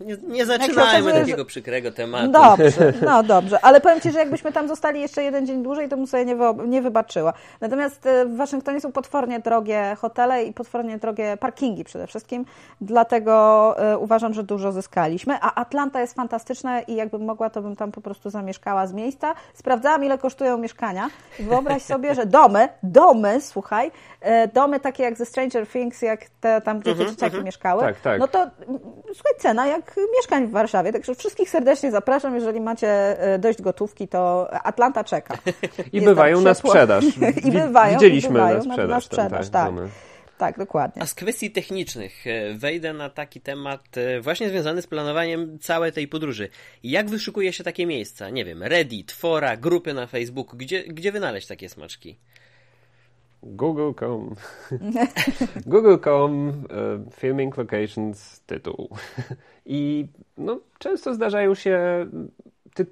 nie, 0.01 0.17
nie 0.29 0.47
zaczynajmy 0.47 1.13
takiego 1.13 1.39
że... 1.39 1.45
przykrego 1.45 1.93
tematu. 1.93 2.33
Dobrze, 2.33 2.93
no 3.07 3.23
dobrze, 3.23 3.65
ale 3.65 3.81
powiem 3.81 4.01
Ci, 4.01 4.11
że 4.11 4.19
jakbyśmy 4.19 4.53
tam 4.53 4.69
zostali 4.69 5.01
jeszcze 5.01 5.23
jeden 5.23 5.47
dzień 5.47 5.63
dłużej, 5.63 5.89
to 5.89 5.97
bym 5.97 6.07
sobie 6.07 6.25
nie, 6.25 6.37
nie 6.67 6.83
wybaczyła. 6.83 7.33
Natomiast 7.61 8.07
e, 8.07 8.27
w 8.27 8.37
Waszyngtonie 8.37 8.81
są 8.81 8.93
potwornie 8.93 9.41
drogie 9.41 9.97
hotele 9.99 10.45
i 10.45 10.53
potwornie 10.53 10.99
drogie 10.99 11.37
parkingi 11.37 11.85
przede 11.85 12.07
wszystkim, 12.07 12.45
dlatego 12.81 13.75
e, 13.79 13.99
uważam, 13.99 14.35
że 14.35 14.43
dużo 14.43 14.73
zyskaliśmy, 14.73 15.39
a 15.41 15.55
Atlanta 15.55 16.01
jest 16.01 16.15
fantastyczna 16.15 16.81
i 16.81 16.95
jakbym 16.95 17.25
mogła, 17.25 17.51
to 17.51 17.63
bym 17.63 17.77
tam 17.77 17.93
po 17.93 18.01
prostu 18.01 18.31
zamieszkała 18.31 18.87
z 18.87 18.93
miejsca. 18.93 19.35
Sprawdzałam, 19.55 20.05
ile 20.05 20.19
kosztują 20.19 20.59
mieszkania. 20.59 21.09
Wyobraź 21.39 21.83
sobie, 21.93 22.15
że 22.15 22.27
domy, 22.27 22.69
domy, 22.83 23.41
słuchaj, 23.41 23.91
e, 24.21 24.49
domy 24.49 24.81
takie 24.81 25.03
jak 25.03 25.19
ze 25.19 25.27
Stranger 25.27 25.67
Things, 25.67 26.03
jak 26.03 26.21
te 26.41 26.61
tam, 26.61 26.81
gdzie 26.81 26.91
te 26.95 26.99
mhm, 26.99 27.11
dzieciaki 27.11 27.27
mhm. 27.27 27.45
mieszkały, 27.45 27.83
tak, 27.83 28.01
tak. 28.01 28.21
no 28.21 28.29
to 28.29 28.51
słuchaj, 29.15 29.33
cena 29.39 29.67
jak 29.67 29.90
mieszkań 30.17 30.47
w 30.47 30.51
Warszawie. 30.51 30.93
Także 30.93 31.15
wszystkich 31.15 31.51
serdecznie 31.51 31.91
zapraszam. 31.91 32.35
Jeżeli 32.35 32.61
macie 32.61 33.21
e, 33.21 33.39
dość 33.39 33.63
gotówki, 33.63 34.09
to 34.09 34.49
Atlanta 34.65 35.05
czeka. 35.05 35.39
I 35.93 35.97
Jest 35.97 36.07
bywają 36.11 36.41
na 36.41 36.55
sprzedaż. 36.55 37.05
I 37.45 37.51
bywają, 37.53 37.95
Widzieliśmy 37.95 38.31
i 38.31 38.33
bywają 38.33 38.57
na 38.57 38.63
sprzedaż. 38.63 38.89
Na 38.89 39.01
sprzedaż 39.01 39.49
tak. 39.49 39.75
tak. 39.75 39.75
Tak, 40.41 40.59
dokładnie. 40.59 41.03
A 41.03 41.07
z 41.07 41.15
kwestii 41.15 41.51
technicznych 41.51 42.27
e, 42.27 42.55
wejdę 42.55 42.93
na 42.93 43.11
taki 43.11 43.41
temat 43.41 43.97
e, 43.97 44.21
właśnie 44.21 44.49
związany 44.49 44.83
z 44.83 44.87
planowaniem 44.87 45.59
całej 45.59 45.93
tej 45.93 46.09
podróży. 46.09 46.49
Jak 46.83 47.11
wyszukuje 47.11 47.53
się 47.53 47.65
takie 47.65 47.87
miejsca? 47.87 48.31
Nie 48.31 48.45
wiem, 48.45 48.63
Reddit, 48.63 49.13
fora, 49.13 49.57
grupy 49.57 49.95
na 49.95 50.07
Facebooku. 50.07 50.57
Gdzie, 50.57 50.83
gdzie 50.83 51.13
wynaleźć 51.13 51.47
takie 51.47 51.69
smaczki? 51.69 52.17
Google.com 53.43 54.35
Google.com 55.67 56.49
uh, 56.49 57.15
Filming 57.15 57.57
Locations 57.57 58.41
tytuł. 58.41 58.89
I 59.67 60.07
no, 60.39 60.61
często 60.79 61.15
zdarzają 61.15 61.55
się 61.55 62.07
ty, 62.75 62.87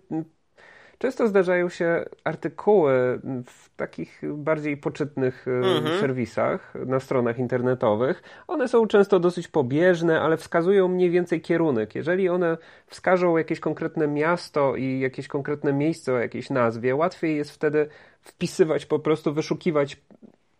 często 0.98 1.28
zdarzają 1.28 1.68
się 1.68 2.04
artykuły 2.24 3.20
w 3.46 3.76
takich 3.76 4.20
bardziej 4.34 4.76
poczytnych 4.76 5.46
mm-hmm. 5.46 6.00
serwisach, 6.00 6.74
na 6.86 7.00
stronach 7.00 7.38
internetowych. 7.38 8.22
One 8.46 8.68
są 8.68 8.86
często 8.86 9.20
dosyć 9.20 9.48
pobieżne, 9.48 10.20
ale 10.20 10.36
wskazują 10.36 10.88
mniej 10.88 11.10
więcej 11.10 11.40
kierunek. 11.40 11.94
Jeżeli 11.94 12.28
one 12.28 12.56
wskażą 12.86 13.36
jakieś 13.36 13.60
konkretne 13.60 14.08
miasto 14.08 14.76
i 14.76 15.00
jakieś 15.00 15.28
konkretne 15.28 15.72
miejsce 15.72 16.12
o 16.12 16.18
jakiejś 16.18 16.50
nazwie, 16.50 16.96
łatwiej 16.96 17.36
jest 17.36 17.50
wtedy 17.50 17.88
wpisywać, 18.20 18.86
po 18.86 18.98
prostu 18.98 19.34
wyszukiwać 19.34 19.96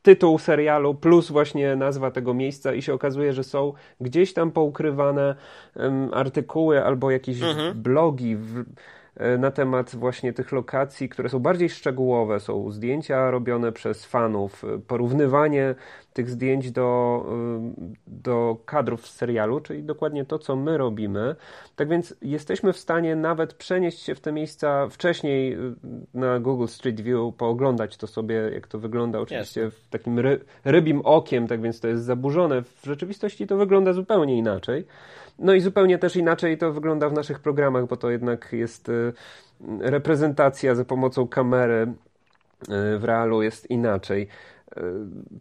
tytuł 0.09 0.39
serialu 0.39 0.95
plus 0.95 1.31
właśnie 1.31 1.77
nazwa 1.77 2.11
tego 2.11 2.35
miejsca 2.35 2.75
i 2.75 2.83
się 2.83 2.95
okazuje, 2.95 3.33
że 3.33 3.45
są 3.45 3.73
gdzieś 4.01 4.33
tam 4.33 4.51
poukrywane 4.51 5.35
um, 5.77 6.11
artykuły 6.13 6.85
albo 6.85 7.11
jakieś 7.11 7.43
mhm. 7.43 7.83
blogi 7.83 8.37
w, 8.37 8.65
na 9.39 9.51
temat 9.51 9.97
właśnie 9.97 10.33
tych 10.33 10.53
lokacji, 10.53 11.09
które 11.09 11.29
są 11.29 11.39
bardziej 11.39 11.69
szczegółowe. 11.69 12.41
Są 12.41 12.71
zdjęcia 12.71 13.31
robione 13.31 13.73
przez 13.73 14.05
fanów, 14.05 14.64
e, 14.64 14.79
porównywanie 14.79 15.75
tych 16.12 16.31
zdjęć 16.31 16.71
do, 16.71 17.25
y, 17.89 17.97
do 18.07 18.57
kadrów 18.64 19.07
z 19.09 19.14
serialu, 19.14 19.61
czyli 19.61 19.83
dokładnie 19.83 20.25
to, 20.25 20.39
co 20.39 20.57
my 20.57 20.79
robimy. 20.79 21.37
Tak 21.77 21.89
więc 21.89 22.14
jesteśmy 22.23 22.73
w 22.73 22.79
stanie 22.79 23.16
nawet 23.16 23.55
przenieść 23.55 23.99
się 24.03 24.14
w 24.14 24.21
te 24.21 24.33
miejsca 24.33 24.89
wcześniej 24.89 25.57
na 26.14 26.41
Google 26.41 26.66
Street 26.66 27.01
View, 27.01 27.35
pooglądać 27.37 27.97
to 27.97 28.07
sobie, 28.07 28.35
jak 28.35 28.66
to 28.66 28.79
wygląda 28.79 29.21
oczywiście 29.21 29.61
Jasne. 29.61 29.81
w 29.81 29.89
takim 29.89 30.19
ry, 30.19 30.41
rybim 30.64 31.01
okiem, 31.05 31.47
tak 31.47 31.62
więc 31.62 31.81
to 31.81 31.89
jest 31.89 32.05
zaburzone. 32.05 32.62
W 32.62 32.85
rzeczywistości 32.85 33.47
to 33.47 33.57
wygląda 33.57 33.93
zupełnie 33.93 34.39
inaczej. 34.39 34.85
No 35.39 35.55
i 35.55 35.61
zupełnie 35.61 35.99
też 35.99 36.16
inaczej 36.16 36.59
to 36.59 36.72
wygląda 36.72 37.09
w 37.09 37.12
naszych 37.12 37.41
programach, 37.41 37.86
bo 37.86 37.97
to 37.97 38.11
jednak 38.11 38.49
jest 38.53 38.89
y, 38.89 39.12
reprezentacja 39.80 40.74
za 40.74 40.84
pomocą 40.84 41.28
kamery 41.28 41.93
w 42.99 43.05
realu 43.05 43.43
jest 43.43 43.70
inaczej. 43.70 44.28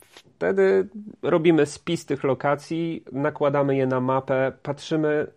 Wtedy 0.01 0.87
robimy 1.21 1.65
spis 1.65 2.05
tych 2.05 2.23
lokacji, 2.23 3.03
nakładamy 3.11 3.75
je 3.75 3.87
na 3.87 3.99
mapę, 3.99 4.51
patrzymy, 4.63 5.27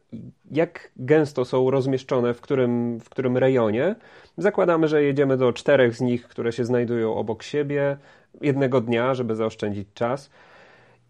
jak 0.51 0.91
gęsto 0.97 1.45
są 1.45 1.71
rozmieszczone 1.71 2.35
w 2.35 2.41
którym, 2.41 3.01
w 3.01 3.09
którym 3.09 3.37
rejonie. 3.37 3.95
Zakładamy, 4.37 4.89
że 4.89 5.03
jedziemy 5.03 5.37
do 5.37 5.53
czterech 5.53 5.95
z 5.95 6.01
nich, 6.01 6.29
które 6.29 6.53
się 6.53 6.65
znajdują 6.65 7.15
obok 7.15 7.43
siebie, 7.43 7.97
jednego 8.41 8.81
dnia, 8.81 9.15
żeby 9.15 9.37
zaoszczędzić 9.37 9.89
czas. 9.95 10.31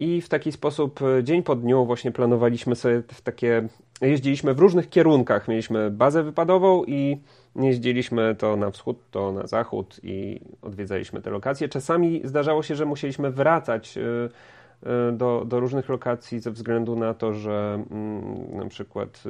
I 0.01 0.21
w 0.21 0.29
taki 0.29 0.53
sposób 0.53 1.01
e, 1.03 1.25
dzień 1.25 1.43
po 1.43 1.57
dniu 1.57 1.87
właśnie 1.87 2.13
planowaliśmy 2.13 2.77
sobie 2.77 3.03
takie. 3.25 3.69
Jeździliśmy 4.01 4.55
w 4.55 4.59
różnych 4.59 4.89
kierunkach. 4.89 5.49
Mieliśmy 5.49 5.91
bazę 5.91 6.23
wypadową 6.23 6.85
i 6.85 7.21
jeździliśmy 7.57 8.35
to 8.35 8.57
na 8.57 8.71
wschód, 8.71 8.99
to 9.11 9.33
na 9.33 9.47
zachód 9.47 10.01
i 10.03 10.41
odwiedzaliśmy 10.63 11.23
te 11.23 11.31
lokacje. 11.31 11.69
Czasami 11.69 12.21
zdarzało 12.25 12.63
się, 12.63 12.75
że 12.75 12.87
musieliśmy 12.87 13.31
wracać 13.31 13.99
e, 13.99 14.03
e, 14.03 15.13
do, 15.13 15.45
do 15.47 15.61
różnych 15.61 15.89
lokacji 15.89 16.41
ze 16.41 16.51
względu 16.51 16.97
na 16.97 17.15
to, 17.15 17.35
że 17.35 17.85
mm, 17.91 18.57
na 18.57 18.69
przykład 18.69 19.23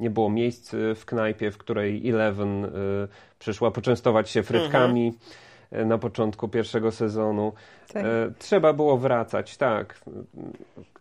nie 0.00 0.10
było 0.10 0.30
miejsc 0.30 0.74
w 0.96 1.04
knajpie, 1.04 1.50
w 1.50 1.58
której 1.58 2.08
Eleven 2.08 2.66
przyszła 3.38 3.70
poczęstować 3.70 4.30
się 4.30 4.42
frytkami. 4.42 5.06
Mhm 5.06 5.49
na 5.72 5.98
początku 5.98 6.48
pierwszego 6.48 6.92
sezonu. 6.92 7.52
Tak. 7.92 8.04
E, 8.04 8.08
trzeba 8.38 8.72
było 8.72 8.96
wracać, 8.96 9.56
tak. 9.56 10.00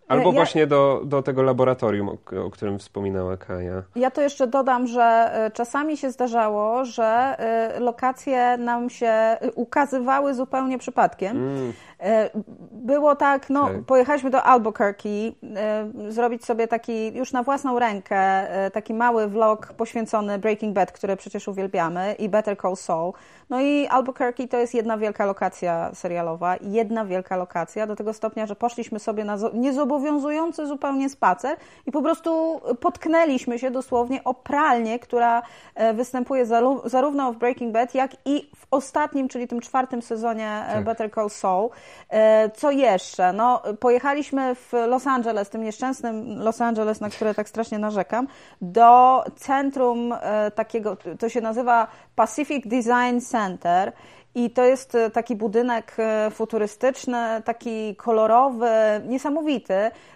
Albo 0.09 0.29
ja, 0.29 0.35
właśnie 0.35 0.67
do, 0.67 1.01
do 1.05 1.21
tego 1.21 1.43
laboratorium, 1.43 2.09
o, 2.09 2.45
o, 2.45 2.49
którym 2.49 2.79
wspominała 2.79 3.37
Kaja. 3.37 3.83
Ja 3.95 4.11
to 4.11 4.21
jeszcze 4.21 4.47
dodam, 4.47 4.87
że 4.87 5.31
e, 5.33 5.51
czasami 5.51 5.97
się 5.97 6.11
zdarzało, 6.11 6.85
że 6.85 7.05
e, 7.05 7.79
lokacje 7.79 8.57
nam 8.57 8.89
się 8.89 9.37
ukazywały 9.55 10.33
zupełnie 10.33 10.77
przypadkiem. 10.77 11.37
Mm. 11.37 11.73
Było 12.71 13.15
tak, 13.15 13.49
no, 13.49 13.67
tak. 13.67 13.83
pojechaliśmy 13.83 14.29
do 14.29 14.43
Albuquerque, 14.43 15.33
zrobić 16.09 16.45
sobie 16.45 16.67
taki 16.67 17.13
już 17.13 17.31
na 17.33 17.43
własną 17.43 17.79
rękę, 17.79 18.47
taki 18.73 18.93
mały 18.93 19.27
vlog 19.27 19.73
poświęcony 19.73 20.39
Breaking 20.39 20.73
Bad, 20.73 20.91
który 20.91 21.17
przecież 21.17 21.47
uwielbiamy, 21.47 22.15
i 22.19 22.29
Better 22.29 22.57
Call 22.61 22.75
Saul. 22.75 23.13
No 23.49 23.61
i 23.61 23.87
Albuquerque 23.87 24.47
to 24.47 24.57
jest 24.57 24.73
jedna 24.73 24.97
wielka 24.97 25.25
lokacja 25.25 25.91
serialowa, 25.93 26.55
jedna 26.61 27.05
wielka 27.05 27.37
lokacja, 27.37 27.87
do 27.87 27.95
tego 27.95 28.13
stopnia, 28.13 28.45
że 28.45 28.55
poszliśmy 28.55 28.99
sobie 28.99 29.23
na 29.23 29.37
niezobowiązujący 29.53 30.67
zupełnie 30.67 31.09
spacer 31.09 31.57
i 31.85 31.91
po 31.91 32.01
prostu 32.01 32.61
potknęliśmy 32.79 33.59
się 33.59 33.71
dosłownie 33.71 34.23
o 34.23 34.33
pralnię, 34.33 34.99
która 34.99 35.41
e, 35.75 35.93
występuje 35.93 36.45
zarówno 36.85 37.33
w 37.33 37.37
Breaking 37.37 37.73
Bad, 37.73 37.95
jak 37.95 38.11
i 38.25 38.49
w 38.55 38.67
ostatnim, 38.71 39.27
czyli 39.27 39.47
tym 39.47 39.61
czwartym 39.61 40.01
sezonie 40.01 40.49
e, 40.67 40.73
tak. 40.73 40.83
Better 40.83 41.11
Call 41.11 41.29
Saul. 41.29 41.69
E, 42.09 42.49
co 42.49 42.71
jeszcze? 42.71 43.33
No, 43.33 43.61
pojechaliśmy 43.79 44.55
w 44.55 44.73
Los 44.87 45.07
Angeles, 45.07 45.49
tym 45.49 45.63
nieszczęsnym 45.63 46.39
Los 46.39 46.61
Angeles, 46.61 47.01
na 47.01 47.09
które 47.09 47.33
tak 47.33 47.49
strasznie 47.49 47.79
narzekam, 47.79 48.27
do 48.61 49.23
centrum 49.35 50.13
takiego, 50.55 50.97
to 51.19 51.29
się 51.29 51.41
nazywa 51.41 51.87
Pacific 52.15 52.67
Design 52.67 53.19
Center 53.31 53.93
i 54.35 54.49
to 54.49 54.63
jest 54.63 54.95
e, 54.95 55.09
taki 55.09 55.35
budynek 55.35 55.95
e, 55.97 56.31
futurystyczny, 56.31 57.41
taki 57.45 57.95
kolorowy, 57.95 58.69
niesamowity, 59.07 59.73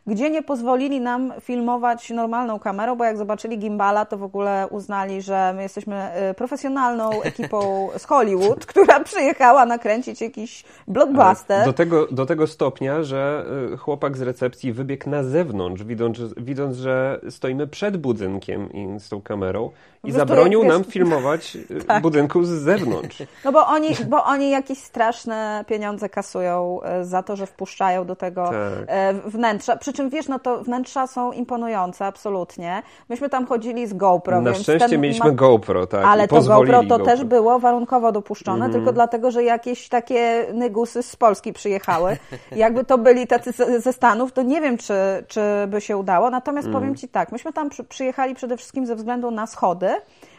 gdzie 0.08 0.30
nie 0.30 0.44
pozwolili 0.44 1.02
nam 1.02 1.34
filmować 1.42 2.10
normalną 2.10 2.60
kamerą, 2.60 2.96
bo 2.96 3.04
jak 3.04 3.18
zobaczyli 3.18 3.60
gimbala, 3.60 4.06
to 4.06 4.18
w 4.18 4.24
ogóle 4.24 4.68
uznali, 4.72 5.22
że 5.22 5.54
my 5.56 5.62
jesteśmy 5.62 5.96
e, 5.96 6.34
profesjonalną 6.34 7.22
ekipą 7.22 7.90
z 7.98 8.06
Hollywood, 8.06 8.66
która 8.72 9.00
przyjechała 9.00 9.66
nakręcić 9.66 10.22
jakiś 10.22 10.64
blockbuster. 10.88 11.66
Do 11.66 11.74
tego, 11.74 12.08
do 12.12 12.26
tego 12.26 12.48
stopnia, 12.48 13.04
że 13.04 13.46
chłopak 13.80 14.18
z 14.18 14.22
recepcji 14.22 14.74
wybiegł 14.74 15.10
na 15.10 15.24
zewnątrz, 15.24 15.84
widząc, 15.84 16.20
widząc 16.38 16.78
że 16.78 17.20
stoimy 17.30 17.68
przed 17.68 17.98
budynkiem 17.98 18.72
i 18.74 19.00
z 19.00 19.10
tą 19.10 19.22
kamerą 19.22 19.72
i 20.04 20.12
zabronił 20.12 20.64
nam 20.64 20.84
filmować 20.84 21.58
tak. 21.88 22.02
budynku 22.02 22.44
z 22.44 22.50
zewnątrz. 22.50 23.24
No 23.46 23.52
bo 23.52 23.68
oni, 23.68 23.90
bo 24.08 24.24
oni 24.24 24.50
jakieś 24.50 24.78
straszne 24.78 25.66
pieniądze 25.68 26.10
kasują 26.10 26.80
e, 26.84 27.06
za 27.06 27.24
to, 27.24 27.36
że 27.36 27.46
wpuszczają 27.46 28.06
do 28.06 28.16
tego 28.16 28.44
tak. 28.44 28.54
E, 28.88 29.14
wnętrza. 29.14 29.78
Przy 29.78 29.94
czym 29.94 30.10
wiesz, 30.10 30.28
no 30.28 30.40
to 30.40 30.64
wnętrza 30.64 31.08
są 31.08 31.32
imponujące, 31.32 32.06
absolutnie. 32.06 32.84
Myśmy 33.10 33.30
tam 33.30 33.46
chodzili 33.46 33.88
z 33.88 33.94
GoPro. 33.94 34.42
Na 34.42 34.54
szczęście 34.54 34.98
mieliśmy 34.98 35.30
ma... 35.30 35.36
GoPro, 35.36 35.88
tak. 35.88 36.06
Ale 36.06 36.28
to 36.28 36.42
GoPro 36.42 36.82
to 36.82 36.88
GoPro. 36.88 37.06
też 37.06 37.24
było 37.24 37.60
warunkowo 37.60 38.12
dopuszczone, 38.12 38.66
mm. 38.66 38.72
tylko 38.72 38.94
dlatego, 38.94 39.32
że 39.32 39.44
jakieś 39.44 39.90
takie 39.90 40.46
nygusy 40.54 41.04
z 41.04 41.16
Polski 41.16 41.54
przyjechały. 41.54 42.18
Jakby 42.56 42.84
to 42.86 42.98
byli 42.98 43.28
tacy 43.28 43.52
ze 43.82 43.94
Stanów, 43.94 44.32
to 44.32 44.44
nie 44.44 44.62
wiem, 44.62 44.78
czy, 44.78 44.94
czy 45.28 45.42
by 45.68 45.82
się 45.82 45.98
udało. 45.98 46.30
Natomiast 46.30 46.68
mm. 46.68 46.80
powiem 46.80 46.96
Ci 46.96 47.08
tak, 47.08 47.32
myśmy 47.32 47.54
tam 47.54 47.70
przyjechali 47.90 48.36
przede 48.36 48.58
wszystkim 48.58 48.86
ze 48.86 48.96
względu 48.96 49.32
na 49.32 49.48
schody, 49.48 49.93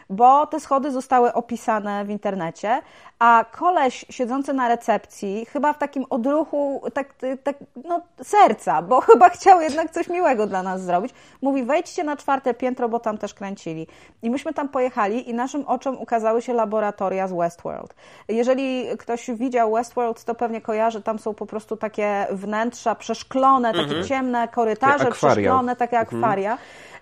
bo 0.09 0.47
te 0.47 0.59
schody 0.59 0.91
zostały 0.91 1.33
opisane 1.33 2.05
w 2.05 2.09
internecie, 2.09 2.81
a 3.19 3.45
koleś 3.51 4.05
siedzący 4.09 4.53
na 4.53 4.67
recepcji, 4.67 5.45
chyba 5.45 5.73
w 5.73 5.77
takim 5.77 6.05
odruchu 6.09 6.81
tak, 6.93 7.13
tak, 7.43 7.55
no, 7.85 8.01
serca, 8.23 8.81
bo 8.81 9.01
chyba 9.11 9.29
chciał 9.29 9.61
jednak 9.61 9.91
coś 9.91 10.07
miłego 10.07 10.47
dla 10.47 10.63
nas 10.63 10.81
zrobić, 10.83 11.13
mówi 11.41 11.63
wejdźcie 11.63 12.03
na 12.03 12.17
czwarte 12.17 12.53
piętro, 12.53 12.89
bo 12.89 12.99
tam 12.99 13.17
też 13.17 13.33
kręcili. 13.33 13.87
I 14.21 14.29
myśmy 14.29 14.53
tam 14.53 14.69
pojechali 14.69 15.29
i 15.29 15.33
naszym 15.33 15.67
oczom 15.67 15.97
ukazały 15.97 16.41
się 16.41 16.53
laboratoria 16.53 17.27
z 17.27 17.33
Westworld. 17.33 17.95
Jeżeli 18.27 18.85
ktoś 18.97 19.31
widział 19.31 19.73
Westworld, 19.73 20.23
to 20.23 20.35
pewnie 20.35 20.61
kojarzy, 20.61 21.01
tam 21.01 21.19
są 21.19 21.33
po 21.33 21.45
prostu 21.45 21.77
takie 21.77 22.27
wnętrza 22.31 22.95
przeszklone, 22.95 23.71
takie 23.71 23.83
mhm. 23.83 24.03
ciemne 24.03 24.47
korytarze 24.47 25.11
przeszklone, 25.11 25.75
takie 25.75 25.99
mhm. 25.99 26.21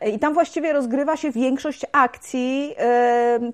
I 0.06 0.20
tam 0.20 0.34
właściwie 0.34 0.74
rozgrywa 0.74 1.18
się 1.18 1.32
większość 1.32 1.86
akcji 1.92 2.76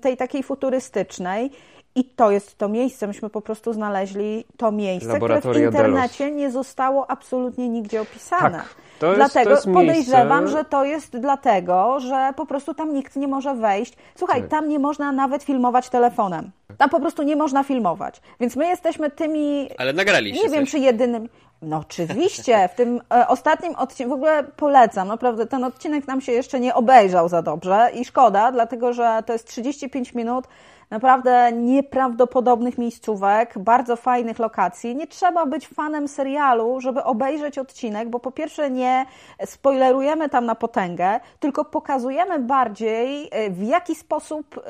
tej 0.00 0.16
takiej 0.16 0.42
futurystycznej. 0.42 1.50
I 1.94 2.04
to 2.04 2.30
jest 2.30 2.58
to 2.58 2.68
miejsce. 2.68 3.06
Myśmy 3.06 3.30
po 3.30 3.40
prostu 3.40 3.72
znaleźli 3.72 4.44
to 4.56 4.72
miejsce, 4.72 5.16
które 5.16 5.40
w 5.40 5.56
internecie 5.56 6.24
Delos. 6.24 6.38
nie 6.38 6.50
zostało 6.50 7.10
absolutnie 7.10 7.68
nigdzie 7.68 8.00
opisane. 8.00 8.58
Tak. 8.58 8.74
To 8.98 9.06
jest, 9.06 9.16
dlatego 9.16 9.56
to 9.56 9.70
podejrzewam, 9.70 10.40
miejsce... 10.40 10.58
że 10.58 10.64
to 10.64 10.84
jest 10.84 11.18
dlatego, 11.18 12.00
że 12.00 12.32
po 12.36 12.46
prostu 12.46 12.74
tam 12.74 12.94
nikt 12.94 13.16
nie 13.16 13.28
może 13.28 13.54
wejść. 13.54 13.96
Słuchaj, 14.14 14.40
tak. 14.40 14.50
tam 14.50 14.68
nie 14.68 14.78
można 14.78 15.12
nawet 15.12 15.42
filmować 15.42 15.88
telefonem. 15.88 16.50
Tam 16.78 16.90
po 16.90 17.00
prostu 17.00 17.22
nie 17.22 17.36
można 17.36 17.62
filmować. 17.62 18.20
Więc 18.40 18.56
my 18.56 18.66
jesteśmy 18.66 19.10
tymi. 19.10 19.68
Ale 19.78 19.92
nagraliście. 19.92 20.42
Nie 20.42 20.54
wiem, 20.54 20.66
czy 20.66 20.78
jedynym. 20.78 21.28
No 21.62 21.78
oczywiście, 21.78 22.68
w 22.68 22.74
tym 22.74 23.00
e, 23.14 23.28
ostatnim 23.28 23.74
odcinku, 23.74 24.10
w 24.10 24.14
ogóle 24.14 24.44
polecam, 24.44 25.08
naprawdę 25.08 25.46
ten 25.46 25.64
odcinek 25.64 26.06
nam 26.06 26.20
się 26.20 26.32
jeszcze 26.32 26.60
nie 26.60 26.74
obejrzał 26.74 27.28
za 27.28 27.42
dobrze 27.42 27.90
i 27.94 28.04
szkoda, 28.04 28.52
dlatego 28.52 28.92
że 28.92 29.22
to 29.26 29.32
jest 29.32 29.46
35 29.48 30.14
minut 30.14 30.46
naprawdę 30.90 31.52
nieprawdopodobnych 31.52 32.78
miejscówek, 32.78 33.58
bardzo 33.58 33.96
fajnych 33.96 34.38
lokacji. 34.38 34.96
Nie 34.96 35.06
trzeba 35.06 35.46
być 35.46 35.68
fanem 35.68 36.08
serialu, 36.08 36.80
żeby 36.80 37.04
obejrzeć 37.04 37.58
odcinek, 37.58 38.08
bo 38.08 38.20
po 38.20 38.32
pierwsze 38.32 38.70
nie 38.70 39.06
spoilerujemy 39.44 40.28
tam 40.28 40.46
na 40.46 40.54
potęgę, 40.54 41.20
tylko 41.40 41.64
pokazujemy 41.64 42.38
bardziej 42.38 43.28
e, 43.30 43.50
w 43.50 43.62
jaki 43.62 43.94
sposób 43.94 44.60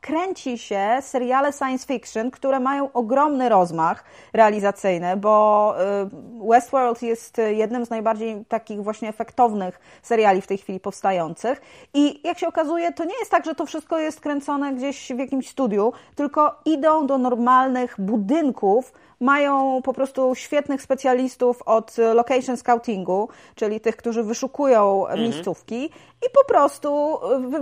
kręci 0.00 0.58
się 0.58 0.98
seriale 1.00 1.52
science 1.52 1.86
fiction, 1.86 2.30
które 2.30 2.60
mają 2.60 2.92
ogromny 2.92 3.48
rozmach 3.48 4.04
realizacyjny, 4.32 5.16
bo 5.16 5.74
e, 5.80 6.08
Westworld 6.48 7.02
jest 7.02 7.40
jednym 7.50 7.86
z 7.86 7.90
najbardziej 7.90 8.44
takich 8.44 8.82
właśnie 8.82 9.08
efektownych 9.08 9.80
seriali 10.02 10.40
w 10.40 10.46
tej 10.46 10.58
chwili 10.58 10.80
powstających 10.80 11.60
i 11.94 12.20
jak 12.24 12.38
się 12.38 12.48
okazuje, 12.48 12.92
to 12.92 13.04
nie 13.04 13.18
jest 13.18 13.30
tak, 13.30 13.44
że 13.44 13.54
to 13.54 13.66
wszystko 13.66 13.98
jest 13.98 14.20
kręcone 14.20 14.74
gdzieś 14.74 15.12
w 15.12 15.18
jakimś 15.18 15.48
studiu, 15.48 15.67
studiu, 15.68 15.92
tylko 16.14 16.60
idą 16.64 17.06
do 17.06 17.18
normalnych 17.18 17.94
budynków, 17.98 18.92
mają 19.20 19.82
po 19.82 19.92
prostu 19.92 20.34
świetnych 20.34 20.82
specjalistów 20.82 21.62
od 21.62 21.96
location 22.14 22.56
scoutingu, 22.56 23.28
czyli 23.54 23.80
tych, 23.80 23.96
którzy 23.96 24.22
wyszukują 24.22 25.00
mhm. 25.06 25.20
miejscówki 25.20 25.90
i 26.26 26.30
po 26.34 26.44
prostu 26.44 27.18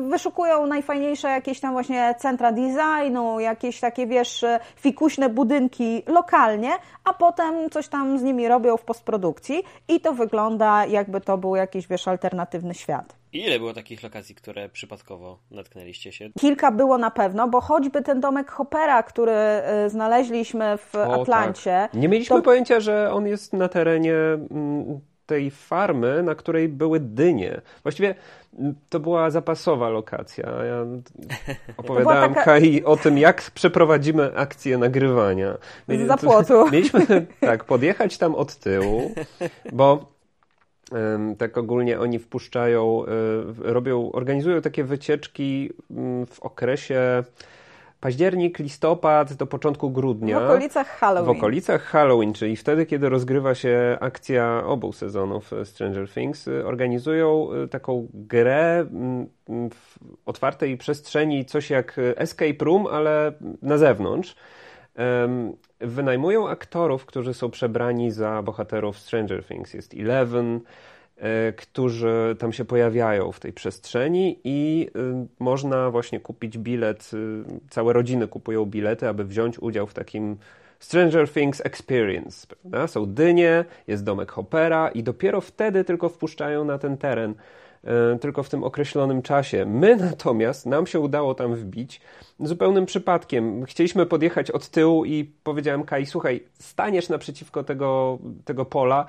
wyszukują 0.09 0.67
najfajniejsze 0.67 1.29
jakieś 1.29 1.61
tam 1.61 1.73
właśnie 1.73 2.15
centra 2.19 2.53
designu, 2.53 3.41
jakieś 3.41 3.81
takie, 3.81 4.07
wiesz, 4.07 4.45
fikuśne 4.77 5.29
budynki 5.29 6.03
lokalnie, 6.07 6.71
a 7.05 7.15
potem 7.15 7.71
coś 7.71 7.89
tam 7.89 8.19
z 8.19 8.23
nimi 8.23 8.49
robią 8.49 8.77
w 8.77 8.85
postprodukcji 8.85 9.63
i 9.89 10.01
to 10.01 10.13
wygląda 10.13 10.87
jakby 10.87 11.21
to 11.21 11.39
był 11.39 11.57
jakiś, 11.57 11.87
wiesz, 11.89 12.09
alternatywny 12.09 12.75
świat. 12.75 13.17
I 13.33 13.45
ile 13.45 13.59
było 13.59 13.75
takich 13.75 14.03
lokacji, 14.03 14.35
które 14.35 14.69
przypadkowo 14.69 15.39
natknęliście 15.51 16.13
się? 16.13 16.31
Kilka 16.41 16.71
było 16.71 16.99
na 16.99 17.11
pewno, 17.11 17.49
bo 17.49 17.61
choćby 17.61 18.03
ten 18.03 18.21
domek 18.21 18.51
Hoppera, 18.51 19.03
który 19.03 19.33
y, 19.87 19.91
znaleźliśmy 19.91 20.79
w 20.79 20.95
o, 20.95 21.23
Atlancie. 21.23 21.89
Tak. 21.93 21.95
Nie 21.95 22.09
mieliśmy 22.09 22.37
to... 22.37 22.43
pojęcia, 22.43 22.81
że 22.81 23.13
on 23.13 23.27
jest 23.27 23.53
na 23.53 23.69
terenie 23.69 24.15
mm, 24.15 25.01
tej 25.27 25.51
farmy, 25.51 26.23
na 26.23 26.35
której 26.35 26.69
były 26.69 27.01
dynie. 27.01 27.61
Właściwie 27.83 28.15
to 28.89 29.01
była 29.01 29.31
zapasowa 29.31 29.89
lokacja. 29.89 30.51
Ja 30.65 30.87
opowiadałem 31.77 32.35
taka... 32.35 32.45
Kai 32.45 32.85
o 32.85 32.97
tym, 32.97 33.19
jak 33.19 33.51
przeprowadzimy 33.51 34.37
akcję 34.37 34.79
nagrywania. 34.79 35.59
Z 35.89 36.07
zapłotu. 36.07 36.65
Mieliśmy 36.73 37.27
tak 37.41 37.65
podjechać 37.65 38.19
tam 38.19 38.35
od 38.35 38.57
tyłu, 38.57 39.15
bo 39.73 40.17
tak 41.39 41.59
ogólnie 41.59 42.01
oni 42.01 42.19
wpuszczają, 42.19 43.05
e, 43.07 43.73
robią, 43.73 44.13
organizują 44.13 44.61
takie 44.61 44.85
wycieczki 44.85 45.71
w 46.31 46.41
okresie 46.41 47.25
październik, 48.07 48.59
listopad 48.59 49.33
do 49.33 49.47
początku 49.47 49.91
grudnia. 49.91 50.41
W 50.41 50.43
okolicach 50.43 50.87
Halloween. 50.87 51.35
W 51.35 51.39
okolicach 51.39 51.83
Halloween, 51.83 52.33
czyli 52.33 52.57
wtedy, 52.57 52.87
kiedy 52.87 53.09
rozgrywa 53.09 53.55
się 53.55 53.99
akcja 54.01 54.63
obu 54.67 54.93
sezonów 54.93 55.51
Stranger 55.65 56.09
Things, 56.09 56.49
organizują 56.65 57.49
e, 57.53 57.69
taką 57.69 58.09
grę 58.15 58.87
mm, 58.91 59.27
w 59.71 59.99
otwartej 60.27 60.77
przestrzeni, 60.77 61.45
coś 61.45 61.71
jak 61.71 61.97
escape 62.17 62.65
room, 62.65 62.87
ale 62.87 63.33
na 63.63 63.79
zewnątrz 63.79 64.37
wynajmują 65.81 66.49
aktorów, 66.49 67.07
którzy 67.07 67.35
są 67.35 67.51
przebrani 67.51 68.11
za 68.11 68.43
bohaterów 68.43 68.99
Stranger 68.99 69.45
Things. 69.45 69.75
Jest 69.75 69.95
Eleven, 69.95 70.61
którzy 71.57 72.37
tam 72.39 72.53
się 72.53 72.65
pojawiają 72.65 73.33
w 73.33 73.41
tej 73.41 73.53
przestrzeni 73.53 74.39
i 74.45 74.89
e, 74.95 75.27
można 75.39 75.91
właśnie 75.91 76.21
kupić 76.21 76.59
bilet, 76.59 77.11
e, 77.15 77.61
całe 77.71 77.93
rodziny 77.93 78.29
kupują 78.29 78.65
bilety, 78.65 79.09
aby 79.09 79.25
wziąć 79.25 79.59
udział 79.59 79.87
w 79.87 79.95
takim 79.95 80.37
Stranger 80.81 81.29
Things 81.29 81.61
Experience. 81.65 82.47
Prawda? 82.47 82.87
Są 82.87 83.07
dynie, 83.07 83.65
jest 83.87 84.05
domek 84.05 84.33
Hoppera 84.33 84.89
i 84.89 85.03
dopiero 85.03 85.41
wtedy 85.41 85.85
tylko 85.85 86.09
wpuszczają 86.09 86.65
na 86.65 86.79
ten 86.79 86.97
teren 86.97 87.35
E, 87.87 88.19
tylko 88.19 88.43
w 88.43 88.49
tym 88.49 88.65
określonym 88.65 89.23
czasie. 89.23 89.67
My 89.67 89.97
natomiast, 89.97 90.67
nam 90.67 90.87
się 90.87 91.01
udało 91.01 91.35
tam 91.35 91.55
wbić 91.55 92.01
zupełnym 92.41 92.87
przypadkiem. 92.87 93.65
Chcieliśmy 93.65 94.07
podjechać 94.07 94.51
od 94.51 94.69
tyłu 94.69 95.05
i 95.05 95.25
powiedziałem 95.43 95.85
Kai, 95.85 96.07
słuchaj, 96.07 96.45
staniesz 96.59 97.09
naprzeciwko 97.09 97.65
tego, 97.65 98.19
tego 98.45 98.65
pola, 98.65 99.07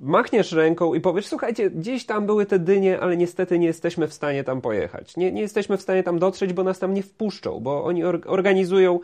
machniesz 0.00 0.52
ręką 0.52 0.94
i 0.94 1.00
powiesz, 1.00 1.26
słuchajcie, 1.26 1.70
gdzieś 1.70 2.06
tam 2.06 2.26
były 2.26 2.46
te 2.46 2.58
dynie, 2.58 3.00
ale 3.00 3.16
niestety 3.16 3.58
nie 3.58 3.66
jesteśmy 3.66 4.08
w 4.08 4.14
stanie 4.14 4.44
tam 4.44 4.60
pojechać. 4.60 5.16
Nie, 5.16 5.32
nie 5.32 5.42
jesteśmy 5.42 5.76
w 5.76 5.82
stanie 5.82 6.02
tam 6.02 6.18
dotrzeć, 6.18 6.52
bo 6.52 6.64
nas 6.64 6.78
tam 6.78 6.94
nie 6.94 7.02
wpuszczą, 7.02 7.60
bo 7.60 7.84
oni 7.84 8.04
organizują 8.04 9.00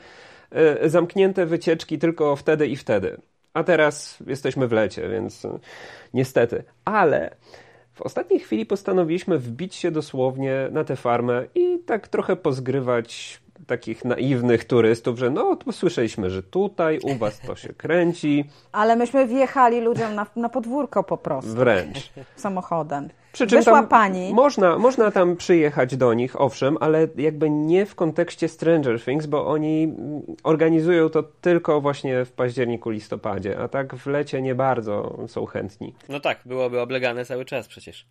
e, 0.50 0.88
zamknięte 0.88 1.46
wycieczki 1.46 1.98
tylko 1.98 2.36
wtedy 2.36 2.66
i 2.66 2.76
wtedy. 2.76 3.20
A 3.54 3.64
teraz 3.64 4.18
jesteśmy 4.26 4.68
w 4.68 4.72
lecie, 4.72 5.08
więc 5.08 5.44
e, 5.44 5.58
niestety. 6.14 6.64
Ale 6.84 7.36
w 7.92 8.02
ostatniej 8.02 8.40
chwili 8.40 8.66
postanowiliśmy 8.66 9.38
wbić 9.38 9.74
się 9.74 9.90
dosłownie 9.90 10.68
na 10.70 10.84
tę 10.84 10.96
farmę 10.96 11.44
i 11.54 11.78
tak 11.86 12.08
trochę 12.08 12.36
pozgrywać 12.36 13.40
takich 13.66 14.04
naiwnych 14.04 14.64
turystów, 14.64 15.18
że 15.18 15.30
no, 15.30 15.56
to 15.56 15.72
słyszeliśmy, 15.72 16.30
że 16.30 16.42
tutaj 16.42 16.98
u 17.02 17.14
was 17.14 17.40
to 17.40 17.56
się 17.56 17.68
kręci. 17.68 18.44
Ale 18.72 18.96
myśmy 18.96 19.26
wjechali 19.26 19.80
ludziom 19.80 20.14
na, 20.14 20.26
na 20.36 20.48
podwórko 20.48 21.02
po 21.04 21.16
prostu. 21.16 21.50
Wręcz. 21.50 22.12
Samochodem. 22.36 23.08
Przy 23.32 23.46
czym 23.46 23.58
Wyszła 23.58 23.82
pani. 23.82 24.34
Można, 24.34 24.78
można 24.78 25.10
tam 25.10 25.36
przyjechać 25.36 25.96
do 25.96 26.14
nich, 26.14 26.40
owszem, 26.40 26.76
ale 26.80 27.08
jakby 27.16 27.50
nie 27.50 27.86
w 27.86 27.94
kontekście 27.94 28.48
Stranger 28.48 29.00
Things, 29.00 29.26
bo 29.26 29.46
oni 29.46 29.94
organizują 30.42 31.08
to 31.08 31.22
tylko 31.22 31.80
właśnie 31.80 32.24
w 32.24 32.32
październiku, 32.32 32.90
listopadzie, 32.90 33.58
a 33.58 33.68
tak 33.68 33.94
w 33.94 34.06
lecie 34.06 34.42
nie 34.42 34.54
bardzo 34.54 35.18
są 35.26 35.46
chętni. 35.46 35.94
No 36.08 36.20
tak, 36.20 36.40
byłoby 36.44 36.80
oblegane 36.80 37.24
cały 37.24 37.44
czas 37.44 37.68
przecież. 37.68 38.06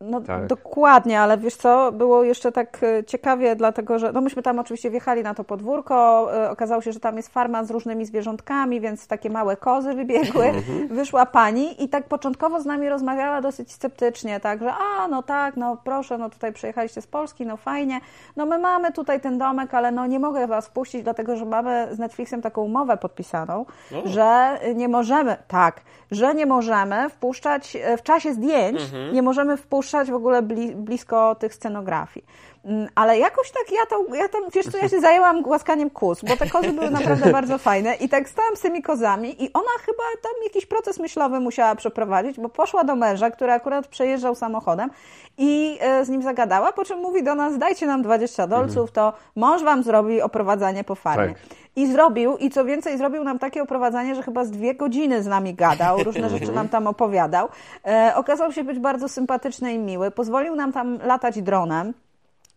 No 0.00 0.20
tak. 0.20 0.46
dokładnie, 0.46 1.20
ale 1.20 1.38
wiesz 1.38 1.56
co, 1.56 1.92
było 1.92 2.24
jeszcze 2.24 2.52
tak 2.52 2.80
e, 2.82 3.04
ciekawie, 3.04 3.56
dlatego 3.56 3.98
że 3.98 4.12
no 4.12 4.20
myśmy 4.20 4.42
tam 4.42 4.58
oczywiście 4.58 4.90
wjechali 4.90 5.22
na 5.22 5.34
to 5.34 5.44
podwórko, 5.44 6.28
e, 6.36 6.50
okazało 6.50 6.82
się, 6.82 6.92
że 6.92 7.00
tam 7.00 7.16
jest 7.16 7.28
farma 7.28 7.64
z 7.64 7.70
różnymi 7.70 8.06
zwierzątkami, 8.06 8.80
więc 8.80 9.06
takie 9.06 9.30
małe 9.30 9.56
kozy 9.56 9.94
wybiegły, 9.94 10.44
mhm. 10.46 10.88
wyszła 10.88 11.26
pani 11.26 11.84
i 11.84 11.88
tak 11.88 12.08
początkowo 12.08 12.60
z 12.60 12.66
nami 12.66 12.88
rozmawiała 12.88 13.40
dosyć 13.40 13.72
sceptycznie, 13.72 14.40
tak, 14.40 14.60
że 14.60 14.72
a, 14.72 15.08
no 15.08 15.22
tak, 15.22 15.56
no 15.56 15.76
proszę, 15.84 16.18
no 16.18 16.30
tutaj 16.30 16.52
przyjechaliście 16.52 17.02
z 17.02 17.06
Polski, 17.06 17.46
no 17.46 17.56
fajnie, 17.56 18.00
no 18.36 18.46
my 18.46 18.58
mamy 18.58 18.92
tutaj 18.92 19.20
ten 19.20 19.38
domek, 19.38 19.74
ale 19.74 19.92
no 19.92 20.06
nie 20.06 20.18
mogę 20.18 20.46
was 20.46 20.66
wpuścić, 20.66 21.02
dlatego 21.02 21.36
że 21.36 21.44
mamy 21.44 21.88
z 21.90 21.98
Netflixem 21.98 22.42
taką 22.42 22.62
umowę 22.62 22.96
podpisaną, 22.96 23.66
że 24.04 24.58
nie 24.74 24.88
możemy, 24.88 25.36
tak, 25.48 25.80
że 26.10 26.34
nie 26.34 26.46
możemy 26.46 27.10
wpuszczać, 27.10 27.76
e, 27.76 27.96
w 27.96 28.02
czasie 28.02 28.32
zdjęć 28.32 28.80
mhm. 28.80 29.14
nie 29.14 29.22
możemy 29.22 29.56
wpuszczać 29.56 29.85
w 30.10 30.14
ogóle 30.14 30.42
blisko 30.76 31.34
tych 31.34 31.54
scenografii. 31.54 32.26
Mm, 32.66 32.88
ale 32.94 33.18
jakoś 33.18 33.50
tak 33.50 33.72
ja, 33.72 33.86
to, 33.90 34.14
ja 34.14 34.28
tam, 34.28 34.42
wiesz 34.54 34.66
co, 34.66 34.78
ja 34.78 34.88
się 34.88 35.00
zajęłam 35.00 35.42
głaskaniem 35.42 35.90
kóz, 35.90 36.22
bo 36.22 36.36
te 36.36 36.50
kozy 36.50 36.72
były 36.72 36.90
naprawdę 36.90 37.32
bardzo 37.38 37.58
fajne 37.58 37.94
i 37.94 38.08
tak 38.08 38.28
stałam 38.28 38.56
z 38.56 38.60
tymi 38.60 38.82
kozami 38.82 39.44
i 39.44 39.52
ona 39.52 39.70
chyba 39.84 40.02
tam 40.22 40.32
jakiś 40.44 40.66
proces 40.66 40.98
myślowy 40.98 41.40
musiała 41.40 41.74
przeprowadzić, 41.74 42.40
bo 42.40 42.48
poszła 42.48 42.84
do 42.84 42.96
męża, 42.96 43.30
który 43.30 43.52
akurat 43.52 43.88
przejeżdżał 43.88 44.34
samochodem 44.34 44.90
i 45.38 45.78
e, 45.80 46.04
z 46.04 46.08
nim 46.08 46.22
zagadała, 46.22 46.72
po 46.72 46.84
czym 46.84 46.98
mówi 46.98 47.22
do 47.22 47.34
nas, 47.34 47.58
dajcie 47.58 47.86
nam 47.86 48.02
20 48.02 48.46
dolców, 48.46 48.92
to 48.92 49.12
mąż 49.36 49.62
wam 49.62 49.82
zrobi 49.82 50.22
oprowadzanie 50.22 50.84
po 50.84 50.94
farmie. 50.94 51.34
Tak. 51.34 51.42
I 51.76 51.92
zrobił, 51.92 52.36
i 52.36 52.50
co 52.50 52.64
więcej, 52.64 52.98
zrobił 52.98 53.24
nam 53.24 53.38
takie 53.38 53.62
oprowadzanie, 53.62 54.14
że 54.14 54.22
chyba 54.22 54.44
z 54.44 54.50
dwie 54.50 54.74
godziny 54.74 55.22
z 55.22 55.26
nami 55.26 55.54
gadał, 55.54 56.02
różne 56.02 56.30
rzeczy 56.30 56.52
nam 56.52 56.68
tam 56.68 56.86
opowiadał. 56.86 57.48
E, 57.86 58.12
okazał 58.14 58.52
się 58.52 58.64
być 58.64 58.78
bardzo 58.78 59.08
sympatyczny 59.08 59.74
i 59.74 59.78
miły. 59.78 60.10
Pozwolił 60.10 60.54
nam 60.54 60.72
tam 60.72 60.98
latać 61.02 61.42
dronem 61.42 61.94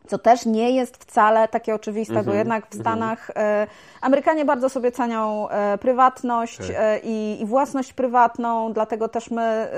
co 0.10 0.18
też 0.18 0.45
nie 0.45 0.72
jest 0.72 0.97
wcale 0.97 1.47
takie 1.47 1.76
oczywiste, 1.76 2.14
mm 2.14 2.24
-hmm, 2.24 2.26
bo 2.26 2.32
mhm, 2.32 2.47
jednak 2.47 2.64
w 2.66 2.76
mhm. 2.76 2.82
Stanach 2.82 3.32
mm 3.36 3.66
-hmm. 3.66 3.70
Amerykanie 4.01 4.45
bardzo 4.45 4.70
sobie 4.70 4.91
cenią 4.91 5.49
e, 5.49 5.78
prywatność 5.78 6.57
tak. 6.57 6.76
e, 6.80 6.99
i, 6.99 7.41
i, 7.41 7.45
własność 7.45 7.93
prywatną, 7.93 8.74
dlatego 8.74 9.07
też 9.07 9.32
my 9.32 9.70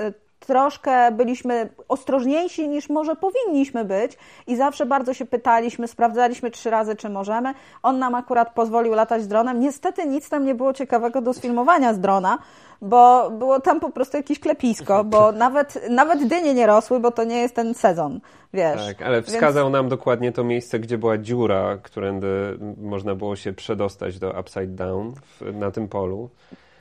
troszkę 0.46 1.12
byliśmy 1.12 1.68
ostrożniejsi 1.88 2.68
niż 2.68 2.88
może 2.88 3.16
powinniśmy 3.16 3.84
być 3.84 4.18
i 4.46 4.56
zawsze 4.56 4.86
bardzo 4.86 5.14
się 5.14 5.26
pytaliśmy, 5.26 5.88
sprawdzaliśmy 5.88 6.50
trzy 6.50 6.70
razy, 6.70 6.96
czy 6.96 7.08
możemy. 7.08 7.54
On 7.82 7.98
nam 7.98 8.14
akurat 8.14 8.54
pozwolił 8.54 8.94
latać 8.94 9.22
z 9.22 9.28
dronem. 9.28 9.60
Niestety 9.60 10.06
nic 10.06 10.28
tam 10.28 10.44
nie 10.44 10.54
było 10.54 10.72
ciekawego 10.72 11.20
do 11.20 11.32
sfilmowania 11.32 11.94
z 11.94 12.00
drona, 12.00 12.38
bo 12.82 13.30
było 13.30 13.60
tam 13.60 13.80
po 13.80 13.90
prostu 13.90 14.16
jakieś 14.16 14.40
klepisko, 14.40 15.04
bo 15.04 15.32
nawet, 15.44 15.88
nawet 15.90 16.28
dynie 16.28 16.54
nie 16.54 16.66
rosły, 16.66 17.00
bo 17.00 17.10
to 17.10 17.24
nie 17.24 17.36
jest 17.36 17.54
ten 17.54 17.74
sezon, 17.74 18.20
wiesz. 18.54 18.86
Tak, 18.86 19.02
ale 19.02 19.22
wskazał 19.22 19.64
Więc... 19.64 19.72
nam 19.72 19.88
dokładnie 19.88 20.32
to 20.32 20.44
miejsce, 20.44 20.78
gdzie 20.78 20.98
była 20.98 21.18
dziura, 21.18 21.78
którędy 21.82 22.58
można 22.82 23.14
było 23.14 23.36
się 23.36 23.52
przedostać 23.52 24.18
do 24.18 24.40
Upside 24.40 24.66
Down 24.66 25.14
w, 25.14 25.54
na 25.54 25.70
tym 25.70 25.88
polu. 25.88 26.30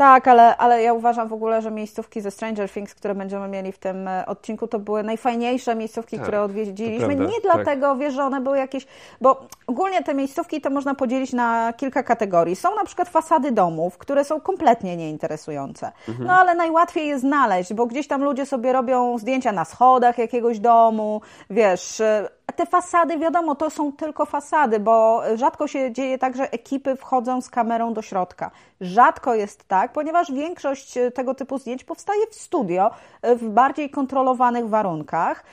Tak, 0.02 0.28
ale, 0.28 0.58
ale 0.58 0.84
ja 0.84 0.94
uważam 0.94 1.28
w 1.28 1.34
ogóle, 1.34 1.62
że 1.62 1.72
miejscówki 1.72 2.22
ze 2.22 2.32
Stranger 2.32 2.70
Things, 2.70 2.94
które 2.96 3.16
będziemy 3.16 3.48
mieli 3.48 3.72
w 3.72 3.78
tym 3.78 4.08
e, 4.08 4.26
odcinku, 4.26 4.68
to 4.68 4.80
były 4.80 5.04
najfajniejsze 5.04 5.76
miejscówki, 5.76 6.16
tak, 6.16 6.24
które 6.24 6.42
odwiedziliśmy. 6.42 7.16
Nie 7.16 7.42
dlatego, 7.44 7.90
tak. 7.90 8.00
wiesz, 8.00 8.14
że 8.14 8.24
one 8.24 8.42
były 8.42 8.58
jakieś. 8.58 8.88
Bo 9.22 9.48
ogólnie 9.68 10.04
te 10.04 10.14
miejscówki 10.14 10.62
to 10.62 10.70
można 10.70 10.96
podzielić 10.96 11.34
na 11.34 11.74
kilka 11.74 12.04
kategorii. 12.04 12.56
Są 12.56 12.76
na 12.76 12.86
przykład 12.86 13.10
fasady 13.10 13.52
domów, 13.52 13.98
które 13.98 14.24
są 14.24 14.42
kompletnie 14.42 14.98
nieinteresujące. 14.98 15.92
Mhm. 16.10 16.28
No 16.28 16.34
ale 16.34 16.56
najłatwiej 16.56 17.08
je 17.08 17.20
znaleźć, 17.20 17.74
bo 17.74 17.86
gdzieś 17.86 18.08
tam 18.08 18.24
ludzie 18.24 18.46
sobie 18.46 18.74
robią 18.74 19.18
zdjęcia 19.18 19.52
na 19.52 19.66
schodach 19.66 20.18
jakiegoś 20.18 20.60
domu, 20.60 21.22
wiesz 21.50 22.02
e, 22.02 22.30
te 22.56 22.66
fasady, 22.66 23.18
wiadomo, 23.18 23.56
to 23.56 23.70
są 23.70 23.92
tylko 23.92 24.26
fasady, 24.26 24.80
bo 24.80 25.22
rzadko 25.36 25.68
się 25.68 25.92
dzieje 25.92 26.18
tak, 26.18 26.36
że 26.36 26.52
ekipy 26.52 26.96
wchodzą 26.96 27.42
z 27.42 27.50
kamerą 27.50 27.94
do 27.94 28.02
środka. 28.02 28.52
Rzadko 28.82 29.36
jest 29.36 29.68
tak, 29.68 29.92
ponieważ 29.92 30.32
większość 30.32 30.94
tego 31.14 31.36
typu 31.36 31.58
zdjęć 31.58 31.84
powstaje 31.84 32.28
w 32.32 32.36
studio, 32.36 32.92
w 33.24 33.50
bardziej 33.50 33.90
kontrolowanych 33.90 34.70
warunkach, 34.70 35.44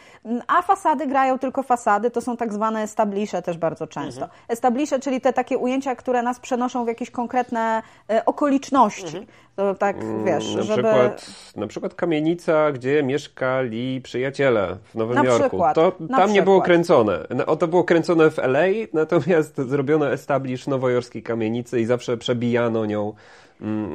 a 0.47 0.63
fasady 0.63 1.07
grają 1.07 1.39
tylko 1.39 1.63
fasady, 1.63 2.11
to 2.11 2.21
są 2.21 2.37
tak 2.37 2.53
zwane 2.53 2.83
establisze 2.83 3.43
też 3.43 3.59
bardzo 3.59 3.87
często. 3.87 4.23
Mhm. 4.23 4.41
Establisze, 4.49 4.99
czyli 4.99 5.21
te 5.21 5.33
takie 5.33 5.59
ujęcia, 5.59 5.97
które 5.97 6.23
nas 6.23 6.41
przenoszą 6.41 6.85
w 6.85 6.89
jakieś 6.89 7.11
konkretne 7.11 7.83
e, 8.11 8.25
okoliczności. 8.25 9.17
Mhm. 9.17 9.27
To 9.59 9.75
tak, 9.75 9.97
mm, 9.97 10.25
wiesz, 10.25 10.55
na 10.55 10.63
żeby... 10.63 10.83
Przykład, 10.83 11.27
na 11.57 11.67
przykład 11.67 11.95
kamienica, 11.95 12.73
gdzie 12.73 13.03
mieszkali 13.03 14.01
przyjaciele 14.01 14.77
w 14.85 14.95
Nowym 14.95 15.15
na 15.15 15.25
Jorku. 15.25 15.49
Przykład, 15.49 15.75
to 15.75 15.91
tam 15.91 16.07
przykład. 16.09 16.31
nie 16.31 16.43
było 16.43 16.63
kręcone. 16.63 17.27
No, 17.37 17.57
to 17.57 17.69
było 17.69 17.85
kręcone 17.85 18.31
w 18.31 18.39
LA, 18.39 18.67
natomiast 18.93 19.57
zrobiono 19.71 20.13
establish 20.13 20.67
nowojorskiej 20.67 21.23
kamienicy 21.23 21.81
i 21.81 21.85
zawsze 21.85 22.17
przebijano 22.17 22.87
nią 22.87 23.13
Mm, 23.61 23.93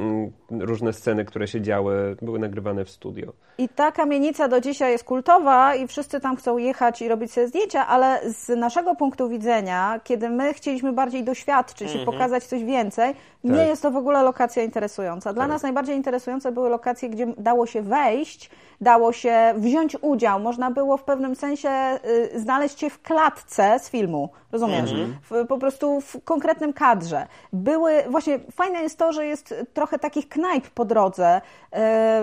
mm, 0.50 0.62
różne 0.62 0.92
sceny, 0.92 1.24
które 1.24 1.48
się 1.48 1.60
działy, 1.60 2.16
były 2.22 2.38
nagrywane 2.38 2.84
w 2.84 2.90
studio. 2.90 3.32
I 3.58 3.68
ta 3.68 3.92
kamienica 3.92 4.48
do 4.48 4.60
dzisiaj 4.60 4.92
jest 4.92 5.04
kultowa 5.04 5.74
i 5.74 5.86
wszyscy 5.86 6.20
tam 6.20 6.36
chcą 6.36 6.58
jechać 6.58 7.02
i 7.02 7.08
robić 7.08 7.32
sobie 7.32 7.48
zdjęcia, 7.48 7.86
ale 7.86 8.20
z 8.30 8.48
naszego 8.48 8.94
punktu 8.94 9.28
widzenia, 9.28 10.00
kiedy 10.04 10.30
my 10.30 10.54
chcieliśmy 10.54 10.92
bardziej 10.92 11.24
doświadczyć 11.24 11.82
mm 11.82 11.92
-hmm. 11.92 11.96
i 11.96 12.00
mhm. 12.00 12.18
pokazać 12.18 12.44
coś 12.44 12.64
więcej, 12.64 13.14
tak. 13.48 13.58
nie 13.58 13.66
jest 13.66 13.82
to 13.82 13.90
w 13.90 13.96
ogóle 13.96 14.22
lokacja 14.22 14.62
interesująca. 14.62 15.32
Dla 15.32 15.42
tak. 15.42 15.50
nas 15.50 15.62
najbardziej 15.62 15.96
interesujące 15.96 16.52
były 16.52 16.68
lokacje, 16.68 17.08
gdzie 17.08 17.26
dało 17.38 17.66
się 17.66 17.82
wejść, 17.82 18.50
dało 18.80 19.12
się 19.12 19.54
wziąć 19.56 19.96
udział, 20.00 20.40
można 20.40 20.70
było 20.70 20.96
w 20.96 21.04
pewnym 21.04 21.36
sensie 21.36 21.98
y, 22.34 22.40
znaleźć 22.40 22.80
się 22.80 22.90
w 22.90 23.02
klatce 23.02 23.78
z 23.78 23.90
filmu, 23.90 24.28
rozumiesz? 24.52 24.90
Mhm. 24.90 25.16
W, 25.30 25.46
po 25.46 25.58
prostu 25.58 26.00
w 26.00 26.24
konkretnym 26.24 26.72
kadrze. 26.72 27.26
Były, 27.52 28.02
właśnie 28.08 28.38
fajne 28.52 28.82
jest 28.82 28.98
to, 28.98 29.12
że 29.12 29.26
jest 29.26 29.54
trochę 29.74 29.98
takich 29.98 30.28
knajp 30.28 30.68
po 30.68 30.84
drodze 30.84 31.36
y, 31.36 31.40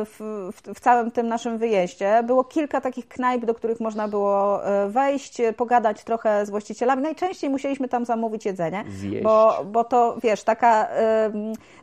w, 0.05 0.15
w, 0.53 0.73
w 0.75 0.79
całym 0.79 1.11
tym 1.11 1.27
naszym 1.27 1.57
wyjeździe. 1.57 2.23
Było 2.23 2.43
kilka 2.43 2.81
takich 2.81 3.07
knajp, 3.07 3.45
do 3.45 3.53
których 3.53 3.79
można 3.79 4.07
było 4.07 4.61
y, 4.85 4.89
wejść, 4.89 5.41
pogadać 5.57 6.03
trochę 6.03 6.45
z 6.45 6.49
właścicielami. 6.49 7.01
Najczęściej 7.01 7.49
musieliśmy 7.49 7.87
tam 7.87 8.05
zamówić 8.05 8.45
jedzenie, 8.45 8.83
bo, 9.23 9.65
bo 9.65 9.83
to, 9.83 10.17
wiesz, 10.23 10.43
taka, 10.43 10.87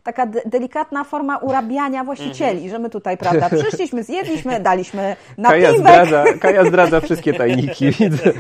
taka 0.03 0.27
delikatna 0.27 1.05
forma 1.05 1.37
urabiania 1.39 2.05
właścicieli, 2.05 2.65
mhm. 2.65 2.71
że 2.71 2.79
my 2.79 2.91
tutaj, 2.91 3.17
prawda, 3.17 3.51
przyszliśmy, 3.51 4.05
zjedliśmy, 4.05 4.61
daliśmy 4.71 5.17
napiwek. 5.39 5.63
Kaja 5.63 5.79
zdradza, 5.79 6.25
Kaja 6.41 6.65
zdradza 6.65 7.01
wszystkie 7.07 7.35
tajniki, 7.35 7.91
widzę. 7.91 8.33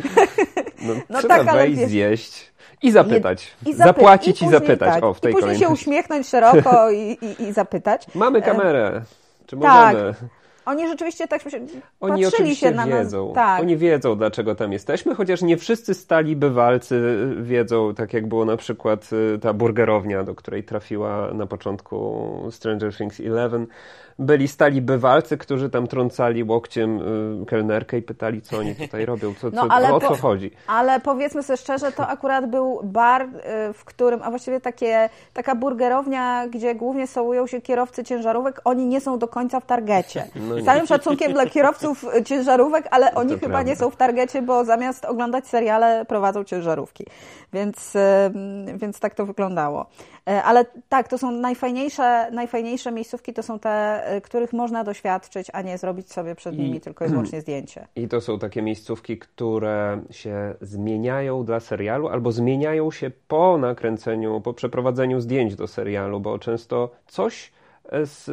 No, 0.83 0.95
no 1.11 1.19
trzeba 1.19 1.45
tak, 1.45 1.53
wejść, 1.53 1.79
wiesz, 1.79 1.89
zjeść. 1.89 2.53
I 2.83 2.91
zapytać. 2.91 3.57
I 3.67 3.75
zapy 3.75 3.89
Zapłacić 3.89 4.43
i, 4.43 4.45
i 4.45 4.49
zapytać. 4.49 4.95
Tak, 4.95 5.05
o, 5.05 5.15
w 5.15 5.21
tej 5.21 5.33
I 5.33 5.35
później 5.35 5.57
się 5.57 5.69
uśmiechnąć 5.69 6.29
szeroko 6.29 6.91
i, 7.01 7.19
i, 7.23 7.43
i 7.43 7.53
zapytać. 7.53 8.07
Mamy 8.15 8.43
kamerę. 8.43 9.03
Czy 9.47 9.57
tak. 9.57 9.95
możemy? 9.95 10.15
Oni 10.69 10.89
rzeczywiście 10.89 11.29
tak 11.29 11.43
Oni 12.01 12.25
patrzyli 12.25 12.57
się 12.57 12.71
na 12.71 12.87
wiedzą. 12.87 13.27
nas. 13.27 13.35
Tak. 13.35 13.61
Oni 13.61 13.77
wiedzą, 13.77 14.17
dlaczego 14.17 14.55
tam 14.55 14.73
jesteśmy, 14.73 15.15
chociaż 15.15 15.43
nie 15.43 15.57
wszyscy 15.57 15.95
stali 15.95 16.37
bywalcy 16.37 17.27
wiedzą, 17.43 17.95
tak 17.95 18.13
jak 18.13 18.27
było 18.27 18.45
na 18.45 18.57
przykład 18.57 19.11
y, 19.13 19.39
ta 19.39 19.53
burgerownia, 19.53 20.25
do 20.25 20.35
której 20.35 20.65
trafiła 20.65 21.31
na 21.35 21.47
początku 21.47 22.29
Stranger 22.51 22.97
Things 22.97 23.19
11 23.19 23.67
byli 24.19 24.49
stali 24.49 24.83
bywalcy, 24.83 25.39
którzy 25.39 25.71
tam 25.71 25.87
trącali 25.87 26.45
łokciem 26.45 27.01
y, 27.43 27.47
kelnerkę 27.47 27.99
i 27.99 28.03
pytali, 28.03 28.43
co 28.43 28.59
oni 28.59 28.75
tutaj 28.75 29.07
robią, 29.13 29.35
co, 29.35 29.51
no, 29.51 29.69
co, 29.69 29.97
o 29.97 30.01
co 30.01 30.17
chodzi. 30.17 30.51
Ale 30.67 31.01
powiedzmy 31.01 31.43
sobie 31.43 31.57
szczerze, 31.57 31.93
to 31.93 32.09
akurat 32.09 32.51
był 32.51 32.81
bar, 32.85 33.23
y, 33.23 33.73
w 33.73 33.85
którym, 33.85 34.21
a 34.23 34.31
właściwie 34.31 34.61
takie, 34.61 35.11
taka 35.33 35.55
burgerownia, 35.55 36.49
gdzie 36.49 36.75
głównie 36.75 37.07
sołują 37.07 37.47
się 37.47 37.61
kierowcy 37.61 38.05
ciężarówek, 38.05 38.61
oni 38.65 38.87
nie 38.87 39.01
są 39.01 39.19
do 39.19 39.29
końca 39.29 39.61
w 39.61 39.67
targecie. 39.67 40.25
No 40.49 40.61
Z 40.61 40.65
całym 40.65 40.87
szacunkiem 40.87 41.33
dla 41.33 41.47
kierowców 41.47 42.05
ciężarówek, 42.25 42.89
ale 42.91 43.15
oni 43.15 43.31
to 43.31 43.35
chyba 43.35 43.49
prawda. 43.49 43.71
nie 43.71 43.77
są 43.77 43.91
w 43.91 43.97
targecie, 43.97 44.43
bo 44.43 44.65
zamiast 44.65 45.05
oglądać 45.05 45.47
seriale 45.47 46.05
prowadzą 46.05 46.45
ciężarówki. 46.45 47.07
Więc, 47.53 47.97
y, 47.97 48.01
więc 48.77 49.01
tak 49.01 49.15
to 49.15 49.27
wyglądało. 49.27 49.87
E, 50.29 50.43
ale 50.43 50.65
tak, 50.89 51.09
to 51.09 51.19
są 51.19 51.31
najfajniejsze, 51.31 52.31
najfajniejsze 52.33 52.93
miejscówki, 52.93 53.33
to 53.33 53.43
są 53.43 53.59
te, 53.59 54.03
których 54.23 54.53
można 54.53 54.85
doświadczyć, 54.85 55.47
a 55.53 55.63
nie 55.63 55.79
zrobić 55.79 56.13
sobie 56.13 56.35
przed 56.35 56.55
I, 56.55 56.59
nimi 56.59 56.81
tylko 56.81 57.07
i 57.07 57.09
wyłącznie 57.09 57.41
zdjęcie. 57.41 57.87
I 57.97 58.09
to 58.09 58.21
są 58.21 58.39
takie 58.39 58.63
miejscówki, 58.63 59.19
które 59.19 60.01
się 60.11 60.55
zmieniają 60.61 61.45
dla 61.45 61.61
serialu 61.61 62.09
albo 62.09 62.33
zmieniają 62.33 62.91
się 62.91 63.11
po 63.29 63.59
nakręceniu, 63.59 64.41
po 64.41 64.55
przeprowadzeniu 64.55 65.21
zdjęć 65.21 65.55
do 65.55 65.67
serialu, 65.67 66.21
bo 66.21 66.39
często 66.39 66.91
coś 67.07 67.53
z, 68.05 68.31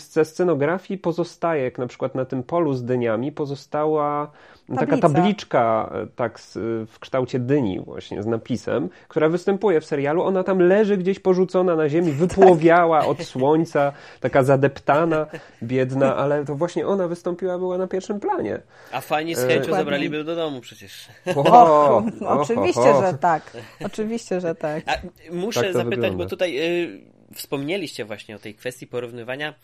ze 0.00 0.24
scenografii 0.24 0.98
pozostaje, 0.98 1.64
jak 1.64 1.78
na 1.78 1.86
przykład 1.86 2.14
na 2.14 2.24
tym 2.24 2.42
polu 2.42 2.74
z 2.74 2.84
dyniami 2.84 3.32
pozostała 3.32 4.30
Tablica. 4.66 4.86
taka 4.86 5.02
tabliczka 5.02 5.92
e, 5.94 6.06
tak 6.16 6.38
w 6.86 6.98
kształcie 7.00 7.38
dyni 7.38 7.80
właśnie 7.80 8.22
z 8.22 8.26
napisem, 8.26 8.88
która 9.08 9.28
występuje 9.28 9.80
w 9.80 9.84
serialu. 9.84 10.22
Ona 10.22 10.44
tam 10.44 10.58
leży 10.58 10.96
gdzieś 10.96 11.18
porzucona 11.18 11.76
na 11.76 11.88
ziemi, 11.88 12.12
wypłowiała 12.22 13.06
od 13.06 13.22
słońca, 13.22 13.92
taka 14.20 14.42
zadeptana, 14.42 15.26
biedna, 15.62 16.16
ale 16.22 16.44
to 16.44 16.54
właśnie 16.54 16.86
ona 16.86 17.08
wystąpiła, 17.08 17.58
była 17.58 17.78
na 17.78 17.86
pierwszym 17.86 18.20
planie. 18.20 18.60
A 18.92 19.00
fajnie 19.00 19.36
z 19.36 19.46
chęcią 19.46 19.72
e... 19.72 19.76
zabraliby 19.76 20.24
do 20.24 20.36
domu 20.36 20.60
przecież. 20.60 21.08
O, 21.36 21.42
o, 21.52 22.04
oczywiście, 22.20 22.94
że 23.00 23.18
tak. 23.20 23.56
Oczywiście, 23.84 24.40
że 24.40 24.54
tak. 24.54 24.84
A 24.86 24.92
muszę 25.32 25.62
tak 25.62 25.72
zapytać, 25.72 25.94
wygląda. 25.94 26.24
bo 26.24 26.30
tutaj 26.30 26.58
y, 26.58 27.15
wspomnieliście 27.36 28.04
właśnie 28.04 28.36
o 28.36 28.38
tej 28.38 28.54
kwestii 28.54 28.86
porównywania 28.86 29.54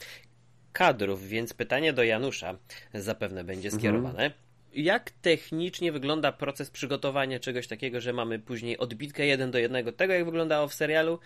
kadrów, 0.73 1.29
więc 1.29 1.55
pytanie 1.55 1.93
do 1.93 2.05
Janusza 2.05 2.59
zapewne 2.95 3.45
będzie 3.45 3.69
mhm. 3.69 3.81
skierowane. 3.81 4.25
Mhm. 4.25 4.33
Jak 4.75 5.11
technicznie 5.11 5.93
wygląda 5.93 6.33
proces 6.33 6.71
przygotowania 6.71 7.41
czegoś 7.41 7.67
takiego, 7.67 8.01
że 8.01 8.13
mamy 8.13 8.39
później 8.39 8.79
odbitkę 8.79 9.27
jeden 9.27 9.51
do 9.51 9.59
jednego 9.59 9.93
tego, 9.93 10.13
jak 10.13 10.25
wyglądało 10.25 10.69
w 10.69 10.75
serialu, 10.75 11.19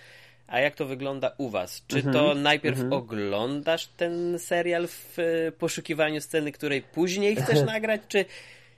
a 0.47 0.61
jak 0.61 0.75
to 0.75 0.87
wygląda 0.87 1.35
u 1.39 1.49
was? 1.49 1.85
Czy 1.87 2.03
to 2.03 2.21
mhm. 2.21 2.43
najpierw 2.43 2.81
mhm. 2.81 2.93
oglądasz 2.93 3.87
ten 3.87 4.39
serial 4.39 4.89
w 4.89 5.17
poszukiwaniu 5.59 6.21
sceny, 6.21 6.53
której 6.53 6.83
później 6.83 7.37
chcesz 7.37 7.63
nagrać, 7.75 8.01
czy 8.09 8.25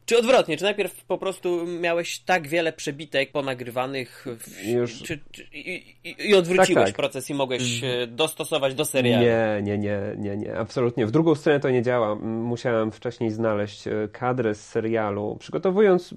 Czy 0.08 0.18
odwrotnie, 0.18 0.56
czy 0.56 0.64
najpierw 0.64 1.04
po 1.04 1.18
prostu 1.18 1.66
miałeś 1.66 2.18
tak 2.18 2.48
wiele 2.48 2.72
przebitek 2.72 3.32
ponagrywanych 3.32 4.26
w, 4.38 4.68
Już... 4.68 5.02
czy, 5.02 5.18
czy, 5.32 5.42
i, 5.52 5.96
i, 6.04 6.34
odwróciłeś 6.34 6.74
tak, 6.74 6.86
tak. 6.86 6.96
proces 6.96 7.30
i 7.30 7.34
mogłeś 7.34 7.84
mm. 7.84 8.16
dostosować 8.16 8.74
do 8.74 8.84
serialu? 8.84 9.24
Nie, 9.24 9.60
nie, 9.62 9.78
nie, 9.78 10.00
nie, 10.18 10.36
nie, 10.36 10.58
absolutnie. 10.58 11.06
W 11.06 11.10
drugą 11.10 11.34
stronę 11.34 11.60
to 11.60 11.70
nie 11.70 11.82
działa. 11.82 12.14
Musiałem 12.24 12.92
wcześniej 12.92 13.30
znaleźć 13.30 13.88
e, 13.88 14.08
kadrę 14.12 14.54
z 14.54 14.68
serialu. 14.68 15.36
Przygotowując 15.40 16.14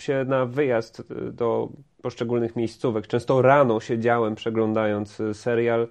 się 0.00 0.24
na 0.28 0.46
wyjazd 0.46 1.00
e, 1.00 1.04
do 1.32 1.68
poszczególnych 2.02 2.56
miejscówek, 2.56 3.06
często 3.06 3.42
rano 3.42 3.80
siedziałem 3.80 4.34
przeglądając 4.34 5.22
serial. 5.32 5.88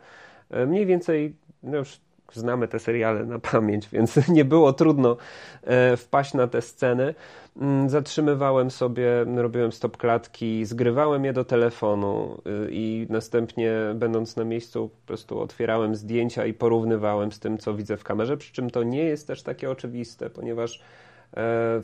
Mniej 0.68 0.86
więcej 0.86 1.36
no 1.64 1.78
już 1.78 2.00
znamy 2.34 2.68
te 2.68 2.80
seriale 2.80 3.26
na 3.26 3.40
pamięć, 3.40 3.90
więc 3.90 4.28
nie 4.28 4.46
było 4.46 4.74
trudno 4.74 5.18
e, 5.64 5.98
wpaść 5.98 6.34
na 6.34 6.48
te 6.48 6.62
sceny. 6.62 7.16
Mm, 7.62 7.90
zatrzymywałem 7.90 8.72
sobie, 8.72 9.26
robiłem 9.36 9.72
stop 9.72 9.98
klatki, 9.98 10.66
zgrywałem 10.66 11.26
je 11.26 11.34
do 11.34 11.46
telefonu 11.46 12.42
y, 12.66 12.72
i 12.72 13.08
następnie, 13.10 13.74
będąc 13.96 14.36
na 14.36 14.44
miejscu, 14.44 14.90
po 14.90 15.08
prostu 15.08 15.40
otwierałem 15.40 15.96
zdjęcia 15.96 16.46
i 16.46 16.54
porównywałem 16.54 17.32
z 17.32 17.40
tym, 17.40 17.58
co 17.58 17.74
widzę 17.74 17.98
w 17.98 18.04
kamerze. 18.04 18.38
Przy 18.38 18.54
czym 18.54 18.70
to 18.70 18.84
nie 18.84 19.04
jest 19.04 19.28
też 19.28 19.44
takie 19.44 19.72
oczywiste, 19.72 20.30
ponieważ 20.30 20.82
e, 21.38 21.82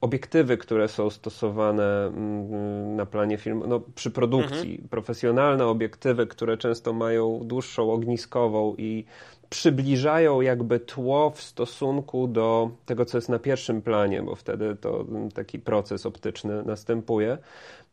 obiektywy, 0.00 0.56
które 0.56 0.88
są 0.88 1.10
stosowane 1.10 2.06
mm, 2.06 2.96
na 2.96 3.06
planie 3.06 3.38
filmu, 3.38 3.66
no, 3.66 3.80
przy 3.94 4.10
produkcji, 4.10 4.70
mhm. 4.70 4.88
profesjonalne 4.88 5.66
obiektywy, 5.66 6.26
które 6.26 6.56
często 6.56 6.92
mają 6.92 7.40
dłuższą 7.44 7.92
ogniskową 7.92 8.74
i 8.78 9.04
przybliżają 9.50 10.40
jakby 10.40 10.80
tło 10.80 11.30
w 11.30 11.42
stosunku 11.42 12.28
do 12.28 12.70
tego, 12.86 13.04
co 13.04 13.18
jest 13.18 13.28
na 13.28 13.38
pierwszym 13.38 13.82
planie, 13.82 14.22
bo 14.22 14.34
wtedy 14.34 14.76
to 14.76 15.04
taki 15.34 15.58
proces 15.58 16.06
optyczny 16.06 16.62
następuje. 16.62 17.38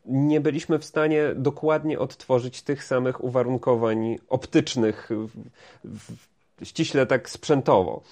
Nie 0.06 0.40
byliśmy 0.40 0.78
w 0.78 0.84
stanie 0.84 1.22
dokładnie 1.36 1.98
odtworzyć 1.98 2.62
tych 2.62 2.84
samych 2.84 3.24
uwarunkowań 3.24 4.18
optycznych, 4.28 5.08
ściśle 6.62 7.06
tak 7.06 7.30
sprzętowo. 7.30 8.02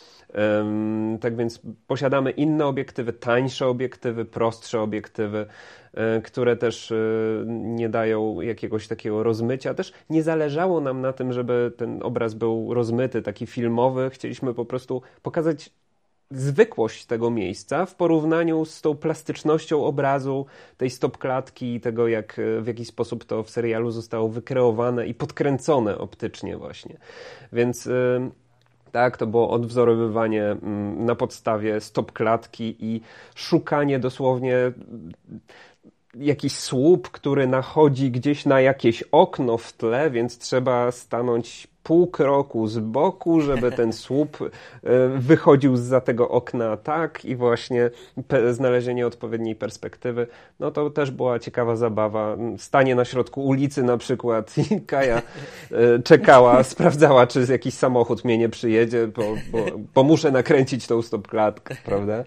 Tak 1.21 1.37
więc 1.37 1.61
posiadamy 1.87 2.31
inne 2.31 2.67
obiektywy, 2.67 3.13
tańsze 3.13 3.67
obiektywy, 3.67 4.25
prostsze 4.25 4.81
obiektywy, 4.81 5.47
e, 5.95 6.21
które 6.23 6.57
też 6.57 6.93
e, 6.93 6.97
nie 7.47 7.89
dają 7.89 8.41
jakiegoś 8.41 8.89
takiego 8.89 9.23
rozmycia. 9.23 9.75
Też 9.75 9.93
nie 10.11 10.23
zależało 10.23 10.81
nam 10.81 11.01
na 11.01 11.13
tym, 11.13 11.33
żeby 11.33 11.73
ten 11.77 12.03
obraz 12.03 12.35
był 12.35 12.75
rozmyty, 12.75 13.23
taki 13.23 13.47
filmowy. 13.47 14.11
Chcieliśmy 14.11 14.55
po 14.55 14.65
prostu 14.65 15.03
pokazać 15.23 15.71
zwykłość 16.31 17.07
tego 17.07 17.31
miejsca 17.31 17.87
w 17.87 17.95
porównaniu 17.95 18.65
z 18.65 18.81
tą 18.81 18.97
plastycznością 18.97 19.85
obrazu, 19.85 20.47
tej 20.77 20.91
stopklatki 20.91 21.75
i 21.75 21.81
tego, 21.81 22.09
jak, 22.09 22.39
e, 22.39 22.61
w 22.61 22.67
jaki 22.67 22.85
sposób 22.85 23.25
to 23.25 23.43
w 23.43 23.51
serialu 23.51 23.91
zostało 23.91 24.29
wykreowane 24.29 25.07
i 25.07 25.15
podkręcone 25.15 25.99
optycznie 25.99 26.57
właśnie. 26.57 26.97
Więc 27.53 27.89
tak? 28.97 29.17
To 29.17 29.27
było 29.27 29.51
odwzorowywanie 29.51 30.45
mm, 30.45 31.05
na 31.05 31.15
podstawie 31.15 31.81
stop 31.81 32.13
klatki 32.13 32.77
i 32.81 33.01
szukanie 33.35 33.99
dosłownie 33.99 34.73
jakiś 36.19 36.57
słup, 36.57 37.11
który 37.11 37.47
nachodzi 37.47 38.11
gdzieś 38.11 38.45
na 38.45 38.61
jakieś 38.61 39.03
okno 39.03 39.59
w 39.59 39.73
tle, 39.73 40.11
więc 40.11 40.39
trzeba 40.39 40.93
stanąć 40.93 41.69
pół 41.87 42.07
kroku 42.07 42.67
z 42.67 42.79
boku, 42.79 43.41
żeby 43.41 43.73
ten 43.73 43.93
słup 43.93 44.39
e, 44.43 44.49
wychodził 45.09 45.77
za 45.77 46.01
tego 46.01 46.29
okna 46.29 46.77
tak 46.77 47.25
i 47.25 47.37
właśnie 47.37 47.91
znalezienie 48.51 49.07
odpowiedniej 49.07 49.57
perspektywy. 49.57 50.27
No 50.61 50.71
to 50.71 50.91
też 50.91 51.11
była 51.11 51.39
ciekawa 51.39 51.77
zabawa. 51.77 52.37
Stanie 52.59 52.95
na 52.95 53.05
środku 53.05 53.45
ulicy 53.45 53.83
na 53.83 53.97
przykład 53.97 54.55
i 54.71 54.81
Kaja 54.81 55.23
e, 55.73 56.03
czekała, 56.03 56.63
sprawdzała, 56.63 57.27
czy 57.27 57.47
jakiś 57.51 57.75
samochód 57.75 58.25
mnie 58.25 58.39
nie 58.39 58.49
przyjedzie, 58.49 59.07
bo, 59.07 59.23
bo, 59.53 59.59
bo 59.95 60.03
muszę 60.03 60.31
nakręcić 60.31 60.87
tą 60.87 61.03
stopklatkę, 61.03 61.77
prawda? 61.85 62.25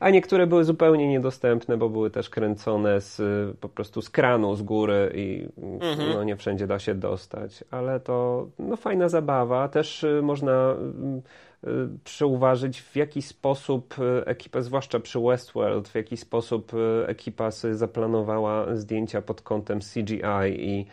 A 0.00 0.10
niektóre 0.10 0.46
były 0.46 0.64
zupełnie 0.64 1.08
niedostępne, 1.08 1.76
bo 1.76 1.88
były 1.88 2.10
też 2.10 2.30
kręcone 2.30 3.00
z, 3.00 3.20
po 3.58 3.68
prostu 3.68 4.02
z 4.02 4.10
kranu, 4.10 4.54
z 4.54 4.62
góry 4.62 5.12
i 5.14 5.48
mhm. 5.58 6.10
no, 6.14 6.24
nie 6.24 6.36
wszędzie 6.36 6.66
da 6.66 6.78
się 6.78 6.94
dostać, 6.94 7.64
ale 7.70 8.00
to 8.00 8.46
no, 8.58 8.76
fajna 8.76 9.08
zabawa. 9.08 9.68
Też 9.68 10.04
y, 10.04 10.20
można 10.22 10.74
y, 11.64 11.68
y, 11.70 11.88
przeuważyć, 12.04 12.80
w 12.82 12.96
jaki 12.96 13.22
sposób 13.22 13.94
ekipa, 14.26 14.60
zwłaszcza 14.60 15.00
przy 15.00 15.20
Westworld, 15.20 15.88
w 15.88 15.94
jaki 15.94 16.16
sposób 16.16 16.72
ekipa 17.06 17.50
sobie 17.50 17.74
zaplanowała 17.74 18.76
zdjęcia 18.76 19.22
pod 19.22 19.42
kątem 19.42 19.80
CGI 19.80 20.56
i 20.58 20.86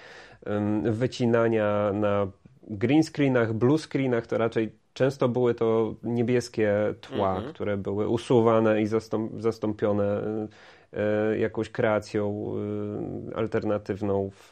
wycinania 0.84 1.92
na 1.94 2.28
green 2.68 3.04
screenach, 3.04 3.54
blue 3.54 3.78
screenach, 3.78 4.28
to 4.28 4.38
raczej 4.38 4.83
Często 4.94 5.30
były 5.30 5.56
to 5.56 5.96
niebieskie 6.04 6.74
tła, 7.02 7.36
mhm. 7.36 7.54
które 7.54 7.78
były 7.78 8.08
usuwane 8.08 8.82
i 8.82 8.88
zastąp 8.88 9.42
zastąpione 9.42 10.22
e, 10.94 11.38
jakąś 11.38 11.70
kreacją 11.70 12.54
e, 13.32 13.38
alternatywną 13.38 14.30
w 14.30 14.52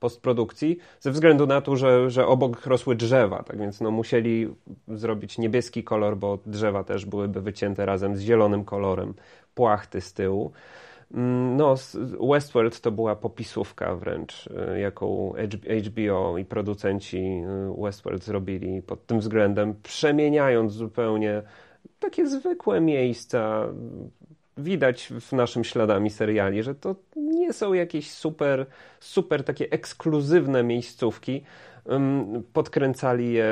postprodukcji, 0.00 0.78
ze 1.00 1.10
względu 1.10 1.46
na 1.46 1.60
to, 1.60 1.76
że, 1.76 2.10
że 2.10 2.26
obok 2.26 2.66
rosły 2.66 2.96
drzewa, 2.96 3.42
tak 3.42 3.58
więc 3.58 3.80
no, 3.80 3.90
musieli 3.90 4.48
zrobić 4.88 5.38
niebieski 5.38 5.84
kolor, 5.84 6.16
bo 6.16 6.38
drzewa 6.46 6.84
też 6.84 7.06
byłyby 7.06 7.40
wycięte 7.40 7.86
razem 7.86 8.16
z 8.16 8.20
zielonym 8.20 8.64
kolorem 8.64 9.14
płachty 9.54 10.00
z 10.00 10.12
tyłu. 10.12 10.52
Mm, 11.14 11.56
no, 11.56 11.74
Westworld 12.30 12.80
to 12.80 12.90
była 12.90 13.16
popisówka 13.16 13.96
wręcz, 13.96 14.48
e, 14.56 14.80
jaką 14.80 15.32
HBO 15.86 16.38
i 16.38 16.44
producenci 16.44 17.18
e, 17.18 17.74
Westworld 17.82 18.24
zrobili 18.24 18.82
pod 18.82 19.06
tym 19.06 19.20
względem, 19.20 19.74
przemieniając 19.82 20.72
zupełnie 20.72 21.42
takie 21.98 22.26
zwykłe 22.26 22.80
miejsca. 22.80 23.66
Widać 24.58 25.12
w 25.20 25.32
naszym 25.32 25.64
śladami 25.64 26.10
seriali, 26.10 26.62
że 26.62 26.74
to 26.74 26.96
nie 27.16 27.52
są 27.52 27.72
jakieś 27.72 28.10
super, 28.10 28.66
super 29.00 29.44
takie 29.44 29.70
ekskluzywne 29.70 30.62
miejscówki, 30.62 31.42
podkręcali 32.52 33.32
je, 33.32 33.46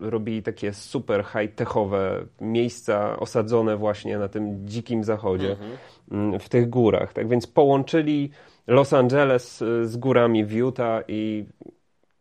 robili 0.00 0.42
takie 0.42 0.72
super 0.72 1.24
high-techowe 1.24 2.24
miejsca 2.40 3.16
osadzone 3.16 3.76
właśnie 3.76 4.18
na 4.18 4.28
tym 4.28 4.68
dzikim 4.68 5.04
zachodzie, 5.04 5.50
mhm. 5.50 6.40
W 6.40 6.48
tych 6.48 6.70
górach. 6.70 7.12
Tak 7.12 7.28
więc 7.28 7.46
połączyli 7.46 8.30
Los 8.66 8.92
Angeles 8.92 9.62
y, 9.62 9.86
z 9.86 9.96
górami 9.96 10.44
w 10.44 10.52
Utah 10.52 11.04
i 11.08 11.46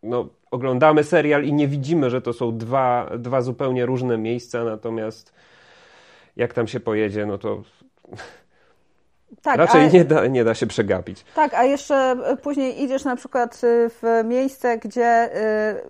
no, 0.03 0.29
oglądamy 0.51 1.03
serial 1.03 1.43
i 1.43 1.53
nie 1.53 1.67
widzimy, 1.67 2.09
że 2.09 2.21
to 2.21 2.33
są 2.33 2.57
dwa, 2.57 3.09
dwa 3.17 3.41
zupełnie 3.41 3.85
różne 3.85 4.17
miejsca, 4.17 4.63
natomiast 4.63 5.33
jak 6.35 6.53
tam 6.53 6.67
się 6.67 6.79
pojedzie, 6.79 7.25
no 7.25 7.37
to 7.37 7.63
tak, 9.41 9.57
Raczej 9.57 9.85
a... 9.85 9.89
nie, 9.89 10.05
da, 10.05 10.27
nie 10.27 10.43
da 10.43 10.55
się 10.55 10.67
przegapić. 10.67 11.25
Tak, 11.35 11.53
a 11.53 11.63
jeszcze 11.63 11.95
e, 11.95 12.37
później 12.37 12.83
idziesz 12.83 13.03
na 13.03 13.15
przykład 13.15 13.55
e, 13.55 13.89
w 13.89 14.23
miejsce, 14.25 14.77
gdzie 14.77 15.05
e, 15.05 15.29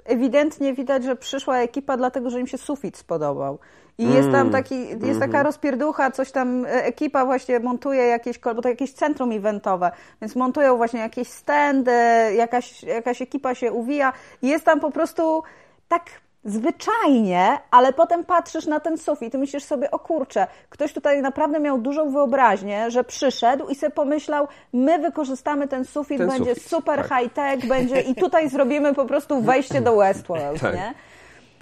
ewidentnie 0.06 0.74
widać, 0.74 1.04
że 1.04 1.16
przyszła 1.16 1.58
ekipa, 1.58 1.98
dlatego 1.98 2.30
że 2.30 2.40
im 2.40 2.48
się 2.48 2.58
sufit 2.58 2.98
spodobał. 2.98 3.60
I 3.98 4.04
mm. 4.04 4.18
jest 4.18 4.32
tam 4.32 4.42
mm, 4.42 4.52
taki, 4.52 4.80
jest 4.80 5.04
mm 5.04 5.16
-hmm. 5.16 5.20
taka 5.20 5.44
rozpierducha, 5.44 6.12
coś 6.12 6.32
tam 6.32 6.66
ekipa 6.68 7.26
właśnie 7.26 7.60
montuje 7.60 8.04
jakieś, 8.04 8.40
bo 8.40 8.62
to 8.62 8.70
jakieś 8.70 8.94
centrum 8.94 9.32
eventowe, 9.32 9.92
więc 10.22 10.36
montują 10.36 10.78
właśnie 10.78 11.00
jakieś 11.00 11.28
standy, 11.28 11.92
jakaś, 12.36 12.84
jakaś 12.84 13.22
ekipa 13.22 13.56
się 13.56 13.72
uwija 13.72 14.14
i 14.42 14.48
jest 14.48 14.66
tam 14.66 14.80
po 14.80 14.92
prostu 14.92 15.44
tak 15.88 16.04
zwyczajnie, 16.46 17.58
ale 17.72 17.94
potem 17.94 18.24
patrzysz 18.24 18.66
na 18.66 18.80
ten 18.80 18.98
sufit 18.98 19.34
i 19.34 19.38
myślisz 19.38 19.64
sobie, 19.64 19.92
o 19.92 20.00
kurczę, 20.00 20.48
ktoś 20.70 20.94
tutaj 20.94 21.22
naprawdę 21.22 21.60
miał 21.60 21.78
dużą 21.78 22.12
wyobraźnię, 22.12 22.92
że 22.92 23.04
przyszedł 23.04 23.68
i 23.68 23.76
sobie 23.76 23.92
pomyślał, 23.92 24.48
my 24.74 25.00
wykorzystamy 25.00 25.68
ten 25.68 25.86
sufit, 25.86 26.18
ten 26.18 26.30
będzie 26.30 26.56
sufit, 26.56 26.70
super 26.70 27.08
tak. 27.08 27.20
high-tech, 27.20 27.68
będzie 27.68 28.02
i 28.02 28.16
tutaj 28.16 28.50
zrobimy 28.50 28.94
po 28.94 29.06
prostu 29.06 29.42
wejście 29.42 29.82
do 29.82 29.96
Westworld, 29.96 30.62
tak. 30.62 30.76
nie? 30.76 30.94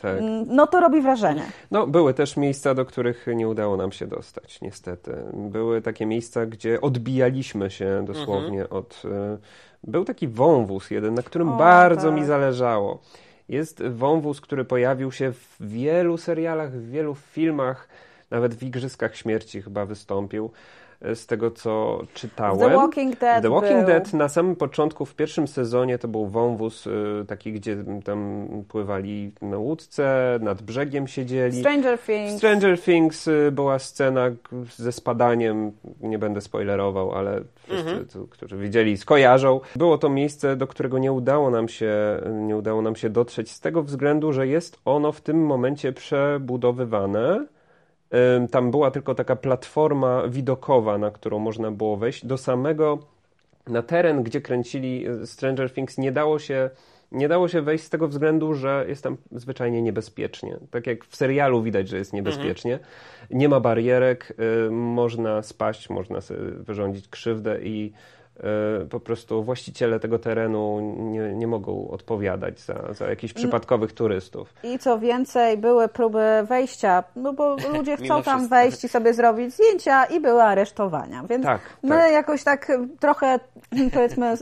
Tak. 0.01 0.17
Mm, 0.17 0.45
no 0.47 0.67
to 0.67 0.79
robi 0.79 1.01
wrażenie. 1.01 1.43
No, 1.71 1.87
były 1.87 2.13
też 2.13 2.37
miejsca, 2.37 2.75
do 2.75 2.85
których 2.85 3.25
nie 3.35 3.47
udało 3.47 3.77
nam 3.77 3.91
się 3.91 4.07
dostać, 4.07 4.61
niestety. 4.61 5.15
Były 5.33 5.81
takie 5.81 6.05
miejsca, 6.05 6.45
gdzie 6.45 6.81
odbijaliśmy 6.81 7.71
się 7.71 8.03
dosłownie 8.07 8.61
mhm. 8.61 8.79
od... 8.79 9.01
Y, 9.05 9.37
był 9.83 10.05
taki 10.05 10.27
wąwóz 10.27 10.91
jeden, 10.91 11.13
na 11.13 11.23
którym 11.23 11.49
o, 11.49 11.57
bardzo 11.57 12.09
tak. 12.09 12.19
mi 12.19 12.25
zależało. 12.25 12.99
Jest 13.49 13.83
wąwóz, 13.83 14.41
który 14.41 14.65
pojawił 14.65 15.11
się 15.11 15.31
w 15.31 15.55
wielu 15.59 16.17
serialach, 16.17 16.71
w 16.71 16.91
wielu 16.91 17.15
filmach, 17.15 17.87
nawet 18.31 18.55
w 18.55 18.63
Igrzyskach 18.63 19.15
Śmierci 19.15 19.61
chyba 19.61 19.85
wystąpił. 19.85 20.51
Z 21.15 21.25
tego 21.25 21.51
co 21.51 22.01
czytałem. 22.13 22.59
The 22.59 22.75
Walking 22.75 23.19
Dead. 23.19 23.41
The 23.43 23.49
Walking 23.49 23.77
był. 23.77 23.87
Dead 23.87 24.13
na 24.13 24.29
samym 24.29 24.55
początku, 24.55 25.05
w 25.05 25.15
pierwszym 25.15 25.47
sezonie 25.47 25.97
to 25.97 26.07
był 26.07 26.27
wąwóz 26.27 26.87
taki, 27.27 27.53
gdzie 27.53 27.77
tam 28.03 28.47
pływali 28.67 29.31
na 29.41 29.57
łódce, 29.57 30.39
nad 30.41 30.61
brzegiem 30.61 31.07
siedzieli. 31.07 31.59
Stranger 31.59 31.99
Things. 31.99 32.37
Stranger 32.37 32.81
Things 32.81 33.29
była 33.51 33.79
scena 33.79 34.31
ze 34.75 34.91
spadaniem, 34.91 35.71
nie 36.01 36.19
będę 36.19 36.41
spoilerował, 36.41 37.11
ale 37.11 37.41
wszyscy, 37.63 37.89
mhm. 37.89 38.27
którzy 38.29 38.57
widzieli, 38.57 38.97
skojarzą. 38.97 39.59
Było 39.75 39.97
to 39.97 40.09
miejsce, 40.09 40.55
do 40.55 40.67
którego 40.67 40.99
nie 40.99 41.11
udało 41.11 41.49
nam 41.49 41.67
się, 41.67 41.93
nie 42.31 42.57
udało 42.57 42.81
nam 42.81 42.95
się 42.95 43.09
dotrzeć 43.09 43.51
z 43.51 43.59
tego 43.59 43.83
względu, 43.83 44.33
że 44.33 44.47
jest 44.47 44.79
ono 44.85 45.11
w 45.11 45.21
tym 45.21 45.45
momencie 45.45 45.93
przebudowywane. 45.93 47.45
Tam 48.51 48.71
była 48.71 48.91
tylko 48.91 49.15
taka 49.15 49.35
platforma 49.35 50.27
widokowa, 50.27 50.97
na 50.97 51.11
którą 51.11 51.39
można 51.39 51.71
było 51.71 51.97
wejść. 51.97 52.25
Do 52.25 52.37
samego, 52.37 52.99
na 53.67 53.81
teren, 53.81 54.23
gdzie 54.23 54.41
kręcili 54.41 55.07
e, 55.07 55.25
Stranger 55.25 55.73
Things, 55.73 55.97
nie 55.97 56.11
dało 56.11 56.39
się 56.39 56.69
nie 57.11 57.27
dało 57.27 57.47
się 57.47 57.61
wejść 57.61 57.83
z 57.83 57.89
tego 57.89 58.07
względu, 58.07 58.53
że 58.53 58.85
jest 58.87 59.03
tam 59.03 59.17
zwyczajnie 59.31 59.81
niebezpiecznie. 59.81 60.57
Tak 60.71 60.87
jak 60.87 61.05
w 61.05 61.15
serialu 61.15 61.63
widać, 61.63 61.87
że 61.87 61.97
jest 61.97 62.13
niebezpiecznie. 62.13 62.73
Mhm. 62.73 62.89
Nie 63.31 63.49
ma 63.49 63.59
barierek, 63.59 64.33
y, 64.67 64.71
można 64.71 65.41
spaść, 65.41 65.89
można 65.89 66.21
sobie 66.21 66.39
wyrządzić 66.39 67.07
krzywdę 67.07 67.61
i 67.61 67.93
E, 67.93 68.18
po 68.89 68.99
prostu 68.99 69.43
właściciele 69.43 69.99
tego 69.99 70.19
terenu 70.19 70.79
nie, 70.97 71.33
nie 71.33 71.47
mogą 71.47 71.89
odpowiadać 71.91 72.59
za, 72.59 72.93
za 72.93 73.09
jakichś 73.09 73.33
mm. 73.33 73.41
przypadkowych 73.41 73.93
turystów. 73.93 74.53
I 74.63 74.79
co 74.79 74.99
więcej, 74.99 75.57
były 75.57 75.87
próby 75.87 76.23
wejścia, 76.43 77.03
no 77.15 77.33
bo 77.33 77.55
ludzie 77.77 77.97
chcą 77.97 78.23
tam 78.23 78.47
wejść 78.47 78.83
i 78.83 78.89
sobie 78.89 79.13
zrobić 79.13 79.53
zdjęcia 79.53 80.05
i 80.05 80.19
były 80.19 80.43
aresztowania. 80.43 81.23
Więc 81.29 81.45
tak, 81.45 81.61
my 81.83 81.89
tak. 81.89 82.11
jakoś 82.11 82.43
tak 82.43 82.71
trochę, 82.99 83.39
powiedzmy, 83.93 84.37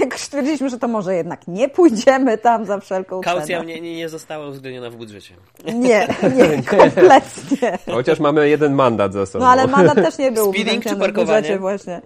jakoś 0.00 0.20
stwierdziliśmy, 0.20 0.70
że 0.70 0.78
to 0.78 0.88
może 0.88 1.14
jednak 1.14 1.48
nie 1.48 1.68
pójdziemy 1.68 2.38
tam 2.38 2.64
za 2.64 2.78
wszelką 2.78 3.20
Kaucja 3.20 3.46
cenę. 3.46 3.58
Kaucja 3.58 3.80
nie, 3.80 3.96
nie 3.96 4.08
została 4.08 4.48
uwzględniona 4.48 4.90
w 4.90 4.96
budżecie. 4.96 5.34
Nie, 5.64 5.74
nie, 6.36 6.62
kompletnie. 6.62 7.78
Chociaż 7.92 8.20
mamy 8.20 8.48
jeden 8.48 8.74
mandat 8.74 9.12
za 9.12 9.26
sobą. 9.26 9.44
No 9.44 9.50
ale 9.50 9.66
mandat 9.66 9.94
też 9.94 10.18
nie 10.18 10.32
był 10.32 10.52
Speeding 10.52 10.84
czy 10.84 10.96
parkowanie? 10.96 11.58
właśnie. 11.58 12.00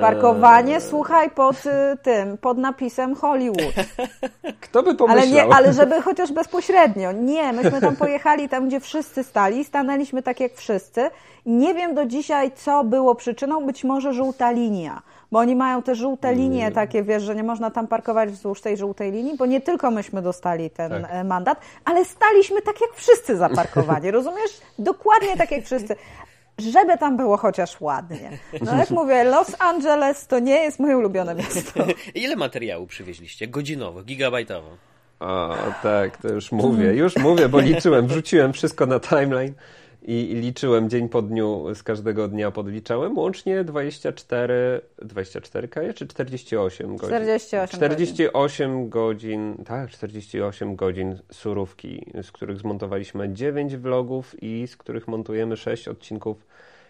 Parkowanie, 0.00 0.74
eee. 0.74 0.80
słuchaj, 0.80 1.30
pod 1.30 1.66
y, 1.66 1.96
tym, 2.02 2.38
pod 2.38 2.58
napisem 2.58 3.14
Hollywood. 3.14 3.74
Kto 4.60 4.82
by 4.82 4.94
pomyślał? 4.94 5.22
Ale, 5.22 5.30
nie, 5.30 5.54
ale 5.54 5.72
żeby 5.72 6.02
chociaż 6.02 6.32
bezpośrednio. 6.32 7.12
Nie, 7.12 7.52
myśmy 7.52 7.80
tam 7.80 7.96
pojechali 7.96 8.48
tam, 8.48 8.68
gdzie 8.68 8.80
wszyscy 8.80 9.24
stali, 9.24 9.64
stanęliśmy 9.64 10.22
tak 10.22 10.40
jak 10.40 10.54
wszyscy. 10.54 11.10
Nie 11.46 11.74
wiem 11.74 11.94
do 11.94 12.06
dzisiaj, 12.06 12.52
co 12.52 12.84
było 12.84 13.14
przyczyną, 13.14 13.66
być 13.66 13.84
może 13.84 14.12
żółta 14.12 14.50
linia. 14.50 15.02
Bo 15.32 15.38
oni 15.38 15.56
mają 15.56 15.82
te 15.82 15.94
żółte 15.94 16.34
linie 16.34 16.72
takie, 16.72 17.02
wiesz, 17.02 17.22
że 17.22 17.34
nie 17.34 17.42
można 17.42 17.70
tam 17.70 17.86
parkować 17.86 18.30
wzdłuż 18.30 18.60
tej 18.60 18.76
żółtej 18.76 19.12
linii, 19.12 19.36
bo 19.36 19.46
nie 19.46 19.60
tylko 19.60 19.90
myśmy 19.90 20.22
dostali 20.22 20.70
ten 20.70 21.02
tak. 21.02 21.10
E, 21.10 21.24
mandat, 21.24 21.60
ale 21.84 22.04
staliśmy 22.04 22.62
tak 22.62 22.80
jak 22.80 22.90
wszyscy 22.94 23.36
zaparkowani, 23.36 24.10
rozumiesz? 24.10 24.60
Dokładnie 24.78 25.36
tak 25.36 25.50
jak 25.50 25.64
wszyscy 25.64 25.96
żeby 26.58 26.98
tam 26.98 27.16
było 27.16 27.36
chociaż 27.36 27.80
ładnie. 27.80 28.30
No 28.62 28.76
jak 28.76 28.90
mówię, 29.00 29.24
Los 29.24 29.56
Angeles 29.58 30.26
to 30.26 30.38
nie 30.38 30.56
jest 30.56 30.78
moje 30.78 30.98
ulubione 30.98 31.34
miasto. 31.34 31.84
Ile 32.14 32.36
materiału 32.36 32.86
przywieźliście? 32.86 33.48
Godzinowo, 33.48 34.02
gigabajtowo? 34.02 34.68
O, 35.20 35.56
tak, 35.82 36.16
to 36.16 36.28
już 36.28 36.52
mówię, 36.52 36.94
już 36.94 37.16
mówię, 37.16 37.48
bo 37.48 37.60
liczyłem, 37.60 38.06
wrzuciłem 38.06 38.52
wszystko 38.52 38.86
na 38.86 39.00
timeline 39.00 39.54
i, 40.04 40.30
i 40.30 40.34
liczyłem 40.34 40.90
dzień 40.90 41.08
po 41.08 41.22
dniu, 41.22 41.74
z 41.74 41.82
każdego 41.82 42.28
dnia 42.28 42.50
podliczałem, 42.50 43.18
łącznie 43.18 43.64
24, 43.64 44.80
24 44.98 45.68
kaje, 45.68 45.94
czy 45.94 46.06
48 46.06 46.96
godzin? 46.96 47.08
48 47.08 47.78
48 47.78 48.88
godzin. 48.88 49.54
godzin, 49.54 49.64
tak, 49.64 49.90
48 49.90 50.76
godzin 50.76 51.18
surówki, 51.32 52.12
z 52.22 52.32
których 52.32 52.58
zmontowaliśmy 52.58 53.32
9 53.32 53.76
vlogów 53.76 54.42
i 54.42 54.66
z 54.66 54.76
których 54.76 55.08
montujemy 55.08 55.56
6 55.56 55.88
odcinków 55.88 56.46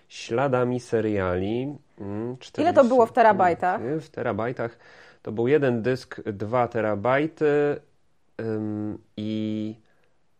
śladami 0.08 0.80
seriali. 0.80 1.74
40, 1.96 2.00
mm, 2.00 2.36
Ile 2.58 2.72
to 2.72 2.84
było 2.84 3.06
w 3.06 3.12
terabajtach? 3.12 3.80
W 4.00 4.08
terabajtach 4.08 4.78
to 5.22 5.32
był 5.32 5.48
jeden 5.48 5.82
dysk 5.82 6.20
2 6.26 6.68
terabajty 6.68 7.80
ym, 8.40 8.98
i 9.16 9.74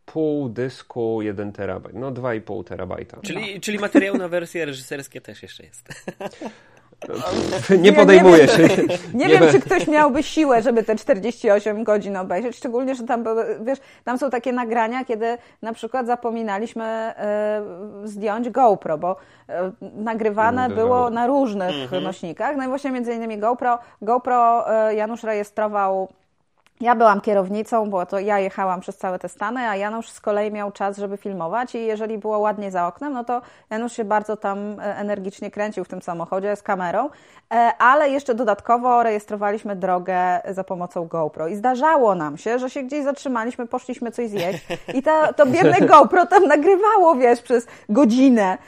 pół 0.06 0.48
dysku 0.48 1.22
1 1.22 1.52
terabajt, 1.52 1.96
no 1.96 2.12
2,5 2.12 2.64
terabajta. 2.64 3.18
Czyli, 3.22 3.54
no. 3.54 3.60
czyli 3.60 3.78
materiał 3.78 4.16
na 4.16 4.28
wersje 4.28 4.64
reżyserskie 4.64 5.20
też 5.20 5.42
jeszcze 5.42 5.64
jest. 5.64 5.88
Nie 7.78 7.92
podejmuje 7.92 8.42
nie, 8.42 8.48
się. 8.48 8.62
Nie, 9.14 9.26
nie 9.26 9.28
wiem, 9.28 9.50
czy 9.50 9.60
ktoś 9.60 9.86
miałby 9.86 10.22
siłę, 10.22 10.62
żeby 10.62 10.82
te 10.82 10.96
48 10.96 11.84
godzin 11.84 12.16
obejrzeć, 12.16 12.56
szczególnie, 12.56 12.94
że 12.94 13.04
tam 13.04 13.22
były, 13.22 13.58
wiesz, 13.64 13.78
tam 14.04 14.18
są 14.18 14.30
takie 14.30 14.52
nagrania, 14.52 15.04
kiedy 15.04 15.38
na 15.62 15.72
przykład 15.72 16.06
zapominaliśmy 16.06 17.14
y, 18.04 18.08
zdjąć 18.08 18.50
GoPro, 18.50 18.98
bo 18.98 19.12
y, 19.12 19.52
nagrywane 19.82 20.68
no, 20.68 20.74
było 20.74 21.10
na 21.10 21.26
różnych 21.26 21.82
mhm. 21.82 22.04
nośnikach. 22.04 22.56
No 22.56 22.64
i 22.64 22.68
właśnie 22.68 22.90
między 22.90 23.14
innymi 23.14 23.38
GoPro. 23.38 23.78
GoPro 24.02 24.66
y, 24.90 24.94
Janusz 24.94 25.22
rejestrował 25.22 26.08
ja 26.84 26.94
byłam 26.94 27.20
kierownicą, 27.20 27.90
bo 27.90 28.06
to 28.06 28.18
ja 28.18 28.38
jechałam 28.38 28.80
przez 28.80 28.96
całe 28.96 29.18
te 29.18 29.28
Stany, 29.28 29.60
a 29.60 29.76
Janusz 29.76 30.08
z 30.08 30.20
kolei 30.20 30.52
miał 30.52 30.72
czas, 30.72 30.98
żeby 30.98 31.16
filmować 31.16 31.74
i 31.74 31.86
jeżeli 31.86 32.18
było 32.18 32.38
ładnie 32.38 32.70
za 32.70 32.86
oknem, 32.86 33.12
no 33.12 33.24
to 33.24 33.42
Janusz 33.70 33.92
się 33.92 34.04
bardzo 34.04 34.36
tam 34.36 34.80
e, 34.80 34.96
energicznie 34.96 35.50
kręcił 35.50 35.84
w 35.84 35.88
tym 35.88 36.02
samochodzie 36.02 36.56
z 36.56 36.62
kamerą, 36.62 37.10
e, 37.50 37.72
ale 37.78 38.10
jeszcze 38.10 38.34
dodatkowo 38.34 39.02
rejestrowaliśmy 39.02 39.76
drogę 39.76 40.40
za 40.50 40.64
pomocą 40.64 41.06
GoPro 41.06 41.48
i 41.48 41.56
zdarzało 41.56 42.14
nam 42.14 42.36
się, 42.36 42.58
że 42.58 42.70
się 42.70 42.82
gdzieś 42.82 43.04
zatrzymaliśmy, 43.04 43.66
poszliśmy 43.66 44.10
coś 44.10 44.28
zjeść 44.28 44.66
i 44.94 45.02
to, 45.02 45.34
to 45.36 45.46
biedne 45.46 45.86
GoPro 45.92 46.26
tam 46.26 46.46
nagrywało, 46.46 47.14
wiesz, 47.14 47.42
przez 47.42 47.66
godzinę. 47.88 48.58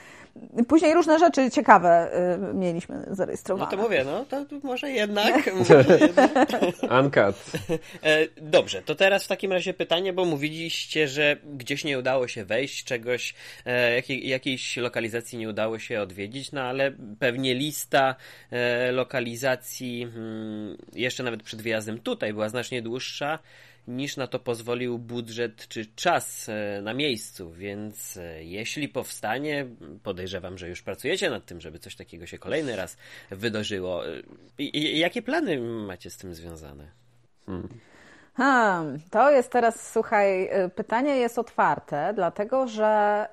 Później 0.67 0.93
różne 0.93 1.19
rzeczy 1.19 1.51
ciekawe 1.51 2.11
y, 2.51 2.53
mieliśmy 2.53 3.05
zarejestrowane. 3.11 3.71
No 3.71 3.77
to 3.77 3.83
mówię, 3.83 4.03
no 4.05 4.25
to 4.25 4.45
może 4.63 4.91
jednak. 4.91 5.53
może 5.55 5.85
jednak. 6.01 6.49
Uncut. 7.01 7.35
E, 8.03 8.27
dobrze, 8.41 8.81
to 8.81 8.95
teraz 8.95 9.23
w 9.23 9.27
takim 9.27 9.51
razie 9.51 9.73
pytanie, 9.73 10.13
bo 10.13 10.25
mówiliście, 10.25 11.07
że 11.07 11.37
gdzieś 11.53 11.83
nie 11.83 11.99
udało 11.99 12.27
się 12.27 12.45
wejść, 12.45 12.83
czegoś, 12.83 13.33
e, 13.65 13.95
jakiej, 13.95 14.27
jakiejś 14.27 14.77
lokalizacji 14.77 15.37
nie 15.37 15.49
udało 15.49 15.79
się 15.79 16.01
odwiedzić, 16.01 16.51
no 16.51 16.61
ale 16.61 16.91
pewnie 17.19 17.55
lista 17.55 18.15
e, 18.51 18.91
lokalizacji 18.91 20.07
hmm, 20.13 20.77
jeszcze 20.93 21.23
nawet 21.23 21.43
przed 21.43 21.61
wyjazdem 21.61 21.99
tutaj 21.99 22.33
była 22.33 22.49
znacznie 22.49 22.81
dłuższa 22.81 23.39
niż 23.87 24.17
na 24.17 24.27
to 24.27 24.39
pozwolił 24.39 24.99
budżet 24.99 25.67
czy 25.67 25.85
czas 25.85 26.49
e, 26.49 26.81
na 26.81 26.93
miejscu, 26.93 27.51
więc 27.51 28.17
e, 28.17 28.43
jeśli 28.43 28.89
powstanie, 28.89 29.65
podejrzewam, 30.03 30.57
że 30.57 30.69
już 30.69 30.81
pracujecie 30.81 31.29
nad 31.29 31.45
tym, 31.45 31.61
żeby 31.61 31.79
coś 31.79 31.95
takiego 31.95 32.25
się 32.25 32.37
kolejny 32.37 32.75
raz 32.75 32.97
wydarzyło. 33.29 34.07
E, 34.07 34.21
I, 34.57 34.99
jakie 34.99 35.21
plany 35.21 35.59
macie 35.61 36.09
z 36.09 36.17
tym 36.17 36.35
związane? 36.35 36.91
Hmm. 37.45 37.67
Hmm, 38.33 38.99
to 39.11 39.31
jest 39.31 39.51
teraz, 39.51 39.91
słuchaj, 39.91 40.49
pytanie 40.75 41.17
jest 41.17 41.39
otwarte, 41.39 42.11
dlatego 42.15 42.67
że 42.67 43.25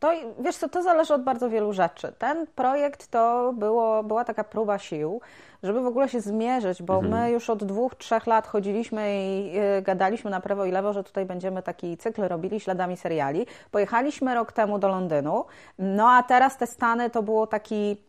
to, 0.00 0.12
wiesz 0.40 0.56
co, 0.56 0.68
to 0.68 0.82
zależy 0.82 1.14
od 1.14 1.22
bardzo 1.22 1.50
wielu 1.50 1.72
rzeczy. 1.72 2.12
Ten 2.18 2.46
projekt 2.46 3.06
to 3.06 3.52
było, 3.52 4.02
była 4.02 4.24
taka 4.24 4.44
próba 4.44 4.78
sił, 4.78 5.20
żeby 5.62 5.80
w 5.80 5.86
ogóle 5.86 6.08
się 6.08 6.20
zmierzyć, 6.20 6.82
bo 6.82 6.94
mhm. 6.98 7.14
my 7.14 7.30
już 7.30 7.50
od 7.50 7.64
dwóch, 7.64 7.94
trzech 7.94 8.26
lat 8.26 8.46
chodziliśmy 8.46 9.24
i 9.24 9.58
y, 9.78 9.82
gadaliśmy 9.82 10.30
na 10.30 10.40
prawo 10.40 10.64
i 10.64 10.70
lewo, 10.70 10.92
że 10.92 11.04
tutaj 11.04 11.26
będziemy 11.26 11.62
taki 11.62 11.96
cykl 11.96 12.22
robili 12.22 12.60
śladami 12.60 12.96
seriali. 12.96 13.46
Pojechaliśmy 13.70 14.34
rok 14.34 14.52
temu 14.52 14.78
do 14.78 14.88
Londynu, 14.88 15.44
no 15.78 16.08
a 16.10 16.22
teraz 16.22 16.56
te 16.56 16.66
Stany 16.66 17.10
to 17.10 17.22
było 17.22 17.46
taki 17.46 18.07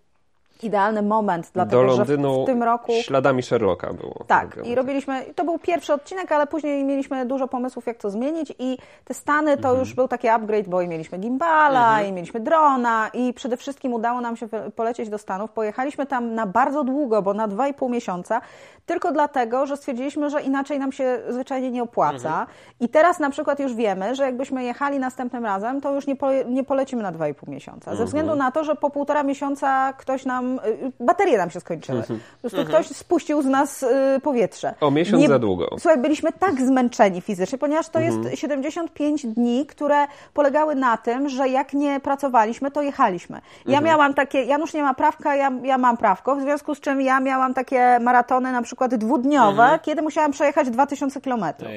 idealny 0.63 1.01
moment, 1.01 1.51
dlatego 1.53 1.81
Do 1.81 1.87
Londynu 1.87 2.35
że 2.35 2.43
w, 2.43 2.45
tym 2.45 2.63
roku... 2.63 2.91
śladami 3.01 3.43
Sherlocka 3.43 3.93
było. 3.93 4.15
Tak, 4.27 4.59
i 4.63 4.75
robiliśmy, 4.75 5.25
to 5.35 5.45
był 5.45 5.59
pierwszy 5.59 5.93
odcinek, 5.93 6.31
ale 6.31 6.47
później 6.47 6.83
mieliśmy 6.83 7.25
dużo 7.25 7.47
pomysłów, 7.47 7.85
jak 7.85 7.97
to 7.97 8.09
zmienić 8.09 8.53
i 8.59 8.77
te 9.05 9.13
Stany 9.13 9.57
to 9.57 9.67
mhm. 9.67 9.79
już 9.79 9.93
był 9.93 10.07
taki 10.07 10.27
upgrade, 10.27 10.67
bo 10.67 10.81
i 10.81 10.87
mieliśmy 10.87 11.17
gimbala, 11.17 11.89
mhm. 11.89 12.07
i 12.07 12.11
mieliśmy 12.11 12.39
drona 12.39 13.09
i 13.13 13.33
przede 13.33 13.57
wszystkim 13.57 13.93
udało 13.93 14.21
nam 14.21 14.37
się 14.37 14.47
polecieć 14.75 15.09
do 15.09 15.17
Stanów. 15.17 15.51
Pojechaliśmy 15.51 16.05
tam 16.05 16.35
na 16.35 16.45
bardzo 16.45 16.83
długo, 16.83 17.21
bo 17.21 17.33
na 17.33 17.47
dwa 17.47 17.67
i 17.67 17.73
pół 17.73 17.89
miesiąca, 17.89 18.41
tylko 18.85 19.11
dlatego, 19.11 19.65
że 19.65 19.77
stwierdziliśmy, 19.77 20.29
że 20.29 20.41
inaczej 20.41 20.79
nam 20.79 20.91
się 20.91 21.19
zwyczajnie 21.29 21.71
nie 21.71 21.83
opłaca. 21.83 22.29
Mhm. 22.29 22.47
I 22.79 22.89
teraz 22.89 23.19
na 23.19 23.29
przykład 23.29 23.59
już 23.59 23.73
wiemy, 23.73 24.15
że 24.15 24.23
jakbyśmy 24.23 24.63
jechali 24.63 24.99
następnym 24.99 25.45
razem, 25.45 25.81
to 25.81 25.93
już 25.93 26.07
nie, 26.07 26.15
pole, 26.15 26.45
nie 26.45 26.63
polecimy 26.63 27.03
na 27.03 27.11
dwa 27.11 27.27
i 27.27 27.33
pół 27.33 27.53
miesiąca. 27.53 27.95
Ze 27.95 28.05
względu 28.05 28.35
na 28.35 28.51
to, 28.51 28.63
że 28.63 28.75
po 28.75 28.89
półtora 28.89 29.23
miesiąca 29.23 29.93
ktoś 29.93 30.25
nam 30.25 30.48
nam, 30.55 30.59
baterie 30.99 31.37
nam 31.37 31.49
się 31.49 31.59
skończyły. 31.59 31.99
Mhm. 31.99 32.19
Po 32.19 32.41
prostu 32.41 32.59
mhm. 32.59 32.83
ktoś 32.83 32.97
spuścił 32.97 33.41
z 33.41 33.45
nas 33.45 33.85
powietrze. 34.23 34.73
O 34.81 34.91
miesiąc 34.91 35.21
Nie, 35.21 35.27
za 35.27 35.39
długo. 35.39 35.67
Słuchaj, 35.69 35.97
byliśmy 35.97 36.31
tak 36.31 36.61
zmęczeni 36.61 37.21
fizycznie, 37.21 37.57
ponieważ 37.57 37.89
to 37.89 37.99
mhm. 37.99 38.23
jest 38.23 38.41
75 38.41 39.25
dni, 39.25 39.65
które 39.65 40.07
polegały 40.33 40.75
na 40.75 40.97
tym, 40.97 41.29
że 41.29 41.49
jak 41.49 41.73
nie 41.73 41.99
pracowaliśmy, 41.99 42.71
to 42.71 42.81
jechaliśmy. 42.81 43.41
Ja 43.65 43.77
mhm. 43.77 43.83
miałam 43.83 44.13
takie, 44.13 44.43
Janusz 44.43 44.73
nie 44.73 44.83
ma 44.83 44.93
prawka, 44.93 45.35
ja, 45.35 45.51
ja 45.63 45.77
mam 45.77 45.97
prawko, 45.97 46.35
w 46.35 46.41
związku 46.41 46.75
z 46.75 46.79
czym 46.79 47.01
ja 47.01 47.19
miałam 47.19 47.53
takie 47.53 47.99
maratony 47.99 48.51
na 48.51 48.61
przykład 48.61 48.95
dwudniowe, 48.95 49.63
mhm. 49.63 49.79
kiedy 49.79 50.01
musiałam 50.01 50.31
przejechać 50.31 50.69
2000 50.69 51.21
kilometrów. 51.21 51.71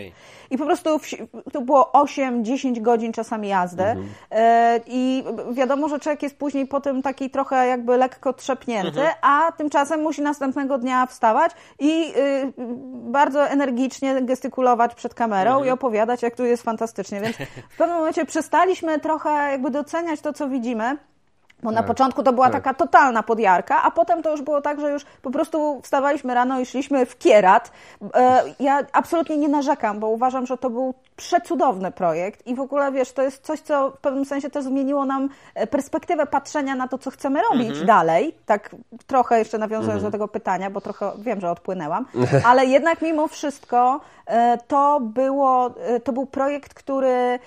I 0.52 0.58
po 0.58 0.66
prostu 0.66 1.00
to 1.52 1.60
było 1.60 1.90
8-10 1.94 2.80
godzin 2.80 3.12
czasami 3.12 3.48
jazdy. 3.48 3.84
Mhm. 3.84 4.08
E, 4.30 4.80
I 4.86 5.24
wiadomo, 5.52 5.88
że 5.88 5.98
człowiek 5.98 6.22
jest 6.22 6.38
później 6.38 6.66
po 6.66 6.80
tym 6.80 7.02
taki 7.02 7.30
trochę 7.30 7.66
jakby 7.66 7.96
lekko 7.96 8.32
trzepnięty, 8.32 9.00
mhm. 9.00 9.14
a 9.22 9.52
tymczasem 9.52 10.00
musi 10.02 10.22
następnego 10.22 10.78
dnia 10.78 11.06
wstawać 11.06 11.52
i 11.78 12.12
y, 12.16 12.52
bardzo 12.92 13.48
energicznie 13.48 14.22
gestykulować 14.22 14.94
przed 14.94 15.14
kamerą 15.14 15.50
mhm. 15.50 15.68
i 15.68 15.70
opowiadać, 15.70 16.22
jak 16.22 16.36
tu 16.36 16.44
jest 16.44 16.62
fantastycznie. 16.62 17.20
Więc 17.20 17.36
w 17.74 17.76
pewnym 17.78 17.96
momencie 17.96 18.24
przestaliśmy 18.24 19.00
trochę 19.00 19.30
jakby 19.50 19.70
doceniać 19.70 20.20
to, 20.20 20.32
co 20.32 20.48
widzimy. 20.48 20.96
Bo 21.62 21.70
tak, 21.70 21.76
na 21.76 21.82
początku 21.82 22.22
to 22.22 22.32
była 22.32 22.50
tak. 22.50 22.62
taka 22.62 22.74
totalna 22.74 23.22
podjarka, 23.22 23.82
a 23.82 23.90
potem 23.90 24.22
to 24.22 24.30
już 24.30 24.42
było 24.42 24.60
tak, 24.60 24.80
że 24.80 24.90
już 24.90 25.04
po 25.22 25.30
prostu 25.30 25.80
wstawaliśmy 25.82 26.34
rano 26.34 26.60
i 26.60 26.66
szliśmy 26.66 27.06
w 27.06 27.18
kierat. 27.18 27.72
E, 28.14 28.42
ja 28.60 28.80
absolutnie 28.92 29.36
nie 29.36 29.48
narzekam, 29.48 30.00
bo 30.00 30.08
uważam, 30.08 30.46
że 30.46 30.58
to 30.58 30.70
był 30.70 30.94
przecudowny 31.16 31.92
projekt 31.92 32.46
i 32.46 32.54
w 32.54 32.60
ogóle 32.60 32.92
wiesz, 32.92 33.12
to 33.12 33.22
jest 33.22 33.44
coś, 33.44 33.60
co 33.60 33.90
w 33.90 33.98
pewnym 33.98 34.24
sensie 34.24 34.50
też 34.50 34.64
zmieniło 34.64 35.04
nam 35.04 35.28
e, 35.54 35.66
perspektywę 35.66 36.26
patrzenia 36.26 36.74
na 36.74 36.88
to, 36.88 36.98
co 36.98 37.10
chcemy 37.10 37.40
robić 37.50 37.68
mhm. 37.68 37.86
dalej. 37.86 38.34
Tak 38.46 38.76
trochę 39.06 39.38
jeszcze 39.38 39.58
nawiązując 39.58 39.94
mhm. 39.96 40.10
do 40.10 40.18
tego 40.18 40.28
pytania, 40.28 40.70
bo 40.70 40.80
trochę 40.80 41.12
wiem, 41.18 41.40
że 41.40 41.50
odpłynęłam, 41.50 42.06
ale 42.50 42.66
jednak 42.66 43.02
mimo 43.02 43.28
wszystko 43.28 44.00
e, 44.26 44.58
to, 44.58 45.00
było, 45.00 45.74
to 46.04 46.12
był 46.12 46.26
projekt, 46.26 46.74
który 46.74 47.38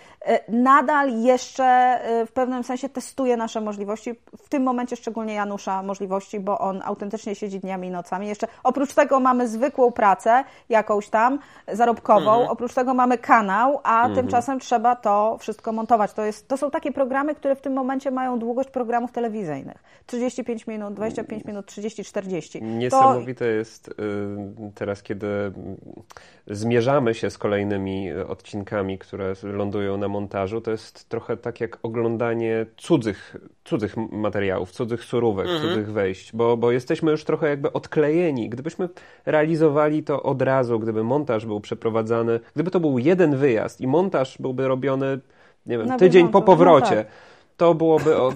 nadal 0.50 1.22
jeszcze 1.22 2.00
w 2.28 2.32
pewnym 2.32 2.64
sensie 2.64 2.90
testuje 2.90 3.38
nasze 3.38 3.62
możliwości 3.62 4.16
w 4.38 4.50
tym 4.50 4.64
momencie 4.64 4.96
szczególnie 4.96 5.34
Janusza 5.34 5.84
możliwości, 5.84 6.40
bo 6.40 6.60
on 6.60 6.82
autentycznie 6.86 7.36
siedzi 7.36 7.60
dniami 7.60 7.88
i 7.88 7.92
nocami. 7.92 8.28
Jeszcze 8.28 8.48
oprócz 8.64 8.94
tego 8.94 9.20
mamy 9.20 9.48
zwykłą 9.48 9.92
pracę 9.92 10.44
jakąś 10.70 11.10
tam 11.10 11.40
zarobkową, 11.74 12.32
mhm. 12.32 12.50
oprócz 12.50 12.74
tego 12.74 12.94
mamy 12.94 13.18
kanał, 13.18 13.80
a 13.84 13.98
mhm. 13.98 14.16
tymczasem 14.16 14.60
trzeba 14.60 14.96
to 14.96 15.38
wszystko 15.40 15.72
montować. 15.72 16.14
To, 16.14 16.26
jest, 16.26 16.48
to 16.48 16.58
są 16.58 16.72
takie 16.72 16.92
programy, 16.92 17.36
które 17.36 17.56
w 17.56 17.62
tym 17.62 17.74
momencie 17.74 18.12
mają 18.12 18.40
długość 18.40 18.70
programów 18.70 19.12
telewizyjnych. 19.12 19.84
35 20.06 20.68
minut, 20.68 20.94
25 20.94 21.46
minut, 21.46 21.66
30, 21.66 22.04
40. 22.04 22.64
Niesamowite 22.64 23.46
to... 23.46 23.52
jest 23.52 23.88
y, 23.88 23.94
teraz, 24.76 25.04
kiedy 25.04 25.28
zmierzamy 26.48 27.14
się 27.14 27.30
z 27.30 27.38
kolejnymi 27.38 28.14
odcinkami, 28.14 28.98
które 28.98 29.34
lądują 29.44 29.98
na 29.98 30.08
montażu, 30.16 30.61
to 30.61 30.72
jest 30.72 31.09
trochę 31.09 31.38
tak 31.38 31.61
jak 31.61 31.80
oglądanie 31.84 32.66
cudzych, 32.78 33.36
cudzych 33.63 33.97
materiałów, 34.11 34.72
cudzych 34.72 35.03
surówek, 35.03 35.47
mhm. 35.47 35.63
cudzych 35.63 35.91
wejść, 35.91 36.36
bo, 36.36 36.57
bo 36.57 36.72
jesteśmy 36.72 37.11
już 37.11 37.24
trochę 37.24 37.49
jakby 37.49 37.74
odklejeni. 37.74 38.49
Gdybyśmy 38.49 38.89
realizowali 39.26 40.03
to 40.03 40.24
od 40.24 40.41
razu, 40.41 40.80
gdyby 40.80 41.03
montaż 41.03 41.45
był 41.45 41.59
przeprowadzany, 41.59 42.39
gdyby 42.53 42.72
to 42.72 42.80
był 42.80 42.99
jeden 42.99 43.38
wyjazd 43.38 43.82
i 43.82 43.88
montaż 43.88 44.38
byłby 44.38 44.68
robiony, 44.68 45.20
nie 45.66 45.78
wiem, 45.78 45.97
tydzień 45.97 46.30
po 46.30 46.41
powrocie, 46.41 46.95
no 46.95 47.03
tak. 47.03 47.11
to 47.57 47.74
byłoby 47.74 48.18
o, 48.18 48.34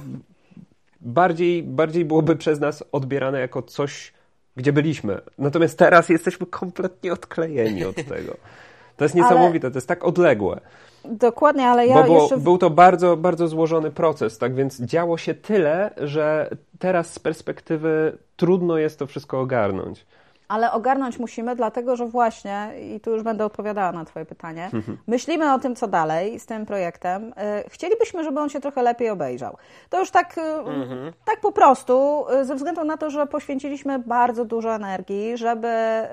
bardziej, 1.01 1.63
bardziej 1.63 2.05
byłoby 2.05 2.35
przez 2.35 2.59
nas 2.59 2.83
odbierane 2.91 3.39
jako 3.39 3.61
coś 3.61 4.13
gdzie 4.55 4.73
byliśmy. 4.73 5.21
Natomiast 5.37 5.77
teraz 5.77 6.09
jesteśmy 6.09 6.45
kompletnie 6.45 7.13
odklejeni 7.13 7.85
od 7.85 7.95
tego. 7.95 8.37
To 8.99 9.05
jest 9.05 9.15
niesamowite, 9.15 9.67
ale... 9.67 9.71
to 9.71 9.77
jest 9.77 9.87
tak 9.87 10.03
odległe. 10.05 10.59
Dokładnie, 11.05 11.67
ale 11.67 11.87
ja 11.87 12.03
Bo 12.03 12.21
jeszcze... 12.21 12.37
Był 12.37 12.57
to 12.57 12.69
bardzo, 12.69 13.17
bardzo 13.17 13.47
złożony 13.47 13.91
proces, 13.91 14.37
tak 14.37 14.55
więc 14.55 14.81
działo 14.81 15.17
się 15.17 15.33
tyle, 15.33 15.91
że 15.97 16.49
teraz 16.79 17.13
z 17.13 17.19
perspektywy 17.19 18.17
trudno 18.35 18.77
jest 18.77 18.99
to 18.99 19.07
wszystko 19.07 19.39
ogarnąć 19.39 20.05
ale 20.49 20.71
ogarnąć 20.71 21.19
musimy, 21.19 21.55
dlatego 21.55 21.95
że 21.95 22.05
właśnie, 22.05 22.71
i 22.95 22.99
tu 22.99 23.11
już 23.11 23.23
będę 23.23 23.45
odpowiadała 23.45 23.91
na 23.91 24.05
Twoje 24.05 24.25
pytanie, 24.25 24.69
myślimy 25.07 25.53
o 25.53 25.59
tym, 25.59 25.75
co 25.75 25.87
dalej 25.87 26.39
z 26.39 26.45
tym 26.45 26.65
projektem. 26.65 27.33
Y, 27.65 27.69
chcielibyśmy, 27.69 28.23
żeby 28.23 28.39
on 28.39 28.49
się 28.49 28.59
trochę 28.59 28.83
lepiej 28.83 29.09
obejrzał. 29.09 29.57
To 29.89 29.99
już 29.99 30.11
tak, 30.11 30.37
y, 30.37 30.41
mhm. 30.41 31.13
tak 31.25 31.39
po 31.39 31.51
prostu, 31.51 32.25
y, 32.41 32.45
ze 32.45 32.55
względu 32.55 32.83
na 32.83 32.97
to, 32.97 33.09
że 33.09 33.27
poświęciliśmy 33.27 33.99
bardzo 33.99 34.45
dużo 34.45 34.75
energii, 34.75 35.37
żeby, 35.37 35.67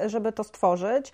żeby 0.06 0.32
to 0.32 0.44
stworzyć. 0.44 1.12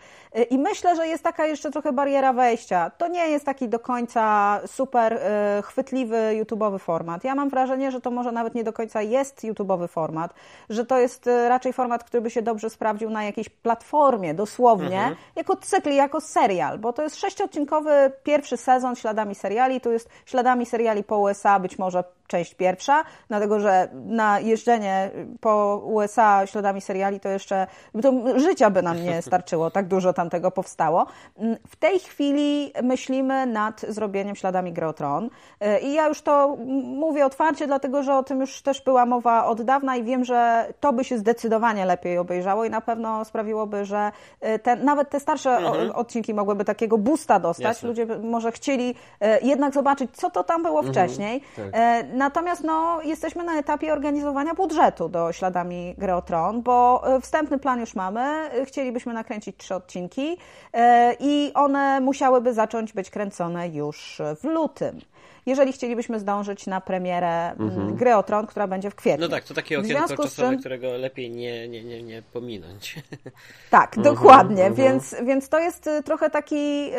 I 0.51 0.59
myślę, 0.59 0.97
że 0.97 1.07
jest 1.07 1.25
taka 1.25 1.47
jeszcze 1.47 1.71
trochę 1.71 1.93
bariera 1.93 2.33
wejścia. 2.33 2.91
To 2.99 3.09
nie 3.09 3.29
jest 3.29 3.45
taki 3.45 3.69
do 3.69 3.79
końca 3.79 4.61
super 4.67 5.21
chwytliwy 5.63 6.17
YouTube'owy 6.17 6.79
format. 6.79 7.25
Ja 7.25 7.35
mam 7.35 7.49
wrażenie, 7.49 7.91
że 7.91 8.01
to 8.01 8.11
może 8.11 8.33
nawet 8.33 8.55
nie 8.55 8.65
do 8.65 8.73
końca 8.73 9.03
jest 9.03 9.45
YouTube'owy 9.45 9.89
format, 9.89 10.35
że 10.71 10.87
to 10.87 10.99
jest 10.99 11.31
raczej 11.49 11.73
format, 11.73 12.05
który 12.05 12.21
by 12.21 12.31
się 12.31 12.43
dobrze 12.43 12.71
sprawdził 12.71 13.12
na 13.13 13.25
jakiejś 13.25 13.49
platformie, 13.49 14.35
dosłownie, 14.35 14.99
mhm. 14.99 15.17
jako 15.37 15.57
cykl, 15.57 15.91
jako 15.91 16.21
serial, 16.21 16.79
bo 16.79 16.93
to 16.93 17.03
jest 17.03 17.17
sześciodcinkowy 17.17 18.13
pierwszy 18.23 18.57
sezon 18.57 18.97
śladami 18.97 19.35
seriali, 19.35 19.81
to 19.81 19.91
jest 19.91 20.09
śladami 20.27 20.67
seriali 20.67 21.05
po 21.05 21.19
USA, 21.19 21.61
być 21.61 21.79
może 21.79 22.05
część 22.33 22.55
pierwsza, 22.55 23.05
dlatego 23.29 23.61
że 23.61 23.89
na 23.93 24.41
jeżdżenie 24.41 25.11
po 25.41 25.83
USA 25.85 26.47
śladami 26.47 26.81
seriali 26.81 27.21
to 27.21 27.29
jeszcze 27.29 27.67
to 28.03 28.39
życia 28.39 28.71
by 28.71 28.83
nam 28.83 29.03
nie 29.05 29.23
starczyło, 29.29 29.71
tak 29.71 29.87
dużo 29.87 30.13
tam 30.13 30.31
tego 30.31 30.51
powstało. 30.51 31.07
W 31.69 31.77
tej 31.77 31.99
chwili 31.99 32.73
myślimy 32.83 33.47
nad 33.47 33.81
zrobieniem 33.81 34.37
śladami 34.37 34.73
Greotron 34.73 35.31
i 35.83 35.93
ja 35.93 36.09
już 36.09 36.23
to 36.23 36.57
mówię 36.85 37.27
otwarcie, 37.27 37.67
dlatego 37.67 38.03
że 38.03 38.17
o 38.17 38.23
tym 38.23 38.41
już 38.41 38.63
też 38.63 38.83
była 38.83 39.07
mowa 39.07 39.47
od 39.47 39.63
dawna 39.63 39.97
i 39.97 40.05
wiem, 40.05 40.25
że 40.25 40.67
to 40.81 40.93
by 40.93 41.05
się 41.05 41.19
zdecydowanie 41.19 41.85
lepiej 41.85 42.19
obejrzało 42.19 42.65
i 42.65 42.71
na 42.71 42.81
pewno 42.81 43.25
sprawiłoby, 43.25 43.85
że 43.85 44.13
te, 44.63 44.77
nawet 44.77 45.11
te 45.11 45.21
starsze 45.21 45.51
mhm. 45.51 45.91
odcinki 45.91 46.35
mogłyby 46.35 46.65
takiego 46.65 46.99
boosta 46.99 47.41
dostać. 47.41 47.65
Jasne. 47.65 47.89
Ludzie 47.89 48.07
może 48.07 48.53
chcieli 48.53 48.95
e, 49.21 49.41
jednak 49.41 49.75
zobaczyć, 49.75 50.11
co 50.13 50.31
to 50.31 50.45
tam 50.45 50.63
było 50.63 50.79
mhm. 50.79 50.95
wcześniej. 50.95 51.43
Tak. 51.57 51.67
Natomiast 52.23 52.65
no, 52.65 53.03
jesteśmy 53.03 53.45
na 53.45 53.59
etapie 53.59 53.93
organizowania 53.93 54.55
budżetu 54.55 55.09
do 55.09 55.33
śladami 55.33 55.95
Greotron, 55.99 56.63
bo 56.63 57.03
e, 57.17 57.21
wstępny 57.21 57.59
plan 57.59 57.81
już 57.81 57.95
mamy. 57.95 58.51
Chcielibyśmy 58.65 59.13
nakręcić 59.13 59.57
trzy 59.57 59.75
odcinki 59.75 60.37
e, 60.73 61.15
i 61.21 61.53
one 61.55 62.01
musiałyby 62.01 62.55
zacząć 62.55 62.93
być 62.93 63.11
kręcone 63.11 63.69
już 63.69 64.23
w 64.41 64.45
lutym 64.45 65.01
jeżeli 65.47 65.73
chcielibyśmy 65.73 66.21
zdążyć 66.21 66.67
na 66.67 66.81
premierę 66.81 67.53
mm, 67.53 67.69
mhm. 67.69 67.97
gry 67.97 68.15
o 68.15 68.23
Tron, 68.23 68.47
która 68.47 68.67
będzie 68.67 68.91
w 68.91 68.95
kwietniu. 68.95 69.27
No 69.27 69.29
tak, 69.29 69.45
to 69.45 69.55
takie 69.55 69.79
okienko 69.79 70.17
czasowe, 70.17 70.51
czym... 70.51 70.61
którego 70.61 70.97
lepiej 70.97 71.31
nie, 71.31 71.69
nie, 71.69 71.85
nie, 71.85 72.03
nie 72.03 72.23
pominąć. 72.33 72.95
Tak, 73.71 73.99
mhm, 73.99 74.15
dokładnie, 74.15 74.67
mhm. 74.67 74.75
Więc, 74.75 75.17
więc 75.25 75.49
to 75.49 75.59
jest 75.59 75.87
y, 75.87 76.03
trochę 76.03 76.31
taki 76.31 76.91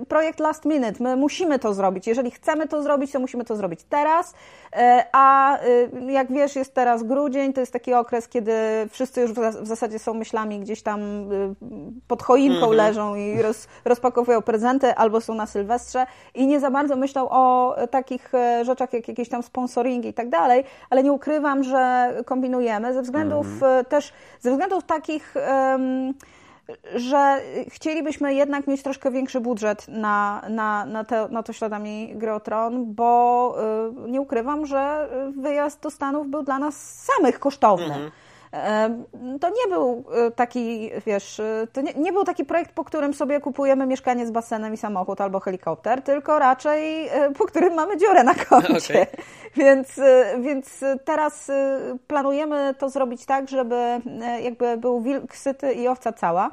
y, 0.00 0.04
projekt 0.06 0.40
last 0.40 0.64
minute. 0.64 1.02
My 1.02 1.16
musimy 1.16 1.58
to 1.58 1.74
zrobić. 1.74 2.06
Jeżeli 2.06 2.30
chcemy 2.30 2.68
to 2.68 2.82
zrobić, 2.82 3.12
to 3.12 3.20
musimy 3.20 3.44
to 3.44 3.56
zrobić 3.56 3.80
teraz, 3.88 4.30
y, 4.30 4.34
a 5.12 5.58
y, 5.64 5.90
jak 6.12 6.32
wiesz, 6.32 6.56
jest 6.56 6.74
teraz 6.74 7.02
grudzień, 7.02 7.52
to 7.52 7.60
jest 7.60 7.72
taki 7.72 7.94
okres, 7.94 8.28
kiedy 8.28 8.52
wszyscy 8.90 9.20
już 9.20 9.32
w, 9.32 9.66
zasadzie 9.66 9.98
są 9.98 10.14
myślami 10.14 10.60
gdzieś 10.60 10.82
tam 10.82 11.32
y, 11.32 11.54
pod 12.08 12.22
choinką 12.22 12.56
mhm. 12.56 12.72
leżą 12.72 13.14
i 13.14 13.42
roz, 13.42 13.68
rozpakowują 13.84 14.42
prezenty 14.42 14.94
albo 14.94 15.20
są 15.20 15.34
na 15.34 15.46
Sylwestrze 15.46 16.06
i 16.34 16.46
nie 16.46 16.60
za 16.60 16.70
bardzo 16.70 16.96
myślą 16.96 17.23
o 17.30 17.76
takich 17.90 18.34
e, 18.34 18.64
rzeczach 18.64 18.92
jak 18.92 19.08
jakieś 19.08 19.28
tam 19.28 19.42
sponsoringi 19.42 20.08
i 20.08 20.14
tak 20.14 20.28
dalej, 20.28 20.64
ale 20.90 21.02
nie 21.02 21.12
ukrywam, 21.12 21.64
że 21.64 22.12
kombinujemy 22.24 22.94
ze 22.94 23.02
względów 23.02 23.46
mm. 23.62 23.84
też, 23.84 24.12
ze 24.40 24.50
względów 24.50 24.84
takich 24.84 25.34
um, 25.70 26.14
że 26.94 27.40
chcielibyśmy 27.68 28.34
jednak 28.34 28.66
mieć 28.66 28.82
troszkę 28.82 29.10
większy 29.10 29.40
budżet 29.40 29.88
na, 29.88 30.42
na, 30.48 30.86
na, 30.86 31.04
te, 31.04 31.28
na 31.28 31.42
to 31.42 31.52
śladami 31.52 32.12
Greotron, 32.14 32.94
bo 32.94 33.56
y, 34.06 34.10
nie 34.10 34.20
ukrywam, 34.20 34.66
że 34.66 35.08
wyjazd 35.36 35.82
do 35.82 35.90
Stanów 35.90 36.28
był 36.28 36.42
dla 36.42 36.58
nas 36.58 37.04
samych 37.04 37.38
kosztowny. 37.38 37.94
Mm 37.94 38.08
-hmm 38.08 38.23
to 39.40 39.48
nie 39.48 39.68
był 39.68 40.04
e, 40.12 40.30
taki, 40.30 40.90
wiesz, 41.06 41.40
e, 41.40 41.66
to 41.72 41.80
nie, 41.80 41.92
nie, 41.94 42.12
był 42.12 42.24
taki 42.24 42.44
projekt, 42.44 42.72
po 42.72 42.84
którym 42.84 43.14
sobie 43.14 43.40
kupujemy 43.40 43.86
mieszkanie 43.86 44.26
z 44.26 44.30
basenem 44.30 44.74
i 44.74 44.76
samochód 44.76 45.20
albo 45.20 45.40
helikopter, 45.40 46.02
tylko 46.02 46.38
raczej 46.38 47.08
e, 47.08 47.30
po 47.38 47.44
którym 47.44 47.74
mamy 47.74 47.96
dziurę 47.96 48.24
na 48.24 48.34
koncie. 48.48 49.02
Okay. 49.02 49.06
Więc, 49.56 50.00
więc 50.40 50.84
teraz 51.04 51.50
planujemy 52.06 52.74
to 52.78 52.88
zrobić 52.88 53.26
tak, 53.26 53.48
żeby 53.48 54.00
jakby 54.42 54.76
był 54.76 55.00
wilk 55.00 55.36
syty 55.36 55.72
i 55.72 55.88
owca 55.88 56.12
cała, 56.12 56.50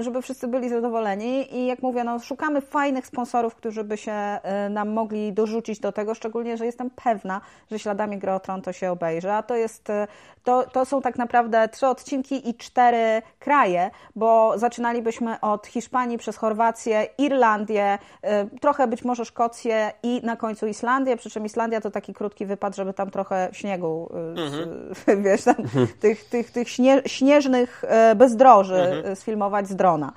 żeby 0.00 0.22
wszyscy 0.22 0.48
byli 0.48 0.68
zadowoleni 0.68 1.56
i 1.56 1.66
jak 1.66 1.82
mówię, 1.82 2.04
no, 2.04 2.18
szukamy 2.18 2.60
fajnych 2.60 3.06
sponsorów, 3.06 3.54
którzy 3.54 3.84
by 3.84 3.96
się 3.96 4.38
nam 4.70 4.88
mogli 4.88 5.32
dorzucić 5.32 5.80
do 5.80 5.92
tego, 5.92 6.14
szczególnie, 6.14 6.56
że 6.56 6.66
jestem 6.66 6.90
pewna, 6.90 7.40
że 7.70 7.78
śladami 7.78 8.18
Gry 8.18 8.32
o 8.32 8.40
Tron 8.40 8.62
to 8.62 8.72
się 8.72 8.90
obejrzy, 8.90 9.32
a 9.32 9.42
to 9.42 9.56
jest, 9.56 9.88
to, 10.44 10.64
to 10.72 10.84
są 10.84 11.02
tak 11.02 11.18
naprawdę 11.18 11.68
trzy 11.68 11.86
odcinki 11.86 12.48
i 12.48 12.54
cztery 12.54 13.22
kraje, 13.38 13.90
bo 14.16 14.58
zaczynalibyśmy 14.58 15.40
od 15.40 15.66
Hiszpanii 15.66 16.18
przez 16.18 16.36
Chorwację, 16.36 17.06
Irlandię, 17.18 17.98
trochę 18.60 18.86
być 18.86 19.04
może 19.04 19.24
Szkocję 19.24 19.92
i 20.02 20.20
na 20.24 20.36
końcu 20.36 20.66
Islandię, 20.66 21.16
przy 21.16 21.30
czym 21.30 21.46
Islandia 21.46 21.80
to 21.80 21.90
taki 21.90 22.14
krótki 22.14 22.46
wypad, 22.46 22.76
żeby 22.76 22.92
tam 22.92 23.10
trochę 23.10 23.48
śniegu, 23.52 24.10
mhm. 24.36 25.22
wiesz, 25.24 25.44
tam, 25.44 25.56
tych, 26.00 26.24
tych, 26.24 26.50
tych 26.50 26.68
śnie, 26.68 27.02
śnieżnych 27.06 27.82
bezdroży 28.16 28.82
mhm. 28.82 29.16
sfilmować 29.16 29.59
z 29.66 29.76
drona. 29.76 30.12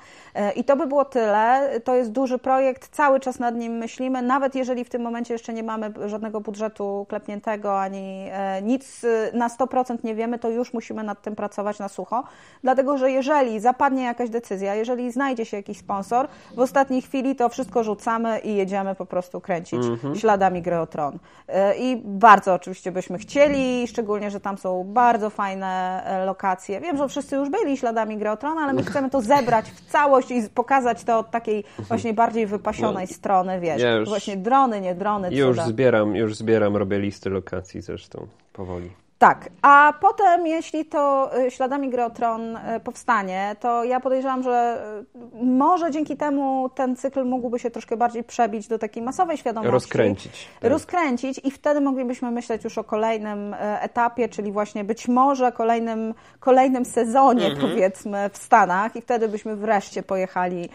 I 0.55 0.63
to 0.63 0.75
by 0.75 0.87
było 0.87 1.05
tyle. 1.05 1.69
To 1.83 1.95
jest 1.95 2.11
duży 2.11 2.37
projekt, 2.37 2.89
cały 2.89 3.19
czas 3.19 3.39
nad 3.39 3.55
nim 3.55 3.73
myślimy, 3.73 4.21
nawet 4.21 4.55
jeżeli 4.55 4.83
w 4.83 4.89
tym 4.89 5.01
momencie 5.01 5.33
jeszcze 5.33 5.53
nie 5.53 5.63
mamy 5.63 5.93
żadnego 6.05 6.41
budżetu 6.41 7.05
klepniętego, 7.09 7.81
ani 7.81 8.29
nic 8.61 9.01
na 9.33 9.47
100% 9.47 9.97
nie 10.03 10.15
wiemy, 10.15 10.39
to 10.39 10.49
już 10.49 10.73
musimy 10.73 11.03
nad 11.03 11.21
tym 11.21 11.35
pracować 11.35 11.79
na 11.79 11.89
sucho, 11.89 12.23
dlatego 12.63 12.97
że 12.97 13.11
jeżeli 13.11 13.59
zapadnie 13.59 14.03
jakaś 14.03 14.29
decyzja, 14.29 14.75
jeżeli 14.75 15.11
znajdzie 15.11 15.45
się 15.45 15.57
jakiś 15.57 15.77
sponsor, 15.77 16.27
w 16.55 16.59
ostatniej 16.59 17.01
chwili 17.01 17.35
to 17.35 17.49
wszystko 17.49 17.83
rzucamy 17.83 18.39
i 18.39 18.55
jedziemy 18.55 18.95
po 18.95 19.05
prostu 19.05 19.41
kręcić 19.41 19.85
mhm. 19.85 20.15
śladami 20.15 20.61
gry 20.61 20.79
o 20.79 20.87
tron. 20.87 21.19
E, 21.47 21.77
I 21.77 22.01
bardzo 22.05 22.53
oczywiście 22.53 22.91
byśmy 22.91 23.17
chcieli, 23.17 23.87
szczególnie, 23.87 24.31
że 24.31 24.39
tam 24.39 24.57
są 24.57 24.83
bardzo 24.83 25.29
fajne 25.29 26.03
e, 26.05 26.25
lokacje. 26.25 26.81
Wiem, 26.81 26.97
że 26.97 27.07
wszyscy 27.07 27.35
już 27.35 27.49
byli 27.49 27.77
śladami 27.77 28.17
gry 28.17 28.29
o 28.29 28.37
tron, 28.37 28.57
ale 28.57 28.73
my 28.73 28.83
chcemy 28.83 29.09
to 29.09 29.21
zebrać 29.21 29.71
w 29.71 29.91
całość 29.91 30.22
i 30.31 30.49
pokazać 30.49 31.03
to 31.03 31.19
od 31.19 31.31
takiej 31.31 31.63
właśnie 31.79 32.13
bardziej 32.13 32.47
wypasionej 32.47 33.07
no, 33.09 33.13
strony, 33.13 33.59
wiesz, 33.59 33.81
ja 33.81 33.91
już, 33.91 34.09
właśnie 34.09 34.37
drony, 34.37 34.81
nie 34.81 34.95
drony, 34.95 35.29
Już 35.31 35.59
zbieram, 35.59 36.15
już 36.15 36.35
zbieram, 36.35 36.77
robię 36.77 36.99
listy 36.99 37.29
lokacji 37.29 37.81
zresztą 37.81 38.27
powoli. 38.53 39.02
Tak, 39.23 39.49
a 39.61 39.93
potem, 40.01 40.47
jeśli 40.47 40.85
to 40.85 41.31
y, 41.37 41.51
śladami 41.51 41.89
gry 41.89 42.03
Tron 42.13 42.55
y, 42.55 42.79
powstanie, 42.83 43.55
to 43.59 43.83
ja 43.83 43.99
podejrzewam, 43.99 44.43
że 44.43 44.85
y, 45.41 45.45
może 45.45 45.91
dzięki 45.91 46.17
temu 46.17 46.69
ten 46.75 46.95
cykl 46.95 47.25
mógłby 47.25 47.59
się 47.59 47.71
troszkę 47.71 47.97
bardziej 47.97 48.23
przebić 48.23 48.67
do 48.67 48.79
takiej 48.79 49.03
masowej 49.03 49.37
świadomości. 49.37 49.71
Rozkręcić. 49.71 50.47
Tak. 50.61 50.71
Rozkręcić 50.71 51.41
i 51.43 51.51
wtedy 51.51 51.81
moglibyśmy 51.81 52.31
myśleć 52.31 52.63
już 52.63 52.77
o 52.77 52.83
kolejnym 52.83 53.55
etapie, 53.59 54.29
czyli 54.29 54.51
właśnie 54.51 54.83
być 54.83 55.07
może 55.07 55.51
kolejnym, 55.51 56.13
kolejnym 56.39 56.85
sezonie, 56.85 57.45
mhm. 57.45 57.69
powiedzmy, 57.69 58.29
w 58.33 58.37
Stanach 58.37 58.95
i 58.95 59.01
wtedy 59.01 59.27
byśmy 59.27 59.55
wreszcie 59.55 60.03
pojechali 60.03 60.69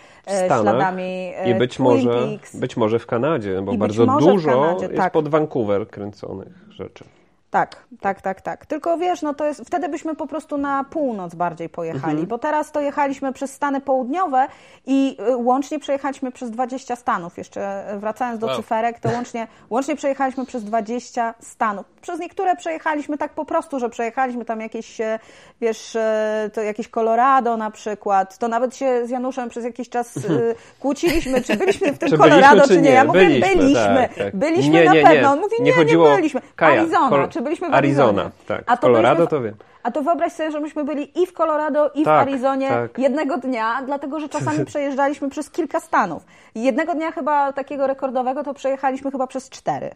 śladami 0.46 1.32
I 1.46 1.54
być 1.54 1.74
Twin 1.74 1.84
może, 1.84 2.10
Peaks. 2.10 2.56
być 2.56 2.76
może 2.76 2.98
w 2.98 3.06
Kanadzie, 3.06 3.62
bo 3.62 3.72
I 3.72 3.78
bardzo 3.78 4.06
dużo 4.06 4.50
Kanadzie, 4.50 4.86
jest 4.86 4.96
tak. 4.96 5.12
pod 5.12 5.28
Vancouver 5.28 5.88
kręconych 5.88 6.52
rzeczy. 6.70 7.04
Tak, 7.50 7.84
tak, 8.00 8.20
tak, 8.22 8.40
tak. 8.40 8.66
Tylko 8.66 8.98
wiesz, 8.98 9.22
no 9.22 9.34
to 9.34 9.44
jest, 9.44 9.60
wtedy 9.60 9.88
byśmy 9.88 10.14
po 10.16 10.26
prostu 10.26 10.58
na 10.58 10.84
północ 10.84 11.34
bardziej 11.34 11.68
pojechali, 11.68 12.12
mhm. 12.12 12.26
bo 12.26 12.38
teraz 12.38 12.72
to 12.72 12.80
jechaliśmy 12.80 13.32
przez 13.32 13.52
Stany 13.52 13.80
Południowe 13.80 14.48
i 14.86 15.16
y, 15.28 15.36
łącznie 15.36 15.78
przejechaliśmy 15.78 16.32
przez 16.32 16.50
20 16.50 16.96
stanów. 16.96 17.38
Jeszcze 17.38 17.94
y, 17.94 17.98
wracając 17.98 18.40
do 18.40 18.46
wow. 18.46 18.56
cyferek, 18.56 19.00
to 19.00 19.08
łącznie, 19.08 19.46
łącznie 19.70 19.96
przejechaliśmy 19.96 20.46
przez 20.46 20.64
20 20.64 21.34
stanów. 21.40 21.86
Przez 22.00 22.20
niektóre 22.20 22.56
przejechaliśmy 22.56 23.18
tak 23.18 23.32
po 23.32 23.44
prostu, 23.44 23.78
że 23.78 23.88
przejechaliśmy 23.88 24.44
tam 24.44 24.60
jakieś, 24.60 25.00
e, 25.00 25.18
wiesz, 25.60 25.96
e, 25.96 26.50
to 26.54 26.60
jakieś 26.60 26.88
Colorado 26.88 27.56
na 27.56 27.70
przykład. 27.70 28.38
To 28.38 28.48
nawet 28.48 28.76
się 28.76 29.06
z 29.06 29.10
Januszem 29.10 29.48
przez 29.48 29.64
jakiś 29.64 29.88
czas 29.88 30.16
e, 30.16 30.20
kłóciliśmy, 30.80 31.42
czy 31.42 31.56
byliśmy 31.56 31.92
w 31.92 31.98
tym 31.98 32.08
czy 32.08 32.18
Colorado, 32.18 32.68
czy 32.68 32.80
nie. 32.80 32.90
Ja 32.90 33.04
mówię, 33.04 33.20
byliśmy. 33.20 33.56
Byliśmy, 33.56 34.08
tak, 34.08 34.14
tak. 34.14 34.36
byliśmy 34.36 34.72
nie, 34.72 34.84
na 34.84 34.92
nie, 34.92 35.02
pewno. 35.02 35.30
On 35.32 35.40
mówi, 35.40 35.56
nie, 35.58 35.64
nie, 35.64 35.72
chodziło... 35.72 36.08
nie 36.10 36.16
byliśmy. 36.16 36.40
Kaja, 36.56 36.80
Arizona, 36.80 37.28
czy 37.28 37.40
byliśmy 37.40 37.70
w 37.70 37.74
Arizona? 37.74 38.08
Arizona, 38.08 38.30
tak. 38.46 38.62
A 38.66 38.76
to 38.76 38.86
Colorado 38.86 39.26
to 39.26 39.40
wiem. 39.40 39.54
A 39.82 39.90
to 39.90 40.02
wyobraź 40.02 40.32
sobie, 40.32 40.50
że 40.50 40.60
myśmy 40.60 40.84
byli 40.84 41.22
i 41.22 41.26
w 41.26 41.32
Colorado, 41.32 41.90
i 41.94 42.04
tak, 42.04 42.26
w 42.26 42.28
Arizonie 42.28 42.68
tak. 42.68 42.98
jednego 42.98 43.38
dnia, 43.38 43.82
dlatego 43.86 44.20
że 44.20 44.28
czasami 44.28 44.64
przejeżdżaliśmy 44.70 45.30
przez 45.30 45.50
kilka 45.50 45.80
stanów. 45.80 46.22
Jednego 46.54 46.94
dnia 46.94 47.12
chyba 47.12 47.52
takiego 47.52 47.86
rekordowego 47.86 48.44
to 48.44 48.54
przejechaliśmy 48.54 49.10
chyba 49.10 49.26
przez 49.26 49.50
cztery. 49.50 49.90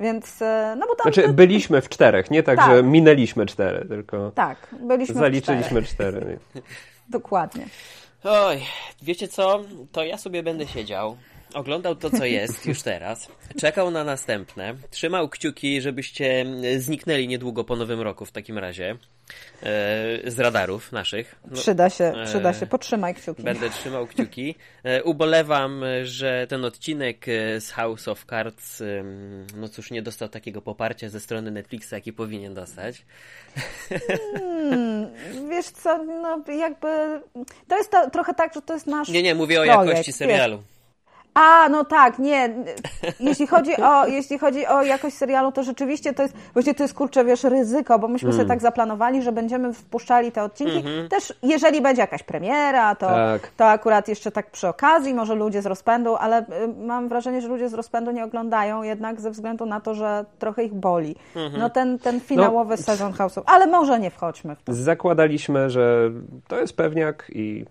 Więc, 0.00 0.42
e, 0.42 0.76
no 0.78 0.86
bo 0.86 0.94
tam... 0.94 1.12
Znaczy, 1.12 1.28
byliśmy 1.32 1.80
w 1.80 1.88
czterech, 1.88 2.30
nie 2.30 2.42
tak, 2.42 2.56
tak, 2.56 2.70
że 2.70 2.82
minęliśmy 2.82 3.46
cztery, 3.46 3.88
tylko 3.88 4.30
tak, 4.30 4.74
byliśmy 4.80 5.14
zaliczyliśmy 5.14 5.82
cztery. 5.82 6.20
cztery. 6.20 6.38
Dokładnie. 7.08 7.66
Oj, 8.24 8.60
wiecie 9.02 9.28
co? 9.28 9.60
To 9.92 10.04
ja 10.04 10.18
sobie 10.18 10.42
będę 10.42 10.66
siedział 10.66 11.16
oglądał 11.54 11.96
to, 11.96 12.10
co 12.10 12.24
jest 12.24 12.66
już 12.66 12.82
teraz, 12.82 13.28
czekał 13.60 13.90
na 13.90 14.04
następne, 14.04 14.74
trzymał 14.90 15.28
kciuki, 15.28 15.80
żebyście 15.80 16.46
zniknęli 16.78 17.28
niedługo 17.28 17.64
po 17.64 17.76
nowym 17.76 18.00
roku 18.00 18.24
w 18.24 18.32
takim 18.32 18.58
razie 18.58 18.90
e, 18.90 18.96
z 20.30 20.38
radarów 20.38 20.92
naszych. 20.92 21.34
No, 21.50 21.56
przyda 21.56 21.90
się, 21.90 22.04
e, 22.04 22.24
przyda 22.26 22.52
się, 22.54 22.66
potrzymaj 22.66 23.14
kciuki. 23.14 23.42
Będę 23.42 23.70
trzymał 23.70 24.06
kciuki. 24.06 24.54
E, 24.84 25.02
ubolewam, 25.02 25.84
że 26.04 26.46
ten 26.48 26.64
odcinek 26.64 27.26
z 27.58 27.70
House 27.70 28.08
of 28.08 28.24
Cards, 28.24 28.82
no 29.56 29.68
cóż, 29.68 29.90
nie 29.90 30.02
dostał 30.02 30.28
takiego 30.28 30.62
poparcia 30.62 31.08
ze 31.08 31.20
strony 31.20 31.50
Netflixa, 31.50 31.92
jaki 31.92 32.12
powinien 32.12 32.54
dostać. 32.54 33.04
Hmm, 34.34 35.08
wiesz 35.50 35.66
co, 35.66 36.04
no 36.04 36.44
jakby, 36.58 36.88
to 37.68 37.76
jest 37.76 37.90
to, 37.90 38.10
trochę 38.10 38.34
tak, 38.34 38.54
że 38.54 38.62
to 38.62 38.74
jest 38.74 38.86
nasz 38.86 39.08
Nie, 39.08 39.22
nie, 39.22 39.34
mówię 39.34 39.60
o 39.60 39.64
projekt, 39.64 39.88
jakości 39.88 40.12
serialu. 40.12 40.56
Wiesz. 40.56 40.73
A, 41.34 41.68
no 41.68 41.84
tak, 41.84 42.18
nie. 42.18 42.54
Jeśli 43.20 43.46
chodzi 43.46 43.76
o, 43.76 44.06
jeśli 44.16 44.38
chodzi 44.38 44.66
o 44.66 44.82
jakość 44.82 45.16
serialu, 45.16 45.52
to 45.52 45.62
rzeczywiście 45.62 46.12
to 46.12 46.22
jest, 46.22 46.34
właśnie 46.52 46.74
to 46.74 46.84
jest 46.84 46.94
kurczę, 46.94 47.24
wiesz, 47.24 47.44
ryzyko, 47.44 47.98
bo 47.98 48.08
myśmy 48.08 48.28
mm. 48.28 48.36
sobie 48.36 48.48
tak 48.48 48.60
zaplanowali, 48.60 49.22
że 49.22 49.32
będziemy 49.32 49.72
wpuszczali 49.72 50.32
te 50.32 50.42
odcinki. 50.42 50.76
Mm 50.76 50.84
-hmm. 50.84 51.08
Też 51.08 51.34
jeżeli 51.42 51.80
będzie 51.80 52.00
jakaś 52.00 52.22
premiera, 52.22 52.94
to, 52.94 53.06
tak. 53.06 53.48
to 53.56 53.66
akurat 53.66 54.08
jeszcze 54.08 54.30
tak 54.30 54.50
przy 54.50 54.68
okazji, 54.68 55.14
może 55.14 55.34
ludzie 55.34 55.62
z 55.62 55.66
rozpędu, 55.66 56.16
ale 56.16 56.40
y, 56.40 56.44
mam 56.86 57.08
wrażenie, 57.08 57.40
że 57.40 57.48
ludzie 57.48 57.68
z 57.68 57.74
rozpędu 57.74 58.10
nie 58.10 58.24
oglądają 58.24 58.82
jednak 58.82 59.20
ze 59.20 59.30
względu 59.30 59.66
na 59.66 59.80
to, 59.80 59.94
że 59.94 60.24
trochę 60.38 60.64
ich 60.64 60.74
boli. 60.74 61.16
Mm 61.36 61.52
-hmm. 61.52 61.58
No 61.58 61.70
ten, 61.70 61.98
ten 61.98 62.20
finałowy 62.20 62.74
no, 62.78 62.82
sezon 62.82 63.12
House 63.12 63.38
of... 63.38 63.44
Ale 63.46 63.66
może 63.66 64.00
nie 64.00 64.10
wchodźmy 64.10 64.56
w 64.56 64.62
to. 64.62 64.72
Zakładaliśmy, 64.74 65.70
że 65.70 66.10
to 66.48 66.60
jest 66.60 66.76
pewniak 66.76 67.30
i 67.34 67.64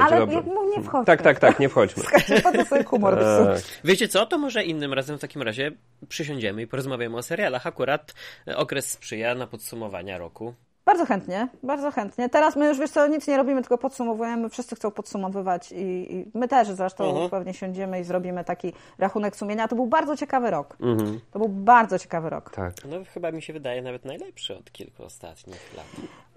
ale 0.00 0.18
dobrze. 0.18 0.36
jak 0.36 0.46
nie 0.46 0.82
wchodźmy. 0.82 1.06
Tak, 1.06 1.22
tak, 1.22 1.38
tak, 1.38 1.60
nie 1.60 1.68
wchodźmy. 1.68 2.02
po 2.42 2.52
to 2.52 2.64
sobie 2.64 2.84
humor 2.84 3.14
tak. 3.14 3.62
Wiecie 3.84 4.08
co, 4.08 4.26
to 4.26 4.38
może 4.38 4.64
innym 4.64 4.92
razem 4.92 5.18
w 5.18 5.20
takim 5.20 5.42
razie 5.42 5.72
przysiądziemy 6.08 6.62
i 6.62 6.66
porozmawiamy 6.66 7.16
o 7.16 7.22
serialach. 7.22 7.66
Akurat 7.66 8.14
okres 8.56 8.90
sprzyja 8.90 9.34
na 9.34 9.46
podsumowania 9.46 10.18
roku. 10.18 10.54
Bardzo 10.84 11.06
chętnie, 11.06 11.48
bardzo 11.62 11.90
chętnie. 11.90 12.28
Teraz 12.28 12.56
my 12.56 12.68
już 12.68 12.78
wiesz 12.78 12.90
co, 12.90 13.06
nic 13.06 13.28
nie 13.28 13.36
robimy, 13.36 13.60
tylko 13.60 13.78
podsumowujemy. 13.78 14.48
Wszyscy 14.48 14.76
chcą 14.76 14.90
podsumowywać 14.90 15.72
i, 15.72 16.14
i 16.14 16.30
my 16.34 16.48
też 16.48 16.68
zresztą 16.68 17.04
uh-huh. 17.04 17.30
pewnie 17.30 17.54
siądziemy 17.54 18.00
i 18.00 18.04
zrobimy 18.04 18.44
taki 18.44 18.72
rachunek 18.98 19.36
sumienia. 19.36 19.68
To 19.68 19.76
był 19.76 19.86
bardzo 19.86 20.16
ciekawy 20.16 20.50
rok. 20.50 20.76
Uh-huh. 20.80 21.18
To 21.30 21.38
był 21.38 21.48
bardzo 21.48 21.98
ciekawy 21.98 22.30
rok. 22.30 22.50
Tak. 22.50 22.72
No 22.90 22.96
chyba 23.14 23.32
mi 23.32 23.42
się 23.42 23.52
wydaje 23.52 23.82
nawet 23.82 24.04
najlepszy 24.04 24.56
od 24.56 24.72
kilku 24.72 25.04
ostatnich 25.04 25.74
lat. 25.76 25.86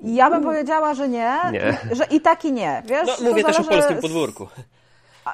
Ja 0.04 0.30
bym 0.30 0.44
powiedziała, 0.44 0.94
że 0.94 1.10
nie, 1.10 1.34
nie. 1.52 1.78
że 1.92 2.06
i 2.12 2.22
tak 2.22 2.46
i 2.46 2.52
nie. 2.52 2.84
Wiesz, 2.86 3.08
no, 3.22 3.30
mówię 3.30 3.44
też 3.44 3.60
o 3.60 3.64
polskim 3.64 3.98
podwórku. 3.98 4.48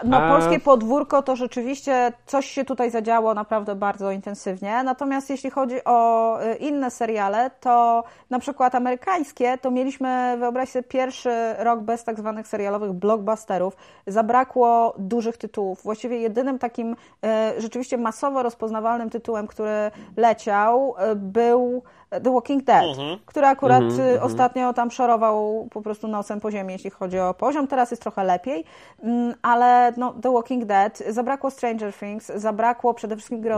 No, 0.03 0.17
A... 0.17 0.29
polskie 0.29 0.59
podwórko 0.59 1.23
to 1.23 1.35
rzeczywiście 1.35 2.13
coś 2.25 2.45
się 2.45 2.65
tutaj 2.65 2.91
zadziało 2.91 3.33
naprawdę 3.33 3.75
bardzo 3.75 4.11
intensywnie. 4.11 4.83
Natomiast 4.83 5.29
jeśli 5.29 5.49
chodzi 5.49 5.83
o 5.85 6.39
y, 6.43 6.55
inne 6.55 6.91
seriale, 6.91 7.51
to 7.59 8.03
na 8.29 8.39
przykład 8.39 8.75
amerykańskie, 8.75 9.57
to 9.57 9.71
mieliśmy, 9.71 10.35
wyobraź 10.39 10.69
sobie, 10.69 10.83
pierwszy 10.83 11.53
rok 11.57 11.79
bez 11.79 12.03
tak 12.03 12.19
zwanych 12.19 12.47
serialowych 12.47 12.91
blockbusterów. 12.91 13.75
Zabrakło 14.07 14.93
dużych 14.97 15.37
tytułów. 15.37 15.83
Właściwie 15.83 16.17
jedynym 16.17 16.59
takim 16.59 16.91
y, 16.91 17.61
rzeczywiście 17.61 17.97
masowo 17.97 18.43
rozpoznawalnym 18.43 19.09
tytułem, 19.09 19.47
który 19.47 19.91
leciał, 20.17 20.95
y, 21.11 21.15
był 21.15 21.83
The 22.23 22.33
Walking 22.33 22.63
Dead, 22.63 22.85
uh-huh. 22.85 23.17
który 23.25 23.47
akurat 23.47 23.83
uh-huh, 23.83 24.23
ostatnio 24.23 24.73
tam 24.73 24.91
szorował 24.91 25.67
po 25.71 25.81
prostu 25.81 26.07
nosem 26.07 26.39
po 26.39 26.51
ziemi, 26.51 26.73
jeśli 26.73 26.89
chodzi 26.89 27.19
o 27.19 27.33
poziom. 27.33 27.67
Teraz 27.67 27.91
jest 27.91 28.03
trochę 28.03 28.23
lepiej, 28.23 28.65
mm, 29.03 29.33
ale 29.41 29.93
no, 29.97 30.13
The 30.21 30.33
Walking 30.33 30.65
Dead, 30.65 31.03
zabrakło 31.09 31.51
Stranger 31.51 31.93
Things, 31.93 32.27
zabrakło 32.35 32.93
przede 32.93 33.15
wszystkim 33.15 33.41
Gry 33.41 33.53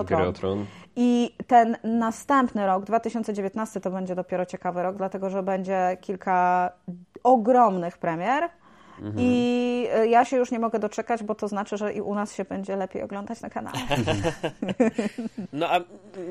I 0.95 1.35
ten 1.47 1.77
następny 1.83 2.67
rok, 2.67 2.83
2019, 2.83 3.81
to 3.81 3.91
będzie 3.91 4.15
dopiero 4.15 4.45
ciekawy 4.45 4.83
rok, 4.83 4.95
dlatego 4.95 5.29
że 5.29 5.43
będzie 5.43 5.97
kilka 6.01 6.69
ogromnych 7.23 7.97
premier. 7.97 8.49
Mhm. 9.01 9.15
i 9.19 9.87
e, 9.91 10.07
ja 10.07 10.25
się 10.25 10.37
już 10.37 10.51
nie 10.51 10.59
mogę 10.59 10.79
doczekać, 10.79 11.23
bo 11.23 11.35
to 11.35 11.47
znaczy, 11.47 11.77
że 11.77 11.93
i 11.93 12.01
u 12.01 12.15
nas 12.15 12.35
się 12.35 12.45
będzie 12.45 12.75
lepiej 12.75 13.01
oglądać 13.01 13.41
na 13.41 13.49
kanale. 13.49 13.77
No 15.53 15.71
a 15.71 15.79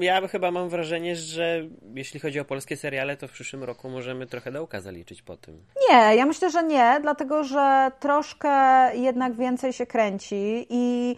ja 0.00 0.28
chyba 0.28 0.50
mam 0.50 0.68
wrażenie, 0.68 1.16
że 1.16 1.62
jeśli 1.94 2.20
chodzi 2.20 2.40
o 2.40 2.44
polskie 2.44 2.76
seriale, 2.76 3.16
to 3.16 3.28
w 3.28 3.32
przyszłym 3.32 3.64
roku 3.64 3.90
możemy 3.90 4.26
trochę 4.26 4.52
dołka 4.52 4.80
zaliczyć 4.80 5.22
po 5.22 5.36
tym. 5.36 5.62
Nie, 5.90 6.16
ja 6.16 6.26
myślę, 6.26 6.50
że 6.50 6.64
nie, 6.64 6.98
dlatego 7.02 7.44
że 7.44 7.90
troszkę 8.00 8.50
jednak 8.96 9.36
więcej 9.36 9.72
się 9.72 9.86
kręci 9.86 10.66
i 10.70 11.16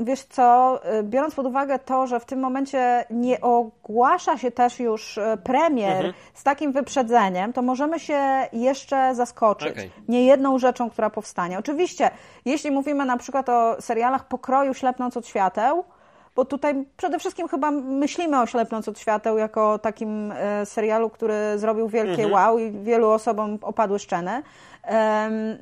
wiesz 0.00 0.22
co, 0.22 0.80
y, 0.98 1.02
biorąc 1.02 1.34
pod 1.34 1.46
uwagę 1.46 1.78
to, 1.78 2.06
że 2.06 2.20
w 2.20 2.24
tym 2.24 2.40
momencie 2.40 3.04
nie 3.10 3.40
ogłasza 3.40 4.38
się 4.38 4.50
też 4.50 4.80
już 4.80 5.18
y, 5.18 5.22
premier 5.44 5.96
mhm. 5.96 6.14
z 6.34 6.42
takim 6.42 6.72
wyprzedzeniem, 6.72 7.52
to 7.52 7.62
możemy 7.62 8.00
się 8.00 8.48
jeszcze 8.52 9.14
zaskoczyć 9.14 9.72
okay. 9.72 9.90
nie 10.08 10.24
jedną 10.24 10.58
rzeczą, 10.58 10.90
która 10.90 11.10
powstanie. 11.10 11.58
Oczywiście, 11.58 12.10
jeśli 12.44 12.70
mówimy 12.70 13.04
na 13.04 13.16
przykład 13.16 13.48
o 13.48 13.82
serialach 13.82 14.28
pokroju 14.28 14.74
Ślepnąc 14.74 15.16
od 15.16 15.26
świateł, 15.26 15.84
bo 16.36 16.44
tutaj 16.44 16.84
przede 16.96 17.18
wszystkim 17.18 17.48
chyba 17.48 17.70
myślimy 17.70 18.40
o 18.40 18.46
Ślepnąc 18.46 18.88
od 18.88 18.98
świateł 18.98 19.38
jako 19.38 19.78
takim 19.78 20.32
y, 20.32 20.66
serialu, 20.66 21.10
który 21.10 21.34
zrobił 21.56 21.88
wielkie 21.88 22.24
mhm. 22.24 22.32
wow 22.32 22.58
i 22.58 22.70
wielu 22.70 23.10
osobom 23.10 23.58
opadły 23.62 23.98
szczeny 23.98 24.42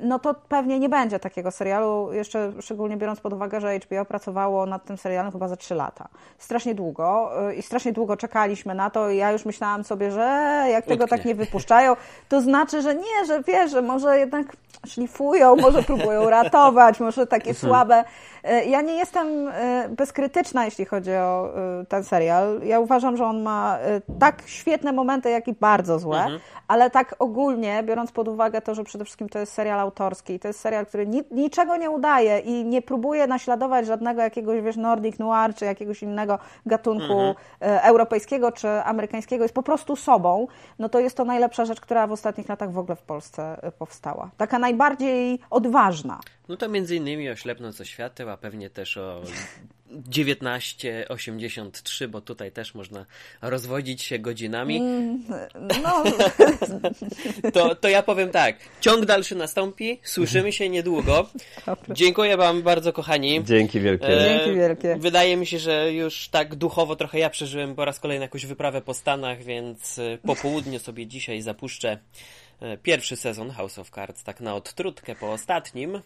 no 0.01 0.19
to 0.19 0.33
pewnie 0.33 0.79
nie 0.79 0.89
będzie 0.89 1.19
takiego 1.19 1.51
serialu, 1.51 2.13
jeszcze 2.13 2.51
szczególnie 2.61 2.97
biorąc 2.97 3.19
pod 3.19 3.33
uwagę, 3.33 3.61
że 3.61 3.79
HBO 3.79 4.05
pracowało 4.05 4.65
nad 4.65 4.85
tym 4.85 4.97
serialem 4.97 5.31
chyba 5.31 5.47
za 5.47 5.55
3 5.55 5.75
lata. 5.75 6.07
Strasznie 6.37 6.75
długo 6.75 7.31
y, 7.49 7.55
i 7.55 7.61
strasznie 7.61 7.93
długo 7.93 8.17
czekaliśmy 8.17 8.75
na 8.75 8.89
to 8.89 9.09
i 9.09 9.17
ja 9.17 9.31
już 9.31 9.45
myślałam 9.45 9.83
sobie, 9.83 10.11
że 10.11 10.63
jak 10.71 10.85
tego 10.85 11.07
tak 11.07 11.25
nie 11.25 11.35
wypuszczają, 11.35 11.95
to 12.29 12.41
znaczy, 12.41 12.81
że 12.81 12.95
nie, 12.95 13.25
że 13.27 13.43
wiesz, 13.43 13.71
że 13.71 13.81
może 13.81 14.19
jednak 14.19 14.57
szlifują, 14.87 15.55
może 15.55 15.83
próbują 15.83 16.29
ratować, 16.39 16.99
może 16.99 17.27
takie 17.27 17.49
mhm. 17.49 17.69
słabe. 17.69 18.03
Y, 18.45 18.65
ja 18.65 18.81
nie 18.81 18.93
jestem 18.93 19.47
y, 19.47 19.53
bezkrytyczna, 19.89 20.65
jeśli 20.65 20.85
chodzi 20.85 21.11
o 21.11 21.53
ten 21.89 22.03
serial. 22.03 22.61
Ja 22.63 22.79
uważam, 22.79 23.17
że 23.17 23.25
on 23.25 23.41
ma 23.41 23.77
tak 24.19 24.41
świetne 24.45 24.93
momenty, 24.93 25.29
jak 25.29 25.47
i 25.47 25.53
bardzo 25.53 25.99
złe, 25.99 26.17
mhm. 26.17 26.39
ale 26.67 26.89
tak 26.89 27.15
ogólnie, 27.19 27.83
biorąc 27.83 28.11
pod 28.11 28.27
uwagę 28.27 28.61
to, 28.61 28.75
że 28.75 28.83
przede 28.83 29.05
wszystkim 29.05 29.16
wszystkim 29.17 29.29
to 29.29 29.39
jest 29.39 29.53
serial 29.53 29.79
autorski. 29.79 30.39
To 30.39 30.47
jest 30.47 30.59
serial, 30.59 30.85
który 30.85 31.07
ni 31.07 31.23
niczego 31.31 31.77
nie 31.77 31.89
udaje 31.89 32.39
i 32.39 32.65
nie 32.65 32.81
próbuje 32.81 33.27
naśladować 33.27 33.85
żadnego 33.85 34.21
jakiegoś, 34.21 34.61
wiesz, 34.61 34.75
Nordic 34.75 35.19
Noir 35.19 35.55
czy 35.55 35.65
jakiegoś 35.65 36.03
innego 36.03 36.39
gatunku 36.65 37.13
mhm. 37.13 37.35
E, 37.61 37.83
europejskiego 37.83 38.51
czy 38.51 38.67
amerykańskiego. 38.67 39.43
Jest 39.43 39.55
po 39.55 39.63
prostu 39.63 39.95
sobą. 39.95 40.47
No 40.79 40.89
to 40.89 40.99
jest 40.99 41.17
to 41.17 41.25
najlepsza 41.25 41.65
rzecz, 41.65 41.81
która 41.81 42.07
w 42.07 42.11
ostatnich 42.11 42.49
latach 42.49 42.71
w 42.71 42.77
ogóle 42.77 42.95
w 42.95 43.01
Polsce 43.01 43.63
e, 43.63 43.71
powstała. 43.71 44.29
Taka 44.37 44.59
najbardziej 44.59 45.39
odważna. 45.49 46.19
No 46.49 46.57
to 46.57 46.69
między 46.69 46.95
innymi 46.95 47.29
o 47.29 47.35
Ślepnąc 47.35 47.81
o 47.81 47.85
świateł, 47.85 48.29
a 48.29 48.37
pewnie 48.37 48.69
też 48.69 48.97
o 48.97 49.21
1983, 50.11 52.07
bo 52.07 52.21
tutaj 52.21 52.51
też 52.51 52.75
można 52.75 53.05
rozwodzić 53.41 54.01
się 54.01 54.19
godzinami. 54.19 54.77
Mm, 54.77 55.23
no. 55.83 56.03
To, 57.53 57.75
to 57.75 57.89
ja 57.89 58.03
powiem 58.03 58.29
tak. 58.29 58.55
Ciąg 58.81 59.05
dalszy 59.05 59.35
nastąpi. 59.35 59.99
Słyszymy 60.03 60.51
się 60.51 60.69
niedługo. 60.69 61.29
Dziękuję 61.89 62.37
Wam 62.37 62.63
bardzo, 62.63 62.93
kochani. 62.93 63.43
Dzięki 63.43 63.79
wielkie. 63.79 64.07
E, 64.07 64.29
Dzięki 64.29 64.55
wielkie. 64.55 64.95
Wydaje 64.99 65.37
mi 65.37 65.45
się, 65.45 65.59
że 65.59 65.93
już 65.93 66.29
tak 66.29 66.55
duchowo 66.55 66.95
trochę 66.95 67.19
ja 67.19 67.29
przeżyłem 67.29 67.75
po 67.75 67.85
raz 67.85 67.99
kolejny 67.99 68.25
jakąś 68.25 68.45
wyprawę 68.45 68.81
po 68.81 68.93
Stanach, 68.93 69.43
więc 69.43 69.99
e, 69.99 70.17
po 70.17 70.35
południu 70.35 70.79
sobie 70.79 71.07
dzisiaj 71.07 71.41
zapuszczę 71.41 71.97
e, 72.59 72.77
pierwszy 72.77 73.15
sezon 73.15 73.49
House 73.49 73.79
of 73.79 73.89
Cards, 73.89 74.23
tak 74.23 74.41
na 74.41 74.55
odtrutkę 74.55 75.15
po 75.15 75.31
ostatnim. 75.31 76.01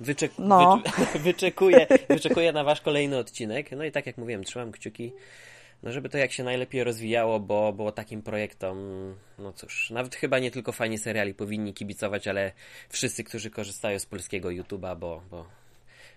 Wyczek 0.00 0.32
no. 0.38 0.82
Wycz 0.84 1.22
wyczekuję, 1.24 1.86
wyczekuję 2.08 2.52
na 2.52 2.64
wasz 2.64 2.80
kolejny 2.80 3.18
odcinek. 3.18 3.72
No 3.72 3.84
i 3.84 3.92
tak 3.92 4.06
jak 4.06 4.18
mówiłem, 4.18 4.44
trzymam 4.44 4.72
kciuki, 4.72 5.12
no 5.82 5.92
żeby 5.92 6.08
to 6.08 6.18
jak 6.18 6.32
się 6.32 6.44
najlepiej 6.44 6.84
rozwijało, 6.84 7.40
bo, 7.40 7.72
bo 7.72 7.92
takim 7.92 8.22
projektom, 8.22 8.78
no 9.38 9.52
cóż, 9.52 9.90
nawet 9.90 10.14
chyba 10.14 10.38
nie 10.38 10.50
tylko 10.50 10.72
fani 10.72 10.98
seriali 10.98 11.34
powinni 11.34 11.74
kibicować, 11.74 12.28
ale 12.28 12.52
wszyscy, 12.88 13.24
którzy 13.24 13.50
korzystają 13.50 13.98
z 13.98 14.06
polskiego 14.06 14.48
YouTube'a, 14.48 14.96
bo, 14.96 15.22
bo 15.30 15.59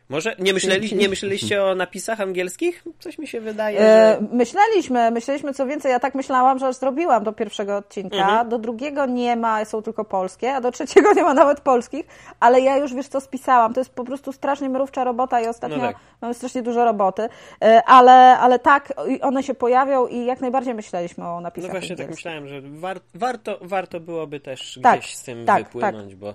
może 0.09 0.35
nie, 0.39 0.53
myśleli, 0.53 0.95
nie 0.95 1.09
myśleliście 1.09 1.63
o 1.63 1.75
napisach 1.75 2.21
angielskich? 2.21 2.83
Coś 2.99 3.17
mi 3.17 3.27
się 3.27 3.41
wydaje. 3.41 3.79
E, 3.79 3.83
że... 3.83 4.27
myśleliśmy, 4.31 5.11
myśleliśmy 5.11 5.53
co 5.53 5.65
więcej. 5.65 5.91
Ja 5.91 5.99
tak 5.99 6.15
myślałam, 6.15 6.59
że 6.59 6.73
zrobiłam 6.73 7.23
do 7.23 7.33
pierwszego 7.33 7.77
odcinka. 7.77 8.17
Mhm. 8.17 8.49
Do 8.49 8.59
drugiego 8.59 9.05
nie 9.05 9.35
ma, 9.35 9.65
są 9.65 9.81
tylko 9.81 10.05
polskie, 10.05 10.55
a 10.55 10.61
do 10.61 10.71
trzeciego 10.71 11.13
nie 11.17 11.23
ma 11.23 11.33
nawet 11.33 11.61
polskich, 11.61 12.05
ale 12.39 12.61
ja 12.61 12.77
już 12.77 12.93
wiesz 12.93 13.07
co 13.07 13.21
spisałam. 13.21 13.73
To 13.73 13.79
jest 13.79 13.93
po 13.93 14.03
prostu 14.03 14.33
strasznie 14.33 14.69
mrówcza 14.69 15.03
robota 15.03 15.41
i 15.41 15.47
ostatnio 15.47 15.77
no 15.77 15.83
tak. 15.83 15.95
mamy 16.21 16.33
strasznie 16.33 16.61
dużo 16.61 16.85
roboty. 16.85 17.29
E, 17.61 17.83
ale, 17.85 18.37
ale 18.37 18.59
tak, 18.59 18.93
one 19.21 19.43
się 19.43 19.53
pojawią 19.53 20.07
i 20.07 20.25
jak 20.25 20.41
najbardziej 20.41 20.73
myśleliśmy 20.73 21.27
o 21.27 21.41
napisach. 21.41 21.73
No 21.73 21.79
właśnie 21.79 21.95
tak 21.95 22.05
angielskich. 22.05 22.23
tak 22.23 22.41
myślałem, 22.41 22.47
że 22.47 22.79
war, 22.79 22.99
warto, 23.13 23.57
warto 23.61 23.99
byłoby 23.99 24.39
też 24.39 24.79
tak, 24.83 24.99
gdzieś 24.99 25.15
z 25.15 25.23
tym 25.23 25.45
tak, 25.45 25.63
wypłynąć, 25.63 26.09
tak. 26.09 26.19
bo 26.19 26.33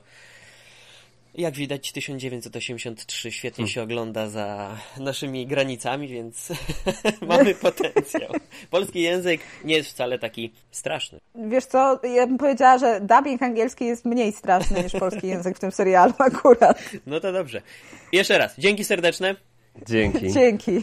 jak 1.39 1.55
widać 1.55 1.93
1983 1.93 3.33
świetnie 3.33 3.63
hmm. 3.63 3.69
się 3.69 3.83
ogląda 3.83 4.29
za 4.29 4.77
naszymi 5.01 5.47
granicami, 5.47 6.09
więc 6.09 6.49
mamy 7.29 7.55
potencjał. 7.55 8.33
Polski 8.71 9.03
język 9.03 9.41
nie 9.65 9.77
jest 9.77 9.91
wcale 9.91 10.19
taki 10.19 10.53
straszny. 10.71 11.19
Wiesz 11.35 11.67
co, 11.67 12.01
ja 12.03 12.27
bym 12.27 12.39
powiedziała, 12.39 12.79
że 12.79 13.01
dubbing 13.01 13.43
angielski 13.43 13.85
jest 13.85 14.05
mniej 14.05 14.33
straszny 14.33 14.83
niż 14.83 14.93
polski 14.93 15.27
język 15.35 15.57
w 15.57 15.61
tym 15.61 15.73
serialu 15.73 16.15
akurat. 16.19 16.83
No 17.07 17.21
to 17.21 17.33
dobrze. 17.33 17.63
Jeszcze 18.13 18.39
raz, 18.39 18.55
dzięki 18.59 18.85
serdeczne. 18.85 19.37
Dzięki. 19.87 20.33
Dzięki. 20.33 20.83